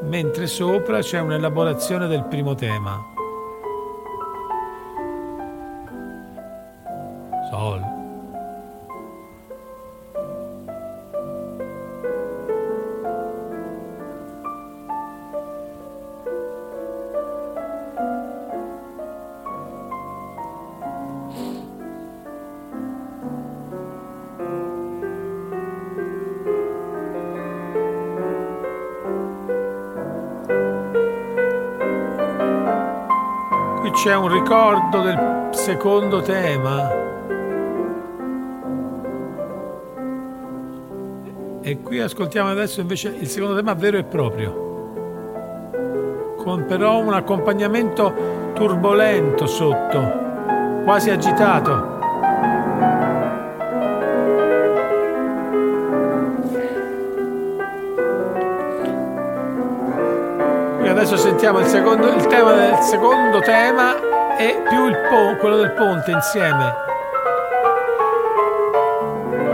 mentre 0.03 0.47
sopra 0.47 0.99
c'è 1.01 1.19
un'elaborazione 1.19 2.07
del 2.07 2.23
primo 2.23 2.55
tema. 2.55 3.12
C'è 34.03 34.15
un 34.17 34.27
ricordo 34.27 34.99
del 34.99 35.47
secondo 35.51 36.19
tema. 36.21 36.91
E 41.61 41.79
qui 41.81 42.01
ascoltiamo 42.01 42.49
adesso 42.49 42.81
invece 42.81 43.15
il 43.17 43.29
secondo 43.29 43.55
tema 43.55 43.73
vero 43.75 43.97
e 43.97 44.03
proprio, 44.03 45.71
con 46.35 46.65
però 46.67 46.99
un 46.99 47.13
accompagnamento 47.13 48.51
turbolento 48.53 49.45
sotto, 49.45 50.81
quasi 50.83 51.09
agitato. 51.09 51.92
Sentiamo 61.43 61.59
il, 61.59 61.67
secondo, 61.67 62.07
il 62.07 62.25
tema 62.27 62.53
del 62.53 62.77
secondo 62.79 63.39
tema 63.39 63.97
e 64.37 64.63
più 64.69 64.87
il 64.87 64.95
po- 64.95 65.35
quello 65.41 65.57
del 65.57 65.71
ponte 65.71 66.11
insieme. 66.11 66.73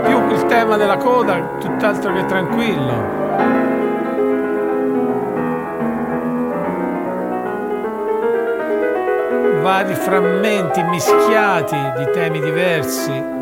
Più 0.04 0.30
il 0.30 0.46
tema 0.46 0.76
della 0.76 0.96
coda, 0.98 1.56
tutt'altro 1.58 2.12
che 2.12 2.26
tranquillo. 2.26 3.18
vari 9.62 9.94
frammenti 9.94 10.82
mischiati 10.84 11.76
di 11.98 12.10
temi 12.12 12.40
diversi. 12.40 13.38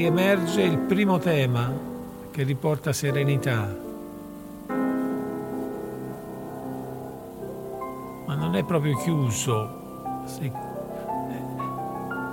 emerge 0.00 0.62
il 0.62 0.78
primo 0.78 1.18
tema 1.18 1.97
che 2.38 2.44
riporta 2.44 2.92
serenità. 2.92 3.66
Ma 8.26 8.34
non 8.36 8.54
è 8.54 8.62
proprio 8.62 8.96
chiuso. 8.98 10.22
Si, 10.26 10.48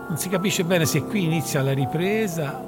non 0.07 0.15
si 0.15 0.29
capisce 0.29 0.63
bene 0.63 0.85
se 0.85 1.01
qui 1.05 1.23
inizia 1.23 1.63
la 1.63 1.73
ripresa. 1.73 2.63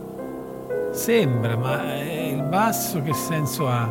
Sembra, 0.94 1.56
ma 1.56 1.94
il 2.02 2.42
basso 2.42 3.04
che 3.04 3.14
senso 3.14 3.68
ha? 3.68 3.88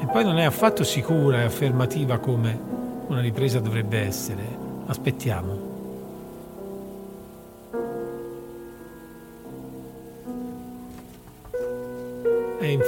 E 0.00 0.06
poi 0.06 0.24
non 0.24 0.38
è 0.38 0.44
affatto 0.44 0.82
sicura 0.82 1.42
e 1.42 1.44
affermativa 1.44 2.18
come 2.18 2.58
una 3.06 3.20
ripresa 3.20 3.60
dovrebbe 3.60 4.00
essere. 4.00 4.42
Aspettiamo. 4.86 5.69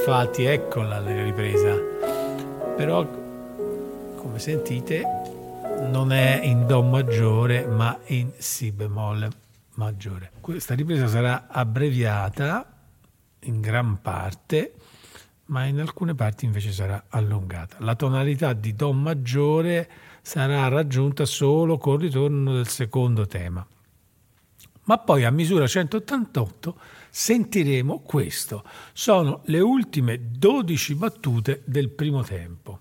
Infatti 0.05 0.42
eccola 0.42 0.98
la 0.98 1.22
ripresa. 1.22 1.76
Però, 2.76 3.09
come 4.16 4.40
sentite, 4.40 5.05
non 5.90 6.11
è 6.11 6.40
in 6.42 6.66
Do 6.66 6.82
maggiore, 6.82 7.64
ma 7.66 7.96
in 8.07 8.32
Si 8.36 8.72
bemolle 8.72 9.30
maggiore. 9.74 10.32
Questa 10.40 10.74
ripresa 10.74 11.07
sarà 11.07 11.46
abbreviata 11.48 12.66
in 13.42 13.61
gran 13.61 14.00
parte, 14.03 14.74
ma 15.46 15.66
in 15.66 15.78
alcune 15.78 16.16
parti 16.16 16.46
invece 16.46 16.72
sarà 16.72 17.05
allungata. 17.09 17.76
La 17.78 17.94
tonalità 17.94 18.55
di 18.55 18.74
Do 18.74 18.92
maggiore 18.92 19.88
sarà 20.20 20.66
raggiunta 20.66 21.24
solo 21.24 21.78
col 21.78 22.00
ritorno 22.00 22.55
del 22.55 22.66
secondo 22.66 23.24
tema. 23.28 23.64
Ma 24.84 24.98
poi 24.98 25.24
a 25.24 25.30
misura 25.30 25.64
188 25.68 26.76
sentiremo 27.14 28.00
questo. 28.00 28.64
Sono 28.94 29.42
le 29.44 29.60
ultime 29.60 30.18
12 30.30 30.94
battute 30.94 31.60
del 31.66 31.90
primo 31.90 32.22
tempo. 32.22 32.78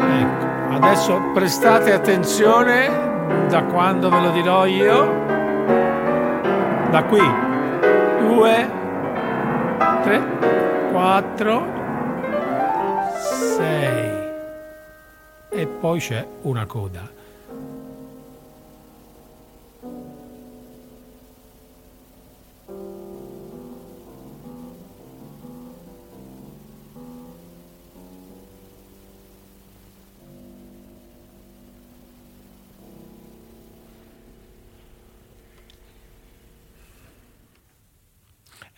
Ecco, 0.00 0.74
adesso 0.74 1.30
prestate 1.32 1.92
attenzione 1.92 3.46
da 3.48 3.62
quando 3.62 4.10
ve 4.10 4.20
lo 4.20 4.32
dirò 4.32 4.66
io. 4.66 5.04
Da 6.90 7.04
qui. 7.04 7.20
2, 8.26 8.70
3, 10.02 10.90
4, 10.90 11.76
6. 13.56 14.16
E 15.50 15.66
poi 15.66 16.00
c'è 16.00 16.26
una 16.42 16.66
coda. 16.66 17.17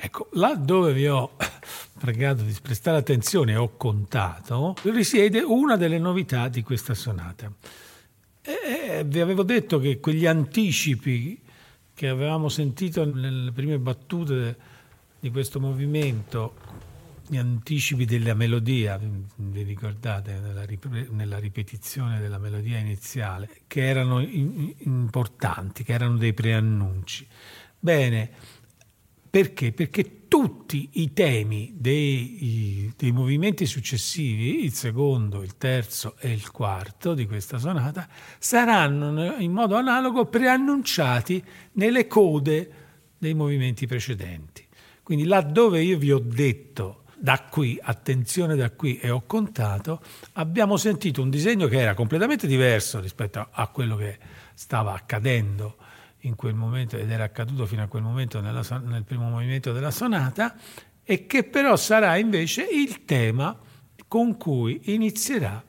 Ecco, 0.02 0.30
là 0.32 0.54
dove 0.54 0.94
vi 0.94 1.06
ho 1.06 1.36
pregato 1.98 2.42
di 2.42 2.56
prestare 2.62 2.96
attenzione 2.96 3.52
e 3.52 3.56
ho 3.56 3.76
contato, 3.76 4.74
risiede 4.84 5.40
una 5.40 5.76
delle 5.76 5.98
novità 5.98 6.48
di 6.48 6.62
questa 6.62 6.94
sonata. 6.94 7.52
E 8.40 9.04
vi 9.04 9.20
avevo 9.20 9.42
detto 9.42 9.78
che 9.78 10.00
quegli 10.00 10.24
anticipi 10.24 11.38
che 11.92 12.08
avevamo 12.08 12.48
sentito 12.48 13.04
nelle 13.04 13.52
prime 13.52 13.78
battute 13.78 14.56
di 15.20 15.30
questo 15.30 15.60
movimento, 15.60 16.54
gli 17.26 17.36
anticipi 17.36 18.06
della 18.06 18.32
melodia, 18.32 18.98
vi 18.98 19.62
ricordate, 19.62 20.38
nella, 20.40 20.64
rip- 20.64 21.10
nella 21.10 21.38
ripetizione 21.38 22.20
della 22.20 22.38
melodia 22.38 22.78
iniziale, 22.78 23.50
che 23.66 23.86
erano 23.86 24.20
importanti, 24.22 25.84
che 25.84 25.92
erano 25.92 26.16
dei 26.16 26.32
preannunci. 26.32 27.28
Bene, 27.78 28.30
perché? 29.30 29.70
Perché 29.72 30.26
tutti 30.26 30.88
i 30.94 31.12
temi 31.12 31.72
dei, 31.76 32.92
dei, 32.96 33.12
movimenti 33.12 33.64
successivi, 33.64 34.64
il 34.64 34.72
secondo, 34.72 35.42
il 35.42 35.56
terzo 35.56 36.16
e 36.18 36.32
il 36.32 36.50
quarto 36.50 37.14
di 37.14 37.26
questa 37.26 37.58
sonata, 37.58 38.08
saranno 38.38 39.36
in 39.38 39.52
modo 39.52 39.76
analogo 39.76 40.26
preannunciati 40.26 41.42
nelle 41.72 42.08
code 42.08 42.70
dei 43.18 43.34
movimenti 43.34 43.86
precedenti. 43.86 44.66
Quindi 45.02 45.24
laddove 45.26 45.80
io 45.82 45.96
vi 45.96 46.10
ho 46.10 46.20
detto 46.20 47.02
da 47.16 47.46
qui, 47.48 47.78
attenzione 47.80 48.56
da 48.56 48.70
qui 48.70 48.98
e 48.98 49.10
ho 49.10 49.22
contato, 49.26 50.00
abbiamo 50.32 50.76
sentito 50.76 51.22
un 51.22 51.30
disegno 51.30 51.68
che 51.68 51.78
era 51.78 51.94
completamente 51.94 52.46
diverso 52.46 52.98
rispetto 52.98 53.46
a 53.50 53.68
quello 53.68 53.94
che 53.94 54.18
stava 54.54 54.92
accadendo 54.94 55.76
in 56.20 56.36
quel 56.36 56.54
momento 56.54 56.96
ed 56.96 57.10
era 57.10 57.24
accaduto 57.24 57.66
fino 57.66 57.82
a 57.82 57.86
quel 57.86 58.02
momento 58.02 58.40
nella, 58.40 58.62
nel 58.84 59.04
primo 59.04 59.28
movimento 59.28 59.72
della 59.72 59.90
sonata 59.90 60.56
e 61.02 61.26
che 61.26 61.44
però 61.44 61.76
sarà 61.76 62.16
invece 62.16 62.62
il 62.62 63.04
tema 63.04 63.58
con 64.06 64.36
cui 64.36 64.80
inizierà 64.94 65.62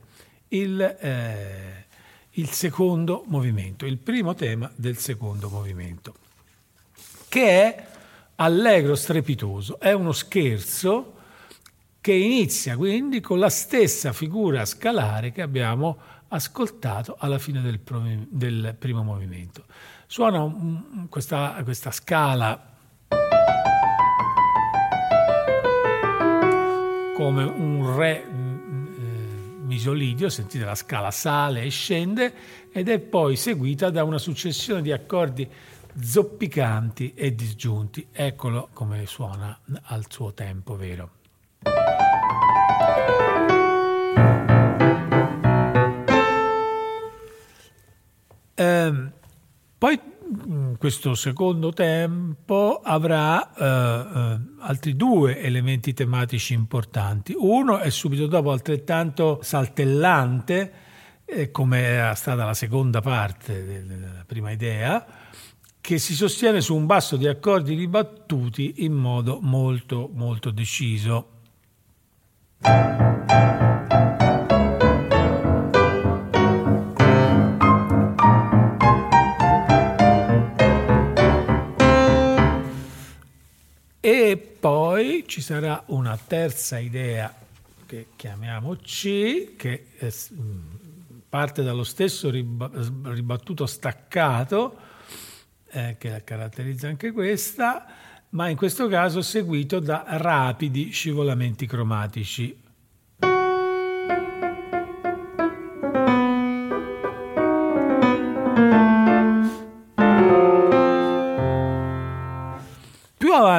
il, 0.50 0.82
eh, 0.82 1.86
il 2.32 2.50
secondo 2.50 3.24
movimento, 3.28 3.86
il 3.86 3.98
primo 3.98 4.34
tema 4.34 4.72
del 4.76 4.98
secondo 4.98 5.50
movimento, 5.50 6.16
che 7.30 7.50
è 7.50 7.86
allegro 8.36 8.96
strepitoso, 8.96 9.80
è 9.80 9.92
uno 9.92 10.12
scherzo 10.12 11.20
che 12.02 12.14
inizia 12.14 12.76
quindi 12.76 13.22
con 13.22 13.38
la 13.38 13.50
stessa 13.50 14.12
figura 14.12 14.66
scalare 14.66 15.32
che 15.32 15.44
abbiamo 15.44 15.98
ascoltato 16.30 17.16
alla 17.20 17.38
fine 17.38 17.62
del, 17.62 17.80
del 18.30 18.76
primo 18.78 19.04
movimento. 19.04 19.66
Suona 20.12 20.46
questa, 21.08 21.56
questa 21.64 21.90
scala 21.90 22.62
come 27.16 27.44
un 27.46 27.96
re 27.96 28.26
mm, 28.30 29.66
misolidio, 29.68 30.28
sentite 30.28 30.66
la 30.66 30.76
scala 30.76 31.12
sale 31.12 31.62
e 31.62 31.70
scende 31.70 32.34
ed 32.74 32.90
è 32.90 33.00
poi 33.00 33.38
seguita 33.38 33.90
da 33.90 34.04
una 34.04 34.18
successione 34.18 34.82
di 34.82 34.92
accordi 34.92 35.50
zoppicanti 35.98 37.14
e 37.14 37.34
disgiunti. 37.34 38.10
Eccolo 38.12 38.68
come 38.74 39.06
suona 39.06 39.58
al 39.84 40.08
suo 40.10 40.34
tempo 40.34 40.76
vero. 40.76 41.12
Ehm, 48.56 49.14
poi 49.82 50.00
mm, 50.00 50.76
questo 50.76 51.16
secondo 51.16 51.74
tempo 51.74 52.82
avrà 52.84 53.52
eh, 53.52 53.66
eh, 53.66 54.40
altri 54.60 54.96
due 54.96 55.42
elementi 55.42 55.92
tematici 55.96 56.54
importanti. 56.54 57.34
Uno 57.36 57.80
è 57.80 57.90
subito 57.90 58.28
dopo 58.28 58.52
altrettanto 58.52 59.40
saltellante, 59.42 60.74
eh, 61.26 61.50
come 61.50 61.80
era 61.80 62.14
stata 62.14 62.46
la 62.46 62.54
seconda 62.54 63.02
parte 63.02 63.84
della 63.84 64.24
prima 64.28 64.52
idea, 64.52 65.04
che 65.82 65.98
si 65.98 66.14
sostiene 66.14 66.62
su 66.62 66.76
un 66.76 66.86
basso 66.86 67.18
di 67.18 67.28
accordi 67.28 67.74
ribattuti 67.74 68.86
in 68.86 68.94
modo 68.94 69.40
molto 69.42 70.12
molto 70.14 70.52
deciso. 70.52 71.40
E 84.04 84.36
poi 84.60 85.26
ci 85.28 85.42
sarà 85.42 85.84
una 85.88 86.18
terza 86.18 86.80
idea 86.80 87.32
che 87.86 88.08
chiamiamo 88.16 88.76
C, 88.78 89.56
che 89.56 89.86
parte 91.30 91.62
dallo 91.62 91.84
stesso 91.84 92.32
ribattuto 92.32 93.68
staccato, 93.68 94.76
eh, 95.70 95.98
che 96.00 96.24
caratterizza 96.24 96.88
anche 96.88 97.12
questa, 97.12 97.86
ma 98.30 98.50
in 98.50 98.58
questo 98.58 98.88
caso 98.88 99.22
seguito 99.22 99.80
da 99.80 100.04
rapidi 100.08 100.90
scivolamenti 100.90 101.68
cromatici. 101.68 102.60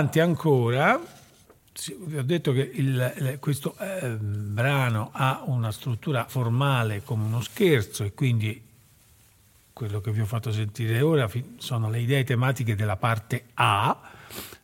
Avanti 0.03 0.19
ancora, 0.19 1.01
vi 2.01 2.19
ho 2.19 2.25
detto 2.25 2.53
che 2.53 2.69
il, 2.75 3.37
questo 3.39 3.77
eh, 3.79 4.17
brano 4.19 5.11
ha 5.13 5.43
una 5.47 5.71
struttura 5.71 6.27
formale 6.29 7.03
come 7.05 7.25
uno 7.25 7.41
scherzo 7.41 8.03
e 8.03 8.13
quindi 8.13 8.61
quello 9.73 10.01
che 10.01 10.11
vi 10.11 10.21
ho 10.21 10.27
fatto 10.27 10.51
sentire 10.51 11.01
ora 11.03 11.31
sono 11.59 11.89
le 11.89 12.01
idee 12.01 12.25
tematiche 12.25 12.75
della 12.75 12.97
parte 12.97 13.45
A, 13.55 13.97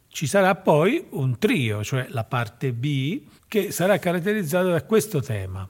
ci 0.08 0.26
sarà 0.26 0.56
poi 0.56 1.06
un 1.10 1.38
trio, 1.38 1.84
cioè 1.84 2.08
la 2.10 2.24
parte 2.24 2.72
B, 2.72 3.20
che 3.46 3.70
sarà 3.70 3.98
caratterizzata 3.98 4.70
da 4.70 4.82
questo 4.82 5.20
tema. 5.20 5.66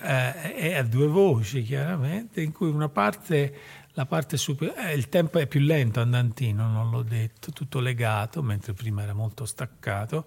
Eh, 0.00 0.54
è 0.54 0.74
a 0.76 0.82
due 0.82 1.06
voci 1.06 1.62
chiaramente, 1.62 2.40
in 2.40 2.52
cui 2.52 2.68
una 2.68 2.88
parte, 2.88 3.54
la 3.92 4.06
parte 4.06 4.36
superiore, 4.36 4.90
eh, 4.90 4.94
il 4.94 5.08
tempo 5.08 5.38
è 5.38 5.46
più 5.46 5.60
lento 5.60 6.00
andantino, 6.00 6.66
non 6.68 6.90
l'ho 6.90 7.02
detto, 7.02 7.52
tutto 7.52 7.80
legato, 7.80 8.42
mentre 8.42 8.72
prima 8.72 9.02
era 9.02 9.12
molto 9.12 9.44
staccato, 9.44 10.24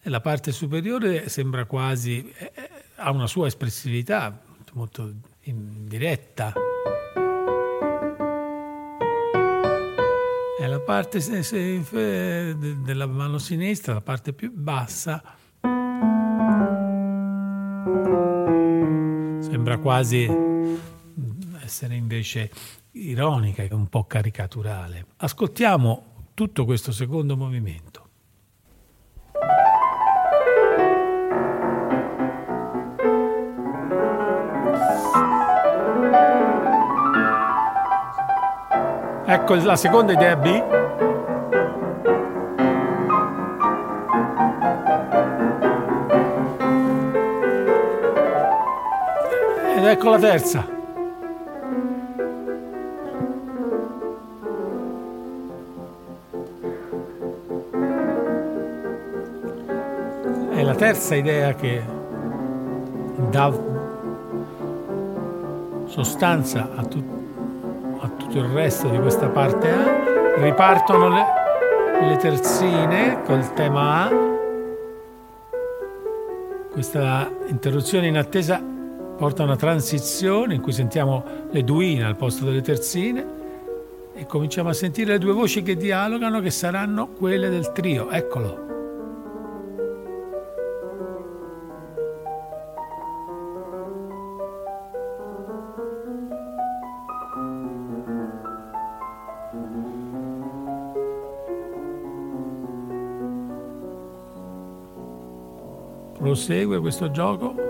e 0.00 0.08
la 0.08 0.20
parte 0.20 0.52
superiore 0.52 1.28
sembra 1.28 1.64
quasi, 1.64 2.32
eh, 2.36 2.52
eh 2.54 2.70
ha 2.96 3.10
una 3.10 3.26
sua 3.26 3.46
espressività 3.46 4.42
molto 4.72 5.12
diretta. 5.42 6.52
E 10.58 10.66
la 10.66 10.80
parte 10.80 11.20
della 12.84 13.06
mano 13.06 13.38
sinistra, 13.38 13.92
la 13.92 14.00
parte 14.00 14.32
più 14.32 14.50
bassa, 14.52 15.22
Sembra 19.48 19.78
quasi 19.78 20.28
essere 21.62 21.94
invece 21.94 22.50
ironica 22.90 23.62
e 23.62 23.68
un 23.72 23.88
po' 23.88 24.04
caricaturale. 24.04 25.06
Ascoltiamo 25.18 26.26
tutto 26.34 26.64
questo 26.64 26.90
secondo 26.90 27.36
movimento. 27.36 28.08
Ecco 39.28 39.54
la 39.54 39.76
seconda 39.76 40.12
idea 40.12 40.36
B. 40.36 40.85
ecco 49.88 50.10
la 50.10 50.18
terza. 50.18 50.66
È 60.50 60.62
la 60.62 60.74
terza 60.74 61.14
idea 61.14 61.54
che 61.54 61.82
dà 63.30 63.52
sostanza 65.86 66.68
a, 66.74 66.82
tu, 66.84 67.02
a 68.00 68.08
tutto 68.08 68.38
il 68.38 68.46
resto 68.46 68.88
di 68.88 68.98
questa 68.98 69.28
parte 69.28 69.70
A. 69.70 70.40
Ripartono 70.42 71.08
le, 71.08 71.24
le 72.08 72.16
terzine 72.16 73.22
col 73.24 73.52
tema 73.52 74.04
A. 74.04 74.10
Questa 76.72 77.30
interruzione 77.46 78.08
in 78.08 78.16
attesa 78.16 78.74
porta 79.16 79.42
a 79.42 79.46
una 79.46 79.56
transizione 79.56 80.54
in 80.54 80.60
cui 80.60 80.72
sentiamo 80.72 81.24
le 81.50 81.64
duine 81.64 82.04
al 82.04 82.16
posto 82.16 82.44
delle 82.44 82.60
terzine 82.60 83.44
e 84.14 84.26
cominciamo 84.26 84.68
a 84.68 84.72
sentire 84.74 85.12
le 85.12 85.18
due 85.18 85.32
voci 85.32 85.62
che 85.62 85.76
dialogano 85.76 86.40
che 86.40 86.50
saranno 86.50 87.08
quelle 87.08 87.48
del 87.48 87.72
trio. 87.72 88.10
Eccolo. 88.10 88.64
Prosegue 106.18 106.80
questo 106.80 107.10
gioco. 107.10 107.65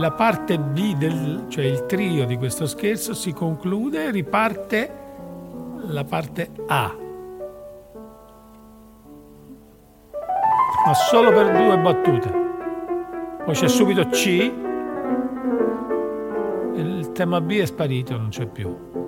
La 0.00 0.10
parte 0.12 0.58
B, 0.58 0.96
del, 0.96 1.44
cioè 1.48 1.66
il 1.66 1.84
trio 1.84 2.24
di 2.24 2.38
questo 2.38 2.66
scherzo, 2.66 3.12
si 3.12 3.32
conclude 3.34 4.04
e 4.04 4.10
riparte 4.10 4.90
la 5.88 6.04
parte 6.04 6.50
A. 6.68 6.96
Ma 10.86 10.94
solo 10.94 11.30
per 11.30 11.52
due 11.54 11.78
battute. 11.78 12.32
Poi 13.44 13.54
c'è 13.54 13.68
subito 13.68 14.06
C, 14.08 14.52
il 16.76 17.12
tema 17.12 17.42
B 17.42 17.58
è 17.58 17.66
sparito, 17.66 18.16
non 18.16 18.30
c'è 18.30 18.46
più. 18.46 18.99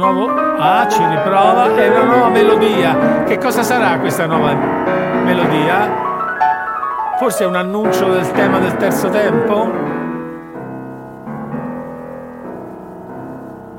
Nuovo, 0.00 0.28
ah, 0.32 0.88
ci 0.88 1.04
riprova, 1.04 1.74
è 1.76 1.88
una 1.88 2.04
nuova 2.04 2.28
melodia. 2.30 3.22
Che 3.24 3.36
cosa 3.36 3.62
sarà 3.62 3.98
questa 3.98 4.24
nuova 4.26 4.54
melodia? 4.54 6.08
Forse 7.18 7.44
è 7.44 7.46
un 7.46 7.54
annuncio 7.54 8.10
del 8.10 8.30
tema 8.32 8.58
del 8.58 8.76
terzo 8.76 9.10
tempo? 9.10 9.88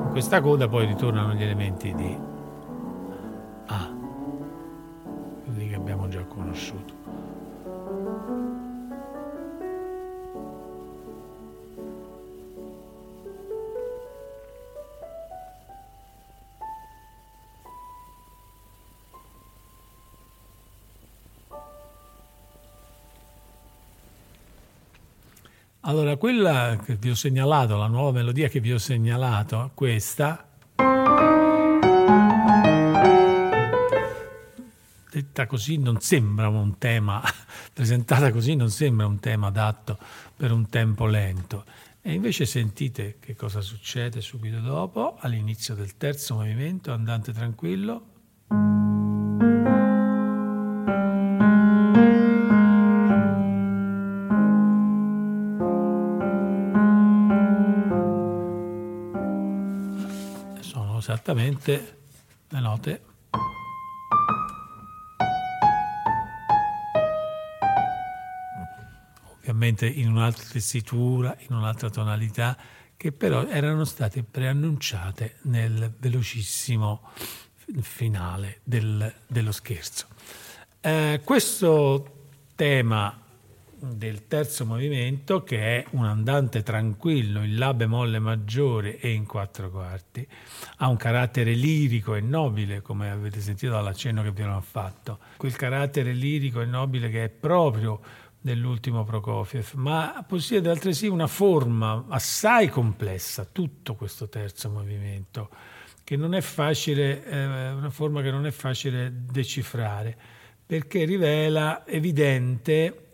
In 0.04 0.10
questa 0.12 0.42
coda 0.42 0.68
poi 0.68 0.86
ritornano 0.86 1.34
gli 1.34 1.42
elementi 1.42 1.94
di 1.96 2.31
quella 26.22 26.78
che 26.86 26.98
vi 26.98 27.10
ho 27.10 27.16
segnalato, 27.16 27.78
la 27.78 27.88
nuova 27.88 28.12
melodia 28.12 28.48
che 28.48 28.60
vi 28.60 28.72
ho 28.72 28.78
segnalato, 28.78 29.72
questa, 29.74 30.48
detta 35.10 35.48
così 35.48 35.80
non 35.80 36.00
sembra 36.00 36.48
un 36.48 36.78
tema, 36.78 37.24
presentata 37.74 38.32
così 38.32 38.54
non 38.54 38.70
sembra 38.70 39.08
un 39.08 39.20
tema 39.20 39.48
adatto 39.48 39.98
per 40.38 40.52
un 40.52 40.70
tempo 40.70 41.08
lento. 41.08 41.66
E 42.04 42.14
invece 42.14 42.46
sentite 42.46 43.18
che 43.20 43.36
cosa 43.36 43.62
succede 43.62 44.22
subito 44.22 44.60
dopo, 44.60 45.18
all'inizio 45.22 45.74
del 45.74 45.98
terzo 45.98 46.36
movimento, 46.36 46.94
andante 46.94 47.34
tranquillo. 47.34 48.21
Esattamente 61.62 62.00
le 62.50 62.60
note 62.60 63.02
ovviamente 69.38 69.88
in 69.88 70.10
un'altra 70.10 70.46
tessitura, 70.52 71.36
in 71.48 71.56
un'altra 71.56 71.90
tonalità, 71.90 72.58
che 72.96 73.12
però 73.12 73.48
erano 73.48 73.86
state 73.86 74.24
preannunciate 74.24 75.38
nel 75.44 75.92
velocissimo 75.98 77.10
finale 77.82 78.60
del, 78.64 79.12
dello 79.26 79.52
scherzo. 79.52 80.08
Eh, 80.80 81.22
questo 81.24 82.30
tema 82.56 83.20
del 83.84 84.28
terzo 84.28 84.64
movimento, 84.64 85.44
che 85.44 85.80
è 85.80 85.86
un 85.92 86.06
andante 86.06 86.62
tranquillo 86.62 87.42
in 87.42 87.58
La 87.58 87.74
bemolle 87.74 88.20
maggiore 88.20 89.00
e 89.00 89.10
in 89.12 89.26
quattro 89.26 89.72
quarti, 89.72 90.26
ha 90.78 90.88
un 90.88 90.98
carattere 90.98 91.54
lirico 91.54 92.14
e 92.14 92.22
nobile, 92.22 92.82
come 92.82 93.10
avete 93.10 93.42
sentito 93.42 93.72
dall'accenno 93.72 94.22
che 94.22 94.32
vi 94.32 94.44
ho 94.44 94.62
fatto, 94.62 95.20
quel 95.36 95.56
carattere 95.56 96.14
lirico 96.14 96.62
e 96.62 96.66
nobile 96.66 97.10
che 97.10 97.24
è 97.24 97.30
proprio 97.30 98.00
dell'ultimo 98.40 99.04
Prokofiev, 99.04 99.74
ma 99.74 100.24
possiede 100.28 100.70
altresì 100.70 101.08
una 101.08 101.28
forma 101.28 102.06
assai 102.08 102.68
complessa, 102.68 103.48
tutto 103.52 103.96
questo 103.96 104.30
terzo 104.30 104.70
movimento, 104.70 105.50
che 106.04 106.16
non 106.18 106.36
è 106.36 106.42
facile, 106.42 107.26
eh, 107.26 107.72
una 107.72 107.90
forma 107.90 108.22
che 108.22 108.30
non 108.30 108.46
è 108.46 108.52
facile 108.52 109.12
decifrare, 109.12 110.16
perché 110.68 111.04
rivela 111.04 111.86
evidente 111.88 113.06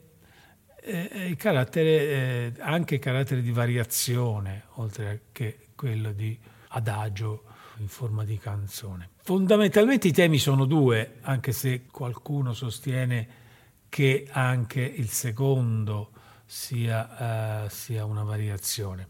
eh, 0.81 1.27
il 1.27 1.35
carattere, 1.35 1.89
eh, 1.89 2.53
anche 2.59 2.95
il 2.95 3.01
carattere 3.01 3.41
di 3.41 3.51
variazione, 3.51 4.63
oltre 4.75 5.23
che 5.31 5.67
quello 5.75 6.11
di 6.11 6.37
adagio 6.69 7.43
in 7.79 7.87
forma 7.87 8.23
di 8.23 8.37
canzone. 8.37 9.09
Fondamentalmente 9.21 10.07
i 10.07 10.11
temi 10.11 10.37
sono 10.37 10.65
due, 10.65 11.17
anche 11.21 11.51
se 11.51 11.85
qualcuno 11.91 12.53
sostiene 12.53 13.45
che 13.89 14.27
anche 14.31 14.81
il 14.81 15.09
secondo 15.09 16.11
sia, 16.45 17.63
uh, 17.65 17.69
sia 17.69 18.05
una 18.05 18.23
variazione. 18.23 19.09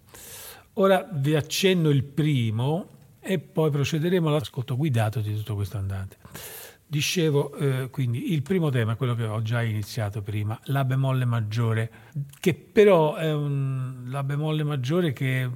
Ora 0.73 1.07
vi 1.11 1.35
accenno 1.35 1.89
il 1.89 2.03
primo 2.03 2.89
e 3.19 3.39
poi 3.39 3.71
procederemo 3.71 4.27
all'ascolto 4.27 4.75
guidato 4.75 5.21
di 5.21 5.35
tutto 5.35 5.55
questo 5.55 5.77
andante. 5.77 6.17
Dicevo, 6.89 7.53
eh, 7.55 7.89
quindi 7.89 8.31
il 8.31 8.41
primo 8.41 8.69
tema, 8.69 8.95
quello 8.95 9.13
che 9.13 9.25
ho 9.25 9.41
già 9.41 9.61
iniziato 9.61 10.21
prima, 10.21 10.57
la 10.65 10.85
bemolle 10.85 11.25
maggiore, 11.25 11.91
che 12.39 12.53
però 12.53 13.15
è 13.15 13.33
un 13.33 14.05
la 14.05 14.23
bemolle 14.23 14.63
maggiore 14.63 15.11
che 15.11 15.49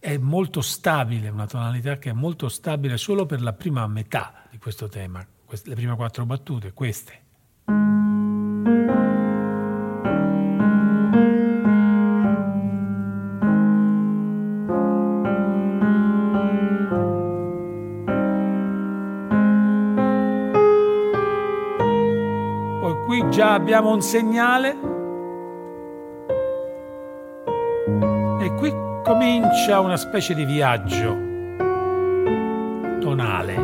è 0.00 0.16
molto 0.16 0.60
stabile, 0.60 1.28
una 1.28 1.46
tonalità 1.46 1.98
che 1.98 2.10
è 2.10 2.12
molto 2.12 2.48
stabile 2.48 2.96
solo 2.96 3.24
per 3.24 3.40
la 3.40 3.52
prima 3.52 3.86
metà 3.86 4.46
di 4.50 4.58
questo 4.58 4.88
tema, 4.88 5.24
le 5.64 5.74
prime 5.74 5.94
quattro 5.94 6.26
battute, 6.26 6.72
queste. 6.72 7.26
Abbiamo 23.68 23.92
un 23.92 24.00
segnale 24.00 24.70
e 28.40 28.54
qui 28.54 28.72
comincia 29.04 29.80
una 29.80 29.98
specie 29.98 30.32
di 30.32 30.46
viaggio 30.46 31.14
tonale. 32.98 33.56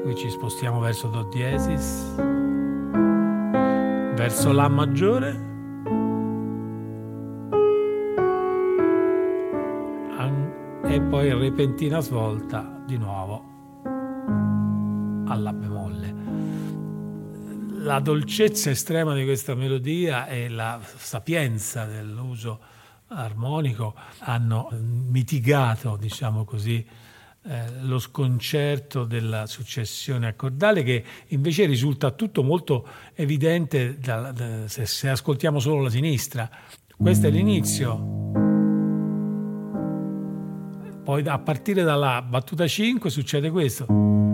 Qui 0.00 0.14
ci 0.14 0.30
spostiamo 0.30 0.78
verso 0.78 1.08
Do 1.08 1.24
diesis, 1.24 2.14
verso 4.14 4.52
La 4.52 4.68
maggiore. 4.68 5.46
E 10.90 11.00
poi 11.02 11.30
repentina 11.34 12.00
svolta 12.00 12.80
di 12.86 12.96
nuovo 12.96 13.37
la 17.88 18.00
dolcezza 18.00 18.68
estrema 18.68 19.14
di 19.14 19.24
questa 19.24 19.54
melodia 19.54 20.26
e 20.26 20.50
la 20.50 20.78
sapienza 20.98 21.86
dell'uso 21.86 22.60
armonico 23.08 23.94
hanno 24.18 24.68
mitigato, 25.08 25.96
diciamo 25.96 26.44
così, 26.44 26.86
eh, 27.44 27.62
lo 27.80 27.98
sconcerto 27.98 29.04
della 29.04 29.46
successione 29.46 30.26
accordale 30.26 30.82
che 30.82 31.02
invece 31.28 31.64
risulta 31.64 32.10
tutto 32.10 32.42
molto 32.42 32.86
evidente 33.14 33.98
da, 33.98 34.32
da, 34.32 34.68
se, 34.68 34.84
se 34.84 35.08
ascoltiamo 35.08 35.58
solo 35.58 35.84
la 35.84 35.90
sinistra. 35.90 36.50
Questo 36.94 37.28
è 37.28 37.30
l'inizio. 37.30 37.96
Poi 41.04 41.26
a 41.26 41.38
partire 41.38 41.84
dalla 41.84 42.20
battuta 42.20 42.66
5 42.66 43.08
succede 43.08 43.50
questo. 43.50 44.27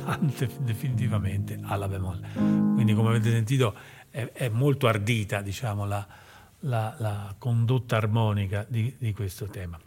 Tranquillizzante 0.00 0.50
definitivamente 0.64 1.58
alla 1.62 1.88
bemolle. 1.88 2.28
Quindi 2.34 2.94
come 2.94 3.10
avete 3.10 3.30
sentito 3.30 3.74
è, 4.10 4.30
è 4.32 4.48
molto 4.48 4.86
ardita 4.86 5.40
diciamo, 5.40 5.86
la, 5.86 6.06
la, 6.60 6.94
la 6.98 7.34
condotta 7.38 7.96
armonica 7.96 8.64
di, 8.68 8.94
di 8.98 9.12
questo 9.12 9.46
tema 9.46 9.78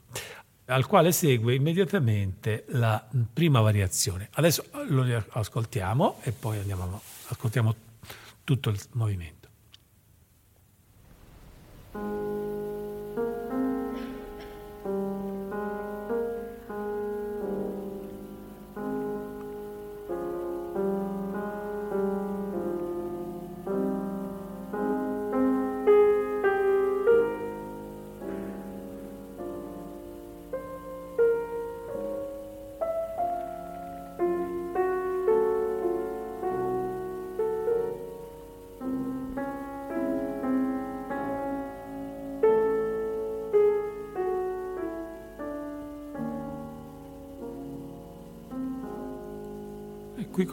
al 0.68 0.88
quale 0.88 1.12
segue 1.12 1.56
immediatamente 1.56 2.64
la 2.70 3.06
prima 3.34 3.60
variazione. 3.60 4.30
Adesso 4.32 4.66
lo 4.88 5.24
ascoltiamo 5.32 6.20
e 6.22 6.32
poi 6.32 6.58
andiamo, 6.58 7.02
ascoltiamo 7.28 7.76
tutto 8.46 8.70
il 8.70 8.80
movimento. 8.94 9.42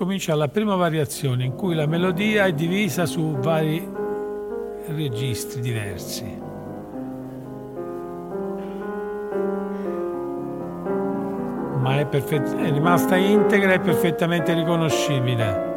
Comincia 0.00 0.34
la 0.34 0.48
prima 0.48 0.76
variazione 0.76 1.44
in 1.44 1.54
cui 1.54 1.74
la 1.74 1.84
melodia 1.84 2.46
è 2.46 2.54
divisa 2.54 3.04
su 3.04 3.36
vari 3.36 3.86
registri 4.86 5.60
diversi. 5.60 6.24
Ma 11.82 11.98
è, 11.98 12.06
perfett- 12.06 12.56
è 12.56 12.72
rimasta 12.72 13.16
integra 13.16 13.74
e 13.74 13.80
perfettamente 13.80 14.54
riconoscibile. 14.54 15.69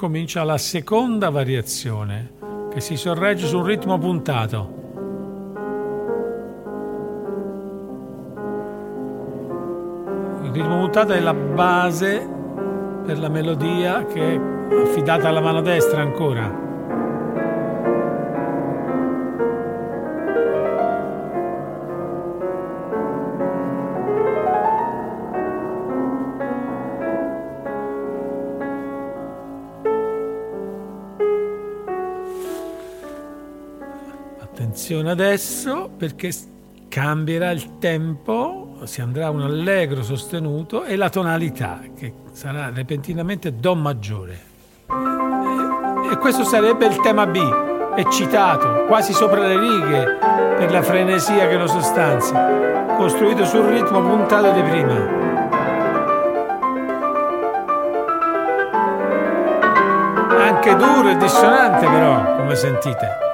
Comincia 0.00 0.42
la 0.44 0.56
seconda 0.56 1.28
variazione 1.28 2.32
che 2.72 2.80
si 2.80 2.96
sorregge 2.96 3.46
su 3.46 3.58
un 3.58 3.64
ritmo 3.66 3.98
puntato. 3.98 4.78
Il 10.42 10.52
ritmo 10.52 10.78
puntato 10.78 11.12
è 11.12 11.20
la 11.20 11.34
base 11.34 12.26
per 13.04 13.18
la 13.18 13.28
melodia 13.28 14.06
che 14.06 14.36
è 14.36 14.40
affidata 14.84 15.28
alla 15.28 15.42
mano 15.42 15.60
destra 15.60 16.00
ancora. 16.00 16.69
Attenzione 34.90 35.12
adesso 35.12 35.88
perché 35.96 36.32
cambierà 36.88 37.52
il 37.52 37.78
tempo, 37.78 38.78
si 38.82 39.00
andrà 39.00 39.30
un 39.30 39.42
allegro 39.42 40.02
sostenuto 40.02 40.82
e 40.82 40.96
la 40.96 41.08
tonalità 41.08 41.78
che 41.96 42.12
sarà 42.32 42.72
repentinamente 42.74 43.54
Do 43.54 43.76
maggiore. 43.76 44.40
E 46.10 46.16
questo 46.16 46.42
sarebbe 46.42 46.86
il 46.86 46.98
tema 47.02 47.24
B, 47.28 47.38
eccitato, 47.94 48.86
quasi 48.86 49.12
sopra 49.12 49.46
le 49.46 49.60
righe 49.60 50.18
per 50.56 50.72
la 50.72 50.82
frenesia 50.82 51.46
che 51.46 51.56
lo 51.56 51.68
sostanzia, 51.68 52.96
costruito 52.96 53.44
sul 53.44 53.66
ritmo 53.66 54.02
puntato 54.02 54.50
di 54.50 54.60
prima. 54.60 55.18
Anche 60.48 60.74
duro 60.74 61.10
e 61.10 61.16
dissonante 61.16 61.86
però, 61.86 62.38
come 62.38 62.56
sentite. 62.56 63.29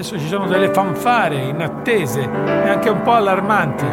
Adesso 0.00 0.18
ci 0.18 0.28
sono 0.28 0.46
delle 0.46 0.72
fanfare 0.72 1.44
inattese 1.44 2.22
e 2.22 2.68
anche 2.70 2.88
un 2.88 3.02
po' 3.02 3.10
allarmanti. 3.10 3.84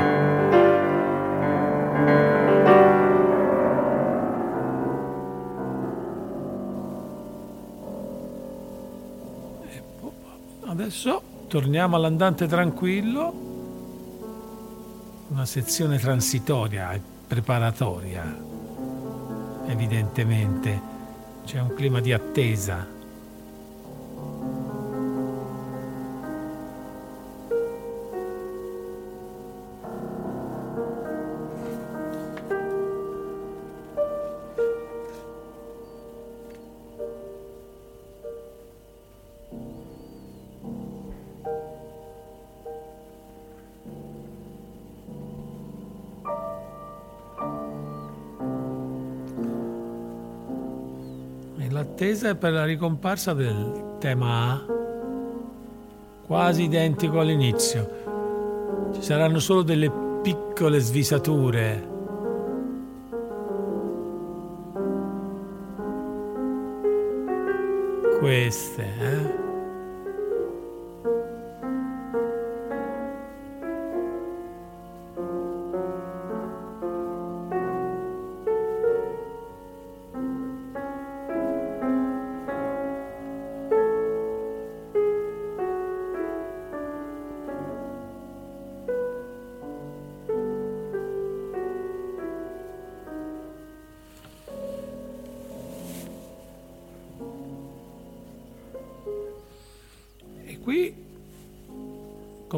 Adesso 10.65 11.21
torniamo 11.49 11.97
all'andante 11.97 12.47
tranquillo, 12.47 13.33
una 15.27 15.45
sezione 15.45 15.99
transitoria 15.99 16.93
e 16.93 17.01
preparatoria, 17.27 18.23
evidentemente 19.65 20.81
c'è 21.43 21.59
un 21.59 21.73
clima 21.73 21.99
di 21.99 22.13
attesa. 22.13 22.95
L'attesa 52.27 52.31
è 52.31 52.35
per 52.35 52.51
la 52.51 52.65
ricomparsa 52.65 53.33
del 53.33 53.95
tema 53.99 54.51
A, 54.51 54.65
quasi 56.25 56.63
identico 56.63 57.21
all'inizio. 57.21 58.91
Ci 58.93 59.01
saranno 59.01 59.39
solo 59.39 59.61
delle 59.61 59.89
piccole 60.21 60.79
svisature. 60.79 61.95
Queste, 68.19 68.83
eh? 68.99 69.16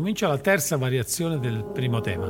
Comincia 0.09 0.27
la 0.27 0.39
terza 0.39 0.75
variazione 0.75 1.37
del 1.37 1.63
primo 1.71 2.01
tema. 2.01 2.25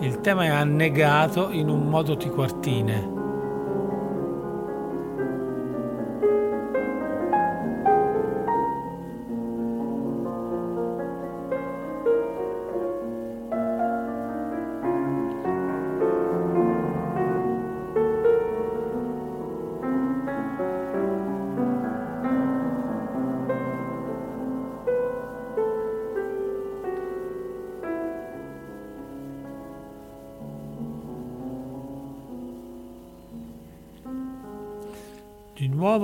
Il 0.00 0.20
tema 0.20 0.44
è 0.44 0.48
annegato 0.48 1.48
in 1.48 1.70
un 1.70 1.88
modo 1.88 2.14
di 2.16 2.28
quartine. 2.28 3.19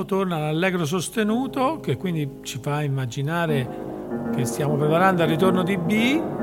Torna 0.07 0.38
l'allegro 0.38 0.86
sostenuto 0.86 1.80
che 1.80 1.96
quindi 1.98 2.38
ci 2.42 2.59
fa 2.62 2.82
immaginare 2.82 3.84
che 4.34 4.44
stiamo 4.44 4.76
preparando 4.76 5.22
al 5.22 5.28
ritorno 5.28 5.62
di 5.62 5.76
B. 5.76 6.36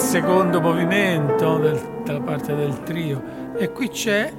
secondo 0.00 0.60
movimento, 0.60 1.58
del, 1.58 2.02
dalla 2.04 2.20
parte 2.20 2.54
del 2.56 2.82
trio. 2.82 3.54
E 3.56 3.70
qui 3.70 3.88
c'è 3.88 4.32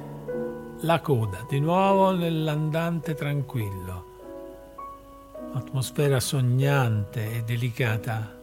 la 0.80 1.00
coda, 1.00 1.46
di 1.48 1.60
nuovo 1.60 2.10
nell'andante 2.10 3.14
tranquillo. 3.14 4.04
Atmosfera 5.54 6.20
sognante 6.20 7.36
e 7.36 7.42
delicata. 7.42 8.41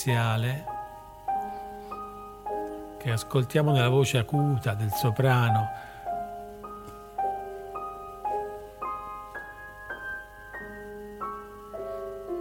Iniziale 0.00 0.64
che 2.96 3.10
ascoltiamo 3.10 3.72
nella 3.72 3.88
voce 3.88 4.18
acuta 4.18 4.74
del 4.74 4.90
soprano. 4.92 5.88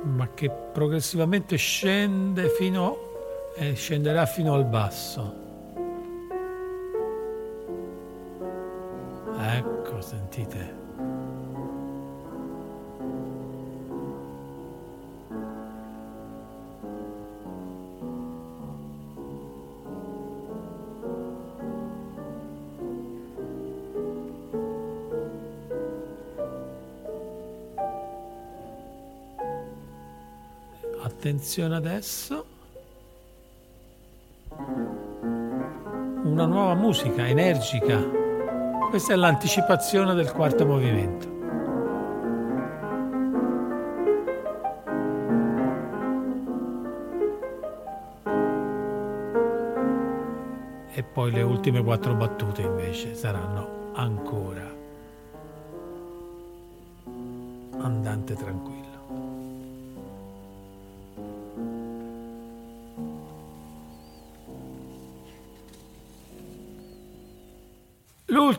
ma 0.01 0.29
che 0.33 0.49
progressivamente 0.49 1.55
scende 1.55 2.49
fino 2.49 2.97
e 3.55 3.73
scenderà 3.75 4.25
fino 4.25 4.53
al 4.53 4.65
basso. 4.65 5.48
Attenzione 31.19 31.75
adesso. 31.75 32.45
Una 36.23 36.45
nuova 36.45 36.75
musica 36.75 37.27
energica. 37.27 38.01
Questa 38.89 39.11
è 39.11 39.15
l'anticipazione 39.17 40.13
del 40.13 40.31
quarto 40.31 40.65
movimento. 40.65 41.27
E 50.93 51.03
poi 51.03 51.31
le 51.31 51.41
ultime 51.41 51.83
quattro 51.83 52.15
battute 52.15 52.61
invece 52.61 53.13
saranno 53.13 53.91
ancora 53.93 54.73
andante 57.79 58.35
tranquillo. 58.35 58.88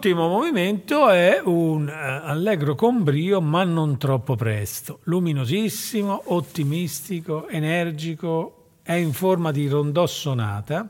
L'ultimo 0.02 0.28
movimento 0.28 1.10
è 1.10 1.42
un 1.44 1.86
eh, 1.86 1.92
allegro 1.92 2.74
con 2.74 3.04
brio, 3.04 3.42
ma 3.42 3.64
non 3.64 3.98
troppo 3.98 4.34
presto, 4.34 5.00
luminosissimo, 5.02 6.22
ottimistico, 6.32 7.46
energico, 7.48 8.68
è 8.82 8.94
in 8.94 9.12
forma 9.12 9.50
di 9.52 9.68
rondò 9.68 10.06
sonata 10.06 10.88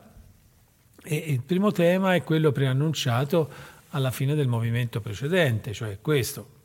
e 1.03 1.15
il 1.27 1.41
primo 1.41 1.73
tema 1.73 2.15
è 2.15 2.23
quello 2.23 2.53
preannunciato 2.53 3.49
alla 3.89 4.11
fine 4.11 4.33
del 4.33 4.47
movimento 4.47 5.01
precedente, 5.01 5.73
cioè 5.73 5.97
questo. 5.99 6.60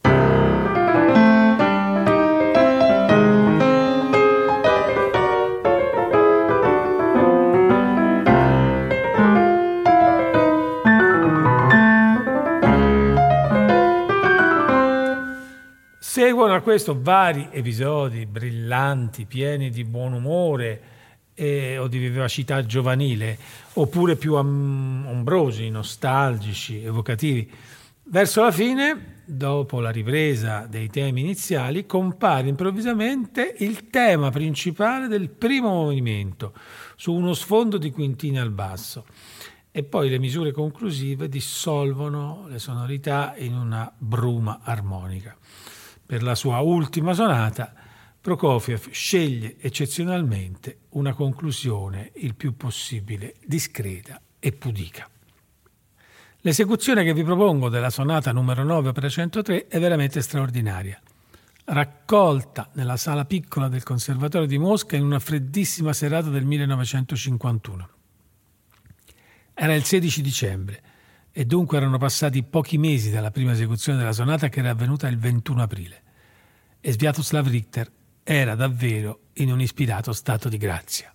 Questo 16.66 17.00
vari 17.00 17.46
episodi 17.52 18.26
brillanti, 18.26 19.24
pieni 19.24 19.70
di 19.70 19.84
buon 19.84 20.14
umore 20.14 20.82
eh, 21.34 21.78
o 21.78 21.86
di 21.86 21.98
vivacità 21.98 22.66
giovanile, 22.66 23.38
oppure 23.74 24.16
più 24.16 24.34
am- 24.34 25.04
ombrosi, 25.06 25.70
nostalgici, 25.70 26.82
evocativi. 26.82 27.48
Verso 28.02 28.42
la 28.42 28.50
fine, 28.50 29.20
dopo 29.24 29.78
la 29.78 29.90
ripresa 29.90 30.66
dei 30.68 30.90
temi 30.90 31.20
iniziali, 31.20 31.86
compare 31.86 32.48
improvvisamente 32.48 33.54
il 33.58 33.88
tema 33.88 34.32
principale 34.32 35.06
del 35.06 35.28
primo 35.28 35.68
movimento, 35.68 36.52
su 36.96 37.12
uno 37.12 37.32
sfondo 37.34 37.78
di 37.78 37.92
quintine 37.92 38.40
al 38.40 38.50
basso. 38.50 39.06
E 39.70 39.84
poi 39.84 40.08
le 40.08 40.18
misure 40.18 40.50
conclusive 40.50 41.28
dissolvono 41.28 42.46
le 42.48 42.58
sonorità 42.58 43.34
in 43.36 43.54
una 43.54 43.88
bruma 43.96 44.62
armonica. 44.64 45.36
Per 46.07 46.22
la 46.22 46.36
sua 46.36 46.61
ultima 46.61 47.14
sonata, 47.14 47.74
Prokofiev 48.20 48.90
sceglie 48.90 49.57
eccezionalmente 49.59 50.78
una 50.90 51.12
conclusione 51.14 52.12
il 52.16 52.36
più 52.36 52.57
possibile 52.57 53.34
discreta 53.44 54.20
e 54.38 54.52
pudica. 54.52 55.11
L'esecuzione 56.42 57.02
che 57.02 57.12
vi 57.12 57.24
propongo 57.24 57.68
della 57.68 57.90
sonata 57.90 58.30
numero 58.30 58.62
9 58.62 58.92
per 58.92 59.11
103 59.11 59.66
è 59.66 59.80
veramente 59.80 60.22
straordinaria. 60.22 61.00
Raccolta 61.64 62.70
nella 62.74 62.96
sala 62.96 63.24
piccola 63.24 63.66
del 63.66 63.82
Conservatorio 63.82 64.46
di 64.46 64.59
Mosca 64.59 64.94
in 64.94 65.02
una 65.02 65.18
freddissima 65.18 65.92
serata 65.92 66.28
del 66.28 66.44
1951. 66.44 67.88
Era 69.54 69.74
il 69.74 69.82
16 69.82 70.22
dicembre 70.22 70.82
e 71.39 71.45
dunque 71.45 71.76
erano 71.76 71.99
passati 71.99 72.43
pochi 72.43 72.78
mesi 72.78 73.11
dalla 73.11 73.30
prima 73.30 73.53
esecuzione 73.53 73.99
della 73.99 74.14
sonata 74.14 74.49
che 74.49 74.61
era 74.61 74.70
avvenuta 74.70 75.07
il 75.07 75.18
21 75.18 75.61
aprile. 75.61 76.03
E 76.80 76.93
Sviatoslav 76.93 77.47
Richter 77.47 77.93
era 78.22 78.55
davvero 78.55 79.24
in 79.34 79.53
un 79.53 79.61
ispirato 79.61 80.14
stato 80.14 80.49
di 80.49 80.57
grazia. 80.57 81.14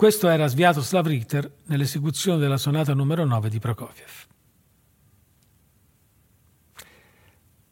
Questo 0.00 0.30
era 0.30 0.46
Sviatoslav 0.46 1.06
Richter 1.06 1.56
nell'esecuzione 1.66 2.38
della 2.38 2.56
sonata 2.56 2.94
numero 2.94 3.26
9 3.26 3.50
di 3.50 3.58
Prokofiev. 3.58 4.26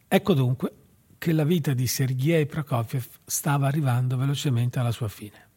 Ecco 0.06 0.34
dunque 0.34 0.72
che 1.16 1.32
la 1.32 1.44
vita 1.44 1.72
di 1.72 1.86
Sergei 1.86 2.44
Prokofiev 2.44 3.06
stava 3.24 3.66
arrivando 3.66 4.18
velocemente 4.18 4.78
alla 4.78 4.92
sua 4.92 5.09
fine. 5.09 5.48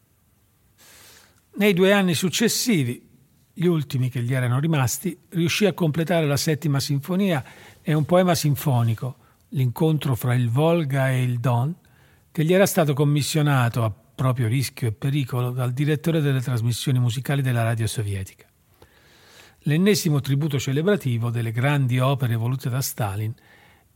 Nei 1.56 1.74
due 1.74 1.92
anni 1.92 2.14
successivi, 2.14 3.06
gli 3.52 3.66
ultimi 3.66 4.08
che 4.08 4.22
gli 4.22 4.32
erano 4.32 4.58
rimasti, 4.58 5.14
riuscì 5.28 5.66
a 5.66 5.74
completare 5.74 6.26
la 6.26 6.38
settima 6.38 6.80
sinfonia 6.80 7.44
e 7.82 7.92
un 7.92 8.06
poema 8.06 8.34
sinfonico, 8.34 9.16
l'incontro 9.50 10.14
fra 10.14 10.32
il 10.32 10.48
Volga 10.48 11.10
e 11.10 11.22
il 11.22 11.38
Don, 11.38 11.74
che 12.32 12.44
gli 12.46 12.54
era 12.54 12.64
stato 12.64 12.94
commissionato 12.94 13.84
a 13.84 13.92
proprio 14.22 14.46
rischio 14.46 14.86
e 14.86 14.92
pericolo 14.92 15.50
dal 15.50 15.72
direttore 15.72 16.20
delle 16.20 16.40
trasmissioni 16.40 17.00
musicali 17.00 17.42
della 17.42 17.64
radio 17.64 17.88
sovietica. 17.88 18.46
L'ennesimo 19.62 20.20
tributo 20.20 20.60
celebrativo 20.60 21.28
delle 21.28 21.50
grandi 21.50 21.98
opere 21.98 22.36
volute 22.36 22.70
da 22.70 22.80
Stalin 22.80 23.34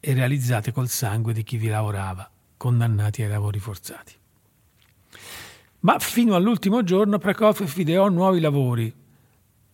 e 0.01 0.15
realizzate 0.15 0.73
col 0.73 0.89
sangue 0.89 1.33
di 1.33 1.45
chi 1.45 1.59
vi 1.59 1.69
lavorava, 1.69 2.29
condannati 2.57 3.23
ai 3.23 3.29
lavori 3.29 3.61
forzati. 3.61 4.15
Ma 5.81 5.97
fino 6.01 6.35
all'ultimo 6.35 6.83
giorno 6.83 7.19
Prokofiev 7.19 7.73
ideò 7.79 8.09
nuovi 8.09 8.41
lavori 8.41 8.93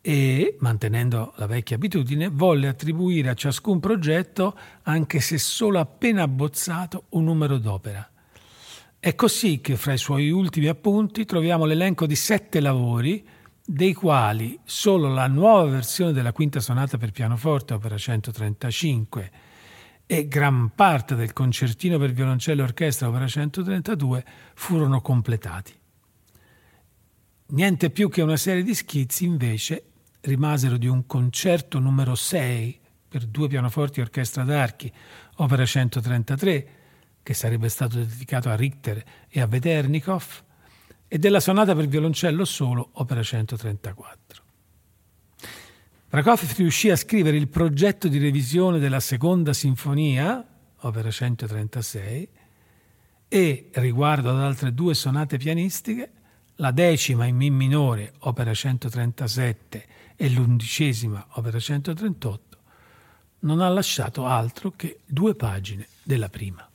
e, 0.02 0.56
mantenendo 0.60 1.32
la 1.36 1.46
vecchia 1.46 1.76
abitudine, 1.76 2.28
volle 2.28 2.68
attribuire 2.68 3.30
a 3.30 3.34
ciascun 3.34 3.80
progetto, 3.80 4.54
anche 4.82 5.18
se 5.20 5.38
solo 5.38 5.78
appena 5.78 6.24
abbozzato, 6.24 7.04
un 7.10 7.24
numero 7.24 7.56
d'opera. 7.56 8.11
È 9.04 9.16
così 9.16 9.60
che 9.60 9.74
fra 9.74 9.94
i 9.94 9.98
suoi 9.98 10.30
ultimi 10.30 10.68
appunti 10.68 11.24
troviamo 11.24 11.64
l'elenco 11.64 12.06
di 12.06 12.14
sette 12.14 12.60
lavori, 12.60 13.26
dei 13.66 13.94
quali 13.94 14.56
solo 14.62 15.08
la 15.12 15.26
nuova 15.26 15.64
versione 15.64 16.12
della 16.12 16.30
quinta 16.30 16.60
sonata 16.60 16.98
per 16.98 17.10
pianoforte, 17.10 17.74
opera 17.74 17.98
135, 17.98 19.30
e 20.06 20.28
gran 20.28 20.70
parte 20.76 21.16
del 21.16 21.32
concertino 21.32 21.98
per 21.98 22.12
violoncello 22.12 22.60
e 22.60 22.64
orchestra, 22.64 23.08
opera 23.08 23.26
132, 23.26 24.24
furono 24.54 25.00
completati. 25.00 25.74
Niente 27.46 27.90
più 27.90 28.08
che 28.08 28.22
una 28.22 28.36
serie 28.36 28.62
di 28.62 28.72
schizzi, 28.72 29.24
invece, 29.24 29.84
rimasero 30.20 30.76
di 30.76 30.86
un 30.86 31.06
concerto 31.06 31.80
numero 31.80 32.14
6 32.14 32.78
per 33.08 33.26
due 33.26 33.48
pianoforti 33.48 33.98
e 33.98 34.04
orchestra 34.04 34.44
d'archi, 34.44 34.92
opera 35.38 35.66
133, 35.66 36.81
che 37.22 37.34
sarebbe 37.34 37.68
stato 37.68 37.96
dedicato 37.98 38.48
a 38.48 38.56
Richter 38.56 39.02
e 39.28 39.40
a 39.40 39.46
Veternikov, 39.46 40.42
e 41.08 41.18
della 41.18 41.40
sonata 41.40 41.74
per 41.74 41.86
violoncello 41.86 42.44
solo, 42.44 42.88
opera 42.94 43.22
134. 43.22 44.42
Prokofiev 46.08 46.56
riuscì 46.56 46.90
a 46.90 46.96
scrivere 46.96 47.36
il 47.36 47.48
progetto 47.48 48.08
di 48.08 48.18
revisione 48.18 48.78
della 48.78 49.00
seconda 49.00 49.52
sinfonia, 49.52 50.46
opera 50.80 51.10
136, 51.10 52.28
e, 53.28 53.70
riguardo 53.72 54.30
ad 54.30 54.40
altre 54.40 54.74
due 54.74 54.94
sonate 54.94 55.38
pianistiche, 55.38 56.12
la 56.56 56.70
decima 56.70 57.26
in 57.26 57.36
Mi 57.36 57.50
minore, 57.50 58.14
opera 58.20 58.52
137, 58.52 59.86
e 60.16 60.30
l'undicesima, 60.30 61.26
opera 61.32 61.58
138, 61.58 62.58
non 63.40 63.60
ha 63.60 63.68
lasciato 63.68 64.26
altro 64.26 64.72
che 64.76 65.00
due 65.06 65.34
pagine 65.34 65.88
della 66.02 66.28
prima. 66.28 66.66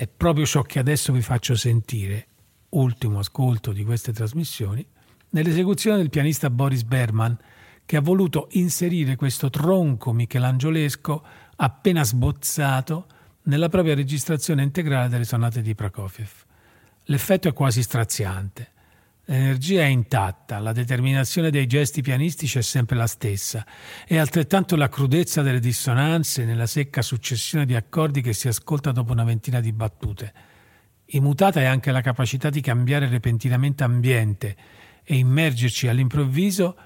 È 0.00 0.06
proprio 0.06 0.46
ciò 0.46 0.62
che 0.62 0.78
adesso 0.78 1.12
vi 1.12 1.22
faccio 1.22 1.56
sentire, 1.56 2.28
ultimo 2.68 3.18
ascolto 3.18 3.72
di 3.72 3.82
queste 3.82 4.12
trasmissioni, 4.12 4.86
nell'esecuzione 5.30 5.96
del 5.96 6.08
pianista 6.08 6.50
Boris 6.50 6.84
Berman, 6.84 7.36
che 7.84 7.96
ha 7.96 8.00
voluto 8.00 8.46
inserire 8.52 9.16
questo 9.16 9.50
tronco 9.50 10.12
michelangiolesco 10.12 11.26
appena 11.56 12.04
sbozzato 12.04 13.06
nella 13.46 13.68
propria 13.68 13.96
registrazione 13.96 14.62
integrale 14.62 15.08
delle 15.08 15.24
sonate 15.24 15.62
di 15.62 15.74
Prokofiev. 15.74 16.30
L'effetto 17.06 17.48
è 17.48 17.52
quasi 17.52 17.82
straziante. 17.82 18.70
L'energia 19.30 19.82
è 19.82 19.86
intatta, 19.88 20.58
la 20.58 20.72
determinazione 20.72 21.50
dei 21.50 21.66
gesti 21.66 22.00
pianistici 22.00 22.56
è 22.56 22.62
sempre 22.62 22.96
la 22.96 23.06
stessa 23.06 23.66
e 24.06 24.16
altrettanto 24.16 24.74
la 24.74 24.88
crudezza 24.88 25.42
delle 25.42 25.60
dissonanze 25.60 26.46
nella 26.46 26.66
secca 26.66 27.02
successione 27.02 27.66
di 27.66 27.74
accordi 27.74 28.22
che 28.22 28.32
si 28.32 28.48
ascolta 28.48 28.90
dopo 28.90 29.12
una 29.12 29.24
ventina 29.24 29.60
di 29.60 29.70
battute. 29.72 30.32
Immutata 31.10 31.60
è 31.60 31.64
anche 31.64 31.92
la 31.92 32.00
capacità 32.00 32.48
di 32.48 32.62
cambiare 32.62 33.06
repentinamente 33.06 33.84
ambiente 33.84 34.56
e 35.04 35.16
immergerci 35.16 35.88
all'improvviso 35.88 36.76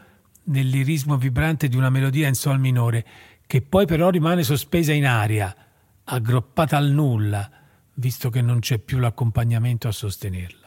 nell'irismo 0.45 1.17
vibrante 1.17 1.69
di 1.69 1.77
una 1.77 1.91
melodia 1.91 2.27
in 2.27 2.35
sol 2.35 2.59
minore, 2.59 3.07
che 3.47 3.63
poi 3.63 3.87
però 3.87 4.11
rimane 4.11 4.43
sospesa 4.43 4.93
in 4.93 5.07
aria, 5.07 5.55
aggruppata 6.03 6.77
al 6.77 6.91
nulla, 6.91 7.49
visto 7.95 8.31
che 8.31 8.43
non 8.43 8.59
c'è 8.59 8.79
più 8.79 8.99
l'accompagnamento 8.99 9.87
a 9.87 9.93
sostenerla, 9.93 10.62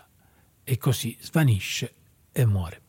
e 0.66 0.78
così 0.78 1.16
svanisce 1.22 1.94
e 2.34 2.46
muore. 2.46 2.82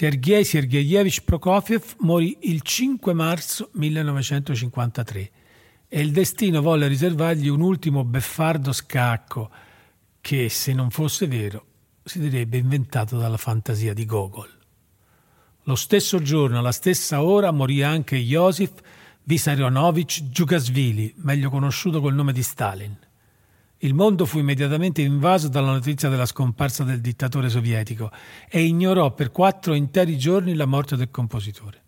Sergei 0.00 0.46
Sergeyevich 0.46 1.24
Prokofiev 1.24 1.96
morì 1.98 2.34
il 2.44 2.62
5 2.62 3.12
marzo 3.12 3.68
1953 3.72 5.30
e 5.88 6.00
il 6.00 6.10
destino 6.10 6.62
volle 6.62 6.88
riservargli 6.88 7.48
un 7.48 7.60
ultimo 7.60 8.02
beffardo 8.02 8.72
scacco 8.72 9.50
che, 10.22 10.48
se 10.48 10.72
non 10.72 10.88
fosse 10.88 11.26
vero, 11.26 11.66
si 12.02 12.18
direbbe 12.18 12.56
inventato 12.56 13.18
dalla 13.18 13.36
fantasia 13.36 13.92
di 13.92 14.06
Gogol. 14.06 14.48
Lo 15.64 15.74
stesso 15.74 16.22
giorno, 16.22 16.60
alla 16.60 16.72
stessa 16.72 17.22
ora, 17.22 17.50
morì 17.50 17.82
anche 17.82 18.16
Josif 18.16 18.72
Vissarionovich 19.24 20.22
Djugasvili, 20.22 21.12
meglio 21.18 21.50
conosciuto 21.50 22.00
col 22.00 22.14
nome 22.14 22.32
di 22.32 22.42
Stalin. 22.42 22.96
Il 23.82 23.94
mondo 23.94 24.26
fu 24.26 24.38
immediatamente 24.38 25.00
invaso 25.00 25.48
dalla 25.48 25.72
notizia 25.72 26.10
della 26.10 26.26
scomparsa 26.26 26.84
del 26.84 27.00
dittatore 27.00 27.48
sovietico 27.48 28.10
e 28.46 28.62
ignorò 28.62 29.14
per 29.14 29.30
quattro 29.30 29.72
interi 29.72 30.18
giorni 30.18 30.54
la 30.54 30.66
morte 30.66 30.96
del 30.96 31.10
compositore. 31.10 31.82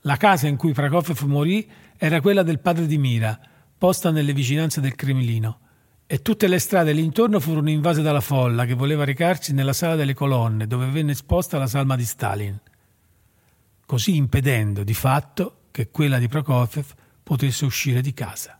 La 0.00 0.16
casa 0.16 0.46
in 0.46 0.56
cui 0.56 0.72
Prokofiev 0.72 1.20
morì 1.24 1.70
era 1.98 2.22
quella 2.22 2.42
del 2.42 2.60
padre 2.60 2.86
di 2.86 2.96
Mira, 2.96 3.38
posta 3.76 4.10
nelle 4.10 4.32
vicinanze 4.32 4.80
del 4.80 4.94
Cremlino, 4.94 5.58
e 6.06 6.22
tutte 6.22 6.48
le 6.48 6.58
strade 6.58 6.92
lì 6.92 7.04
intorno 7.04 7.40
furono 7.40 7.68
invase 7.68 8.00
dalla 8.00 8.22
folla 8.22 8.64
che 8.64 8.72
voleva 8.72 9.04
recarsi 9.04 9.52
nella 9.52 9.74
sala 9.74 9.96
delle 9.96 10.14
colonne 10.14 10.66
dove 10.66 10.86
venne 10.86 11.12
esposta 11.12 11.58
la 11.58 11.66
salma 11.66 11.96
di 11.96 12.06
Stalin, 12.06 12.58
così 13.84 14.16
impedendo 14.16 14.82
di 14.82 14.94
fatto 14.94 15.64
che 15.72 15.90
quella 15.90 16.18
di 16.18 16.28
Prokofiev 16.28 16.86
potesse 17.22 17.66
uscire 17.66 18.00
di 18.00 18.14
casa 18.14 18.58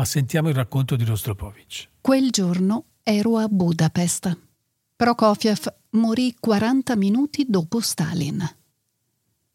ma 0.00 0.06
sentiamo 0.06 0.48
il 0.48 0.54
racconto 0.54 0.96
di 0.96 1.04
Rostropovich. 1.04 1.90
Quel 2.00 2.30
giorno 2.30 2.84
ero 3.02 3.36
a 3.36 3.46
Budapest. 3.48 4.34
Prokofiev 4.96 5.74
morì 5.90 6.34
40 6.40 6.96
minuti 6.96 7.44
dopo 7.46 7.80
Stalin. 7.80 8.42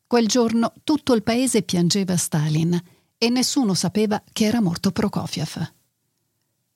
Quel 0.06 0.28
giorno 0.28 0.72
tutto 0.84 1.16
il 1.16 1.24
paese 1.24 1.64
piangeva 1.64 2.16
Stalin 2.16 2.80
e 3.18 3.30
nessuno 3.30 3.74
sapeva 3.74 4.22
che 4.32 4.46
era 4.46 4.62
morto 4.62 4.92
Prokofiev. 4.92 5.74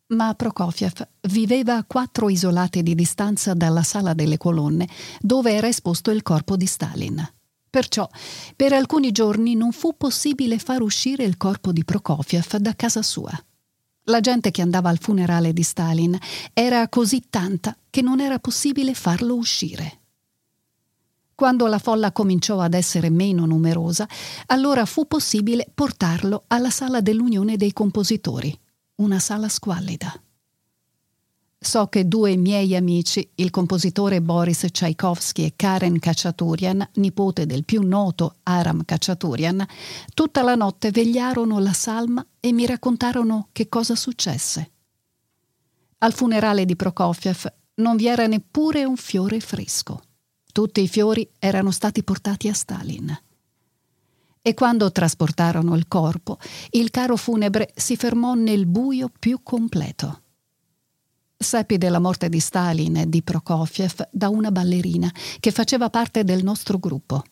Ma 0.08 0.34
Prokofiev 0.34 1.08
viveva 1.28 1.76
a 1.76 1.84
quattro 1.84 2.28
isolate 2.28 2.82
di 2.82 2.96
distanza 2.96 3.54
dalla 3.54 3.84
sala 3.84 4.16
delle 4.16 4.38
colonne, 4.38 4.90
dove 5.20 5.54
era 5.54 5.68
esposto 5.68 6.10
il 6.10 6.24
corpo 6.24 6.58
di 6.58 6.66
Stalin. 6.66 7.24
Perciò, 7.70 8.10
per 8.56 8.74
alcuni 8.74 9.12
giorni 9.12 9.54
non 9.54 9.74
fu 9.74 9.96
possibile 9.96 10.58
far 10.58 10.82
uscire 10.82 11.24
il 11.24 11.38
corpo 11.38 11.72
di 11.72 11.86
Prokofiev 11.86 12.56
da 12.56 12.76
casa 12.76 13.04
sua. 13.04 13.40
La 14.10 14.22
gente 14.22 14.50
che 14.50 14.64
andava 14.64 14.90
al 14.90 14.98
funerale 14.98 15.54
di 15.54 15.62
Stalin 15.62 16.18
era 16.54 16.90
così 16.90 17.26
tanta 17.30 17.78
che 17.92 18.02
non 18.02 18.20
era 18.20 18.40
possibile 18.40 18.96
farlo 18.96 19.36
uscire. 19.36 20.00
Quando 21.36 21.68
la 21.68 21.78
folla 21.78 22.12
cominciò 22.12 22.60
ad 22.60 22.74
essere 22.74 23.12
meno 23.12 23.46
numerosa, 23.46 24.08
allora 24.48 24.86
fu 24.86 25.06
possibile 25.06 25.68
portarlo 25.72 26.46
alla 26.48 26.72
sala 26.72 27.02
dell'Unione 27.02 27.56
dei 27.56 27.72
Compositori, 27.72 28.58
una 28.96 29.20
sala 29.20 29.48
squallida. 29.48 30.12
So 31.62 31.88
che 31.88 32.08
due 32.08 32.38
miei 32.38 32.74
amici, 32.74 33.30
il 33.36 33.50
compositore 33.50 34.22
Boris 34.22 34.66
Tchaikovsky 34.72 35.44
e 35.44 35.54
Karen 35.58 36.00
Kachaturian, 36.00 36.90
nipote 36.94 37.46
del 37.46 37.66
più 37.66 37.82
noto 37.82 38.38
Aram 38.44 38.86
Kachaturian, 38.86 39.68
tutta 40.14 40.42
la 40.42 40.56
notte 40.56 40.90
vegliarono 40.90 41.60
la 41.60 41.74
salma 41.74 42.26
e 42.40 42.54
mi 42.54 42.66
raccontarono 42.66 43.50
che 43.52 43.68
cosa 43.68 43.96
successe. 43.96 44.72
Al 45.98 46.14
funerale 46.14 46.64
di 46.64 46.78
Prokofiev 46.78 47.54
non 47.76 47.98
vi 47.98 48.08
era 48.08 48.26
neppure 48.26 48.86
un 48.86 48.96
fiore 48.96 49.42
fresco. 49.42 50.02
Tutti 50.50 50.82
i 50.82 50.88
fiori 50.88 51.30
erano 51.40 51.72
stati 51.72 52.04
portati 52.04 52.48
a 52.48 52.54
Stalin. 52.54 53.22
E 54.42 54.54
quando 54.54 54.94
trasportarono 54.94 55.76
il 55.76 55.90
corpo, 55.90 56.38
il 56.72 56.90
caro 56.90 57.18
funebre 57.18 57.74
si 57.76 57.98
fermò 57.98 58.34
nel 58.34 58.66
buio 58.66 59.12
più 59.20 59.42
completo. 59.44 60.22
Seppi 61.42 61.78
della 61.78 62.00
morte 62.00 62.28
di 62.28 62.42
Stalin 62.42 62.98
e 62.98 63.08
di 63.08 63.24
Prokofiev 63.24 64.10
da 64.12 64.28
una 64.28 64.52
ballerina 64.52 65.10
che 65.40 65.52
faceva 65.52 65.90
parte 65.90 66.26
del 66.26 66.44
nostro 66.44 66.80
gruppo. 66.80 67.24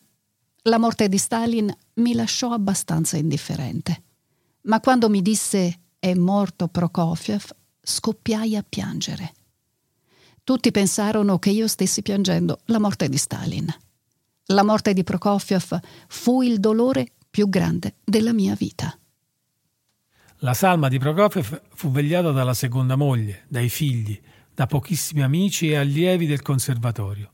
La 0.62 0.78
morte 0.78 1.10
di 1.10 1.18
Stalin 1.18 1.70
mi 1.96 2.14
lasciò 2.14 2.52
abbastanza 2.52 3.18
indifferente. 3.18 4.02
Ma 4.62 4.80
quando 4.80 5.10
mi 5.10 5.20
disse 5.20 5.80
è 5.98 6.14
morto 6.14 6.68
Prokofiev, 6.68 7.54
scoppiai 7.82 8.56
a 8.56 8.64
piangere. 8.66 9.34
Tutti 10.42 10.70
pensarono 10.70 11.38
che 11.38 11.50
io 11.50 11.68
stessi 11.68 12.00
piangendo 12.00 12.60
la 12.64 12.80
morte 12.80 13.10
di 13.10 13.18
Stalin. 13.18 13.70
La 14.46 14.64
morte 14.64 14.94
di 14.94 15.04
Prokofiev 15.04 15.78
fu 16.08 16.40
il 16.40 16.60
dolore 16.60 17.12
più 17.28 17.50
grande 17.50 17.96
della 18.02 18.32
mia 18.32 18.54
vita. 18.54 18.98
La 20.42 20.54
salma 20.54 20.86
di 20.86 21.00
Prokofiev 21.00 21.62
fu 21.74 21.90
vegliata 21.90 22.30
dalla 22.30 22.54
seconda 22.54 22.94
moglie, 22.94 23.42
dai 23.48 23.68
figli, 23.68 24.20
da 24.54 24.66
pochissimi 24.66 25.22
amici 25.22 25.70
e 25.70 25.76
allievi 25.76 26.26
del 26.26 26.42
conservatorio. 26.42 27.30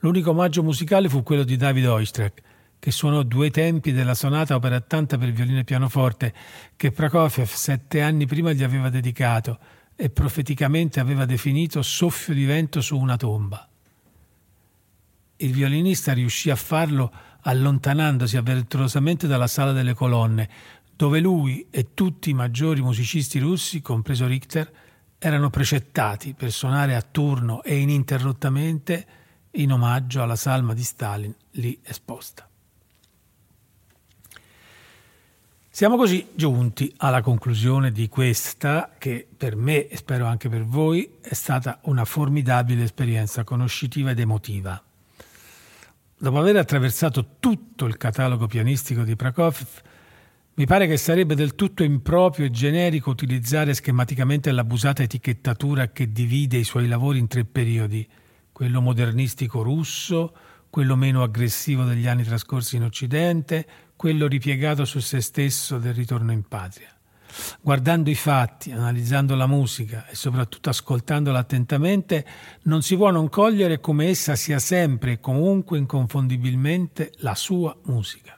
L'unico 0.00 0.30
omaggio 0.32 0.62
musicale 0.62 1.08
fu 1.08 1.22
quello 1.22 1.44
di 1.44 1.56
David 1.56 1.86
Oistrakh, 1.86 2.42
che 2.78 2.90
suonò 2.90 3.22
due 3.22 3.50
tempi 3.50 3.90
della 3.90 4.12
sonata 4.12 4.54
opera 4.54 4.78
tanta 4.82 5.16
per 5.16 5.32
violino 5.32 5.60
e 5.60 5.64
pianoforte 5.64 6.34
che 6.76 6.92
Prokofiev 6.92 7.48
sette 7.48 8.02
anni 8.02 8.26
prima 8.26 8.52
gli 8.52 8.62
aveva 8.62 8.90
dedicato 8.90 9.58
e 9.96 10.10
profeticamente 10.10 11.00
aveva 11.00 11.24
definito 11.24 11.80
soffio 11.80 12.34
di 12.34 12.44
vento 12.44 12.82
su 12.82 12.98
una 12.98 13.16
tomba. 13.16 13.66
Il 15.36 15.52
violinista 15.52 16.12
riuscì 16.12 16.50
a 16.50 16.56
farlo 16.56 17.10
allontanandosi 17.42 18.36
avventurosamente 18.36 19.26
dalla 19.26 19.46
sala 19.46 19.72
delle 19.72 19.94
colonne, 19.94 20.48
dove 20.96 21.20
lui 21.20 21.66
e 21.70 21.92
tutti 21.92 22.30
i 22.30 22.34
maggiori 22.34 22.80
musicisti 22.80 23.38
russi, 23.38 23.82
compreso 23.82 24.26
Richter, 24.26 24.72
erano 25.18 25.50
precettati 25.50 26.32
per 26.32 26.50
suonare 26.50 26.94
a 26.94 27.02
turno 27.02 27.62
e 27.62 27.76
ininterrottamente 27.76 29.06
in 29.52 29.72
omaggio 29.72 30.22
alla 30.22 30.36
salma 30.36 30.72
di 30.72 30.82
Stalin 30.82 31.34
lì 31.52 31.78
esposta. 31.82 32.48
Siamo 35.68 35.96
così 35.98 36.28
giunti 36.34 36.90
alla 36.98 37.20
conclusione 37.20 37.92
di 37.92 38.08
questa, 38.08 38.94
che 38.96 39.28
per 39.36 39.56
me 39.56 39.88
e 39.88 39.96
spero 39.98 40.24
anche 40.24 40.48
per 40.48 40.64
voi 40.64 41.18
è 41.20 41.34
stata 41.34 41.80
una 41.82 42.06
formidabile 42.06 42.84
esperienza 42.84 43.44
conoscitiva 43.44 44.12
ed 44.12 44.18
emotiva. 44.18 44.82
Dopo 46.18 46.38
aver 46.38 46.56
attraversato 46.56 47.36
tutto 47.38 47.84
il 47.84 47.98
catalogo 47.98 48.46
pianistico 48.46 49.02
di 49.02 49.16
Prokofiev, 49.16 49.82
mi 50.58 50.64
pare 50.64 50.86
che 50.86 50.96
sarebbe 50.96 51.34
del 51.34 51.54
tutto 51.54 51.82
improprio 51.82 52.46
e 52.46 52.50
generico 52.50 53.10
utilizzare 53.10 53.74
schematicamente 53.74 54.50
l'abusata 54.52 55.02
etichettatura 55.02 55.88
che 55.88 56.10
divide 56.10 56.56
i 56.56 56.64
suoi 56.64 56.88
lavori 56.88 57.18
in 57.18 57.26
tre 57.26 57.44
periodi, 57.44 58.08
quello 58.52 58.80
modernistico 58.80 59.60
russo, 59.60 60.34
quello 60.70 60.96
meno 60.96 61.22
aggressivo 61.22 61.84
degli 61.84 62.06
anni 62.06 62.24
trascorsi 62.24 62.76
in 62.76 62.84
Occidente, 62.84 63.66
quello 63.96 64.26
ripiegato 64.26 64.86
su 64.86 64.98
se 64.98 65.20
stesso 65.20 65.76
del 65.76 65.92
ritorno 65.92 66.32
in 66.32 66.48
patria. 66.48 66.88
Guardando 67.60 68.08
i 68.08 68.14
fatti, 68.14 68.72
analizzando 68.72 69.34
la 69.34 69.46
musica 69.46 70.08
e 70.08 70.14
soprattutto 70.14 70.70
ascoltandola 70.70 71.38
attentamente, 71.38 72.24
non 72.62 72.80
si 72.80 72.96
può 72.96 73.10
non 73.10 73.28
cogliere 73.28 73.78
come 73.78 74.06
essa 74.06 74.36
sia 74.36 74.58
sempre 74.58 75.12
e 75.12 75.20
comunque 75.20 75.76
inconfondibilmente 75.76 77.12
la 77.18 77.34
sua 77.34 77.76
musica. 77.84 78.35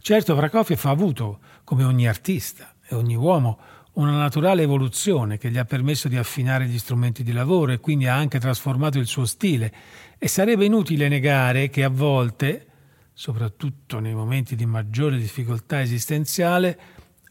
Certo, 0.00 0.34
Prokofiev 0.34 0.80
ha 0.84 0.90
avuto, 0.90 1.40
come 1.64 1.84
ogni 1.84 2.08
artista 2.08 2.74
e 2.86 2.94
ogni 2.94 3.16
uomo, 3.16 3.58
una 3.94 4.16
naturale 4.16 4.62
evoluzione 4.62 5.38
che 5.38 5.50
gli 5.50 5.58
ha 5.58 5.64
permesso 5.64 6.08
di 6.08 6.16
affinare 6.16 6.66
gli 6.66 6.78
strumenti 6.78 7.24
di 7.24 7.32
lavoro 7.32 7.72
e 7.72 7.80
quindi 7.80 8.06
ha 8.06 8.14
anche 8.14 8.38
trasformato 8.38 8.98
il 8.98 9.06
suo 9.06 9.26
stile 9.26 9.72
e 10.18 10.28
sarebbe 10.28 10.64
inutile 10.64 11.08
negare 11.08 11.68
che 11.68 11.82
a 11.82 11.88
volte, 11.88 12.66
soprattutto 13.12 13.98
nei 13.98 14.14
momenti 14.14 14.54
di 14.54 14.66
maggiore 14.66 15.18
difficoltà 15.18 15.80
esistenziale, 15.80 16.78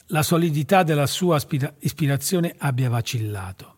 la 0.08 0.22
solidità 0.22 0.82
della 0.82 1.06
sua 1.06 1.40
ispirazione 1.80 2.54
abbia 2.58 2.90
vacillato. 2.90 3.77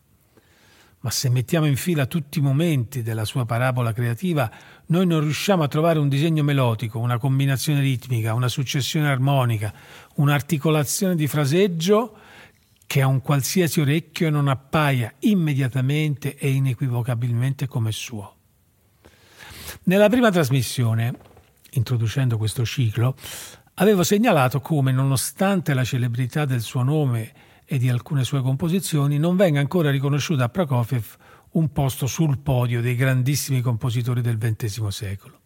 Ma 1.02 1.10
se 1.10 1.30
mettiamo 1.30 1.66
in 1.66 1.76
fila 1.76 2.04
tutti 2.04 2.40
i 2.40 2.42
momenti 2.42 3.02
della 3.02 3.24
sua 3.24 3.46
parabola 3.46 3.92
creativa, 3.92 4.50
noi 4.86 5.06
non 5.06 5.20
riusciamo 5.20 5.62
a 5.62 5.68
trovare 5.68 5.98
un 5.98 6.10
disegno 6.10 6.42
melodico, 6.42 6.98
una 6.98 7.16
combinazione 7.16 7.80
ritmica, 7.80 8.34
una 8.34 8.48
successione 8.48 9.08
armonica, 9.08 9.72
un'articolazione 10.16 11.14
di 11.14 11.26
fraseggio 11.26 12.16
che 12.86 13.00
a 13.00 13.06
un 13.06 13.22
qualsiasi 13.22 13.80
orecchio 13.80 14.28
non 14.30 14.48
appaia 14.48 15.14
immediatamente 15.20 16.36
e 16.36 16.50
inequivocabilmente 16.50 17.66
come 17.66 17.92
suo. 17.92 18.34
Nella 19.84 20.08
prima 20.10 20.30
trasmissione, 20.30 21.14
introducendo 21.70 22.36
questo 22.36 22.64
ciclo, 22.66 23.16
avevo 23.74 24.02
segnalato 24.02 24.60
come, 24.60 24.92
nonostante 24.92 25.72
la 25.72 25.84
celebrità 25.84 26.44
del 26.44 26.60
suo 26.60 26.82
nome 26.82 27.32
e 27.72 27.78
di 27.78 27.88
alcune 27.88 28.24
sue 28.24 28.42
composizioni, 28.42 29.16
non 29.16 29.36
venga 29.36 29.60
ancora 29.60 29.92
riconosciuta 29.92 30.42
a 30.42 30.48
Prokofiev 30.48 31.16
un 31.52 31.70
posto 31.70 32.08
sul 32.08 32.40
podio 32.40 32.80
dei 32.80 32.96
grandissimi 32.96 33.60
compositori 33.60 34.20
del 34.22 34.38
XX 34.38 34.88
secolo. 34.88 35.38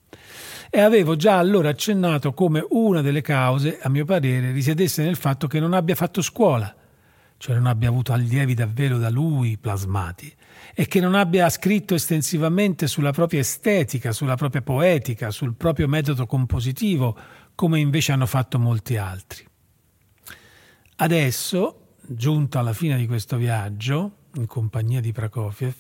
E 0.70 0.80
avevo 0.80 1.16
già 1.16 1.36
allora 1.36 1.68
accennato 1.68 2.32
come 2.32 2.64
una 2.70 3.02
delle 3.02 3.20
cause, 3.20 3.78
a 3.78 3.90
mio 3.90 4.06
parere, 4.06 4.52
risiedesse 4.52 5.02
nel 5.02 5.16
fatto 5.16 5.46
che 5.46 5.60
non 5.60 5.74
abbia 5.74 5.94
fatto 5.94 6.22
scuola, 6.22 6.74
cioè 7.36 7.56
non 7.56 7.66
abbia 7.66 7.90
avuto 7.90 8.14
allievi 8.14 8.55
davvero 8.55 8.96
da 8.96 9.10
lui 9.10 9.59
plasmati, 9.59 10.34
e 10.72 10.86
che 10.86 11.01
non 11.01 11.14
abbia 11.14 11.51
scritto 11.51 11.94
estensivamente 11.94 12.86
sulla 12.86 13.12
propria 13.12 13.40
estetica, 13.40 14.12
sulla 14.12 14.36
propria 14.36 14.62
poetica, 14.62 15.30
sul 15.30 15.56
proprio 15.56 15.88
metodo 15.88 16.24
compositivo, 16.24 17.18
come 17.55 17.80
invece 17.80 18.12
hanno 18.12 18.24
fatto 18.24 18.59
molti 18.59 18.96
altri. 18.96 19.46
Adesso, 20.96 21.80
giunto 22.06 22.59
alla 22.59 22.72
fine 22.72 22.97
di 22.97 23.06
questo 23.06 23.36
viaggio, 23.36 24.16
in 24.35 24.47
compagnia 24.47 25.01
di 25.01 25.12
Prokofiev, 25.12 25.74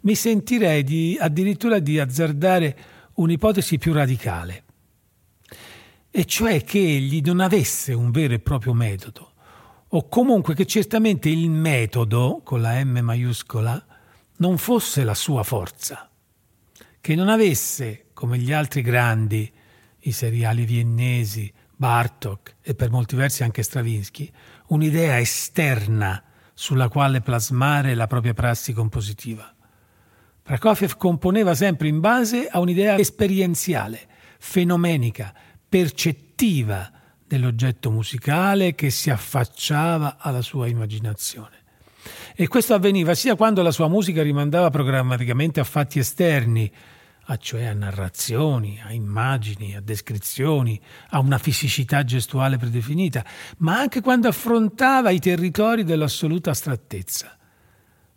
mi 0.00 0.14
sentirei 0.14 0.82
di, 0.82 1.16
addirittura 1.20 1.78
di 1.78 1.98
azzardare 1.98 2.78
un'ipotesi 3.14 3.78
più 3.78 3.92
radicale, 3.92 4.64
e 6.10 6.24
cioè 6.24 6.62
che 6.64 6.78
egli 6.78 7.20
non 7.20 7.40
avesse 7.40 7.92
un 7.92 8.10
vero 8.10 8.34
e 8.34 8.38
proprio 8.38 8.72
metodo, 8.72 9.32
o 9.88 10.08
comunque 10.08 10.54
che 10.54 10.66
certamente 10.66 11.28
il 11.28 11.50
metodo, 11.50 12.40
con 12.44 12.60
la 12.60 12.82
M 12.82 12.98
maiuscola, 12.98 13.86
non 14.36 14.58
fosse 14.58 15.04
la 15.04 15.14
sua 15.14 15.42
forza, 15.42 16.10
che 17.00 17.14
non 17.14 17.28
avesse, 17.28 18.06
come 18.12 18.38
gli 18.38 18.52
altri 18.52 18.82
grandi, 18.82 19.50
i 20.00 20.12
seriali 20.12 20.64
viennesi, 20.64 21.52
Bartok 21.74 22.56
e 22.60 22.74
per 22.74 22.90
molti 22.90 23.14
versi 23.14 23.44
anche 23.44 23.62
Stravinsky, 23.62 24.30
un'idea 24.68 25.18
esterna 25.18 26.22
sulla 26.54 26.88
quale 26.88 27.20
plasmare 27.20 27.94
la 27.94 28.06
propria 28.06 28.34
prassi 28.34 28.72
compositiva. 28.72 29.54
Prokofiev 30.42 30.96
componeva 30.96 31.54
sempre 31.54 31.88
in 31.88 32.00
base 32.00 32.48
a 32.48 32.58
un'idea 32.58 32.96
esperienziale, 32.96 34.06
fenomenica, 34.38 35.32
percettiva 35.68 36.90
dell'oggetto 37.26 37.90
musicale 37.90 38.74
che 38.74 38.90
si 38.90 39.10
affacciava 39.10 40.16
alla 40.18 40.42
sua 40.42 40.66
immaginazione. 40.66 41.56
E 42.34 42.48
questo 42.48 42.72
avveniva 42.72 43.14
sia 43.14 43.36
quando 43.36 43.62
la 43.62 43.70
sua 43.70 43.88
musica 43.88 44.22
rimandava 44.22 44.70
programmaticamente 44.70 45.60
a 45.60 45.64
fatti 45.64 45.98
esterni, 45.98 46.72
a 47.30 47.36
cioè 47.36 47.64
a 47.64 47.74
narrazioni, 47.74 48.80
a 48.82 48.92
immagini, 48.92 49.76
a 49.76 49.80
descrizioni, 49.80 50.80
a 51.10 51.18
una 51.18 51.36
fisicità 51.36 52.02
gestuale 52.02 52.56
predefinita, 52.56 53.24
ma 53.58 53.78
anche 53.78 54.00
quando 54.00 54.28
affrontava 54.28 55.10
i 55.10 55.18
territori 55.18 55.84
dell'assoluta 55.84 56.50
astrattezza. 56.50 57.36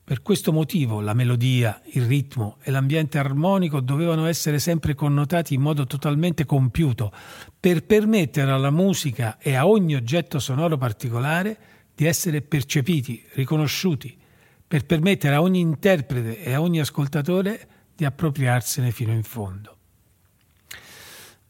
Per 0.04 0.22
questo 0.22 0.54
motivo 0.54 1.02
la 1.02 1.14
melodia, 1.14 1.82
il 1.92 2.06
ritmo 2.06 2.58
e 2.64 2.72
l'ambiente 2.72 3.18
armonico 3.18 3.82
dovevano 3.82 4.28
essere 4.28 4.60
sempre 4.60 4.96
connotati 4.96 5.54
in 5.54 5.62
modo 5.62 5.86
totalmente 5.86 6.46
compiuto 6.46 7.12
per 7.60 7.84
permettere 7.84 8.52
alla 8.52 8.72
musica 8.72 9.38
e 9.40 9.56
a 9.56 9.68
ogni 9.68 9.96
oggetto 9.96 10.40
sonoro 10.40 10.78
particolare 10.78 11.58
di 11.94 12.06
essere 12.06 12.42
percepiti, 12.42 13.24
riconosciuti, 13.34 14.18
per 14.66 14.86
permettere 14.86 15.36
a 15.36 15.42
ogni 15.42 15.60
interprete 15.60 16.42
e 16.42 16.54
a 16.54 16.62
ogni 16.62 16.80
ascoltatore 16.80 17.68
di 17.96 18.06
appropriarsene 18.06 18.92
fino 18.92 19.12
in 19.12 19.24
fondo. 19.24 19.78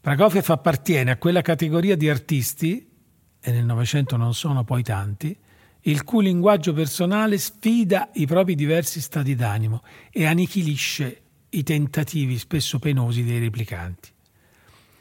Prokofiev 0.00 0.50
appartiene 0.50 1.12
a 1.12 1.16
quella 1.16 1.42
categoria 1.42 1.96
di 1.96 2.08
artisti, 2.08 2.88
e 3.40 3.50
nel 3.52 3.64
Novecento 3.64 4.16
non 4.16 4.34
sono 4.34 4.64
poi 4.64 4.82
tanti, 4.82 5.36
il 5.82 6.04
cui 6.04 6.24
linguaggio 6.24 6.72
personale 6.72 7.38
sfida 7.38 8.10
i 8.14 8.26
propri 8.26 8.54
diversi 8.54 9.00
stati 9.00 9.34
d'animo 9.34 9.82
e 10.10 10.26
annichilisce 10.26 11.22
i 11.50 11.62
tentativi 11.62 12.38
spesso 12.38 12.78
penosi 12.78 13.24
dei 13.24 13.38
replicanti. 13.38 14.10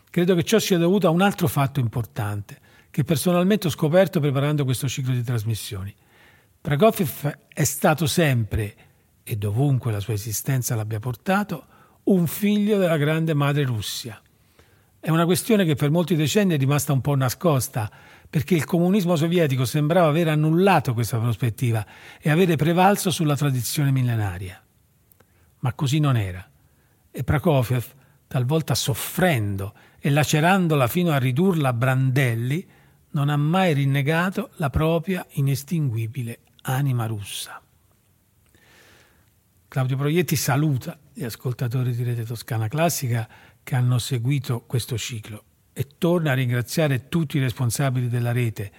Credo 0.09 0.35
che 0.35 0.43
ciò 0.43 0.59
sia 0.59 0.77
dovuto 0.77 1.07
a 1.07 1.11
un 1.11 1.21
altro 1.21 1.47
fatto 1.47 1.79
importante, 1.79 2.59
che 2.89 3.03
personalmente 3.03 3.67
ho 3.67 3.71
scoperto 3.71 4.19
preparando 4.19 4.65
questo 4.65 4.87
ciclo 4.87 5.13
di 5.13 5.23
trasmissioni. 5.23 5.95
Prokofiev 6.59 7.37
è 7.47 7.63
stato 7.63 8.05
sempre, 8.05 8.75
e 9.31 9.37
dovunque 9.37 9.93
la 9.93 10.01
sua 10.01 10.11
esistenza 10.11 10.75
l'abbia 10.75 10.99
portato, 10.99 11.65
un 12.03 12.27
figlio 12.27 12.77
della 12.77 12.97
grande 12.97 13.33
madre 13.33 13.63
Russia. 13.63 14.21
È 14.99 15.09
una 15.09 15.23
questione 15.23 15.63
che 15.63 15.75
per 15.75 15.89
molti 15.89 16.17
decenni 16.17 16.55
è 16.55 16.57
rimasta 16.57 16.91
un 16.91 16.99
po' 16.99 17.15
nascosta, 17.15 17.89
perché 18.29 18.55
il 18.55 18.65
comunismo 18.65 19.15
sovietico 19.15 19.63
sembrava 19.63 20.09
aver 20.09 20.27
annullato 20.27 20.93
questa 20.93 21.17
prospettiva 21.17 21.85
e 22.19 22.29
avere 22.29 22.57
prevalso 22.57 23.09
sulla 23.09 23.37
tradizione 23.37 23.91
millenaria. 23.91 24.61
Ma 25.59 25.71
così 25.75 25.99
non 25.99 26.17
era. 26.17 26.45
E 27.09 27.23
Prokofiev, 27.23 27.85
talvolta 28.27 28.75
soffrendo 28.75 29.73
e 30.01 30.09
lacerandola 30.09 30.89
fino 30.89 31.11
a 31.11 31.17
ridurla 31.17 31.69
a 31.69 31.73
brandelli, 31.73 32.67
non 33.11 33.29
ha 33.29 33.37
mai 33.37 33.75
rinnegato 33.75 34.49
la 34.55 34.69
propria 34.69 35.25
inestinguibile 35.35 36.39
anima 36.63 37.05
russa. 37.05 37.60
Claudio 39.71 39.95
Proietti 39.95 40.35
saluta 40.35 40.99
gli 41.13 41.23
ascoltatori 41.23 41.95
di 41.95 42.03
Rete 42.03 42.25
Toscana 42.25 42.67
Classica 42.67 43.25
che 43.63 43.75
hanno 43.75 43.99
seguito 43.99 44.65
questo 44.67 44.97
ciclo 44.97 45.43
e 45.71 45.87
torna 45.97 46.31
a 46.31 46.33
ringraziare 46.33 47.07
tutti 47.07 47.37
i 47.37 47.39
responsabili 47.39 48.09
della 48.09 48.33
rete, 48.33 48.69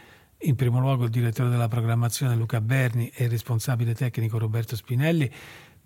in 0.41 0.55
primo 0.55 0.81
luogo 0.81 1.05
il 1.05 1.11
direttore 1.11 1.49
della 1.49 1.67
programmazione 1.67 2.37
Luca 2.37 2.61
Berni 2.61 3.09
e 3.09 3.25
il 3.25 3.31
responsabile 3.31 3.95
tecnico 3.95 4.37
Roberto 4.37 4.77
Spinelli, 4.77 5.33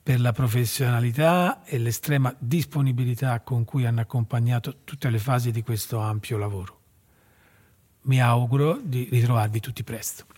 per 0.02 0.20
la 0.20 0.32
professionalità 0.32 1.62
e 1.62 1.78
l'estrema 1.78 2.34
disponibilità 2.36 3.38
con 3.42 3.64
cui 3.64 3.86
hanno 3.86 4.00
accompagnato 4.00 4.78
tutte 4.82 5.08
le 5.08 5.20
fasi 5.20 5.52
di 5.52 5.62
questo 5.62 6.00
ampio 6.00 6.36
lavoro. 6.36 6.80
Mi 8.06 8.20
auguro 8.20 8.80
di 8.82 9.06
ritrovarvi 9.08 9.60
tutti 9.60 9.84
presto. 9.84 10.35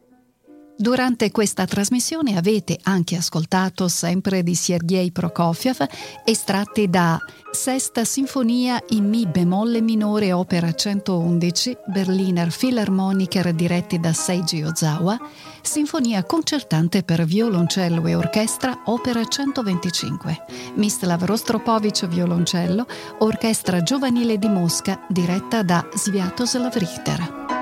Durante 0.82 1.30
questa 1.30 1.64
trasmissione 1.64 2.36
avete 2.36 2.76
anche 2.82 3.14
ascoltato, 3.14 3.86
sempre 3.86 4.42
di 4.42 4.56
Sergei 4.56 5.12
Prokofiev, 5.12 5.86
estratti 6.24 6.90
da 6.90 7.20
Sesta 7.52 8.04
Sinfonia 8.04 8.82
in 8.88 9.08
Mi 9.08 9.28
bemolle 9.28 9.80
minore 9.80 10.32
opera 10.32 10.72
111, 10.72 11.76
Berliner 11.86 12.52
Philharmoniker 12.52 13.54
diretti 13.54 14.00
da 14.00 14.12
Seiji 14.12 14.64
Ozawa, 14.64 15.16
Sinfonia 15.60 16.24
concertante 16.24 17.04
per 17.04 17.26
violoncello 17.26 18.04
e 18.08 18.16
orchestra 18.16 18.82
opera 18.86 19.24
125, 19.24 20.44
Mislav 20.74 21.22
Rostropovich 21.22 22.08
violoncello, 22.08 22.86
Orchestra 23.18 23.84
Giovanile 23.84 24.36
di 24.36 24.48
Mosca 24.48 25.00
diretta 25.08 25.62
da 25.62 25.86
Sviatoslav 25.94 26.74
Richter. 26.74 27.61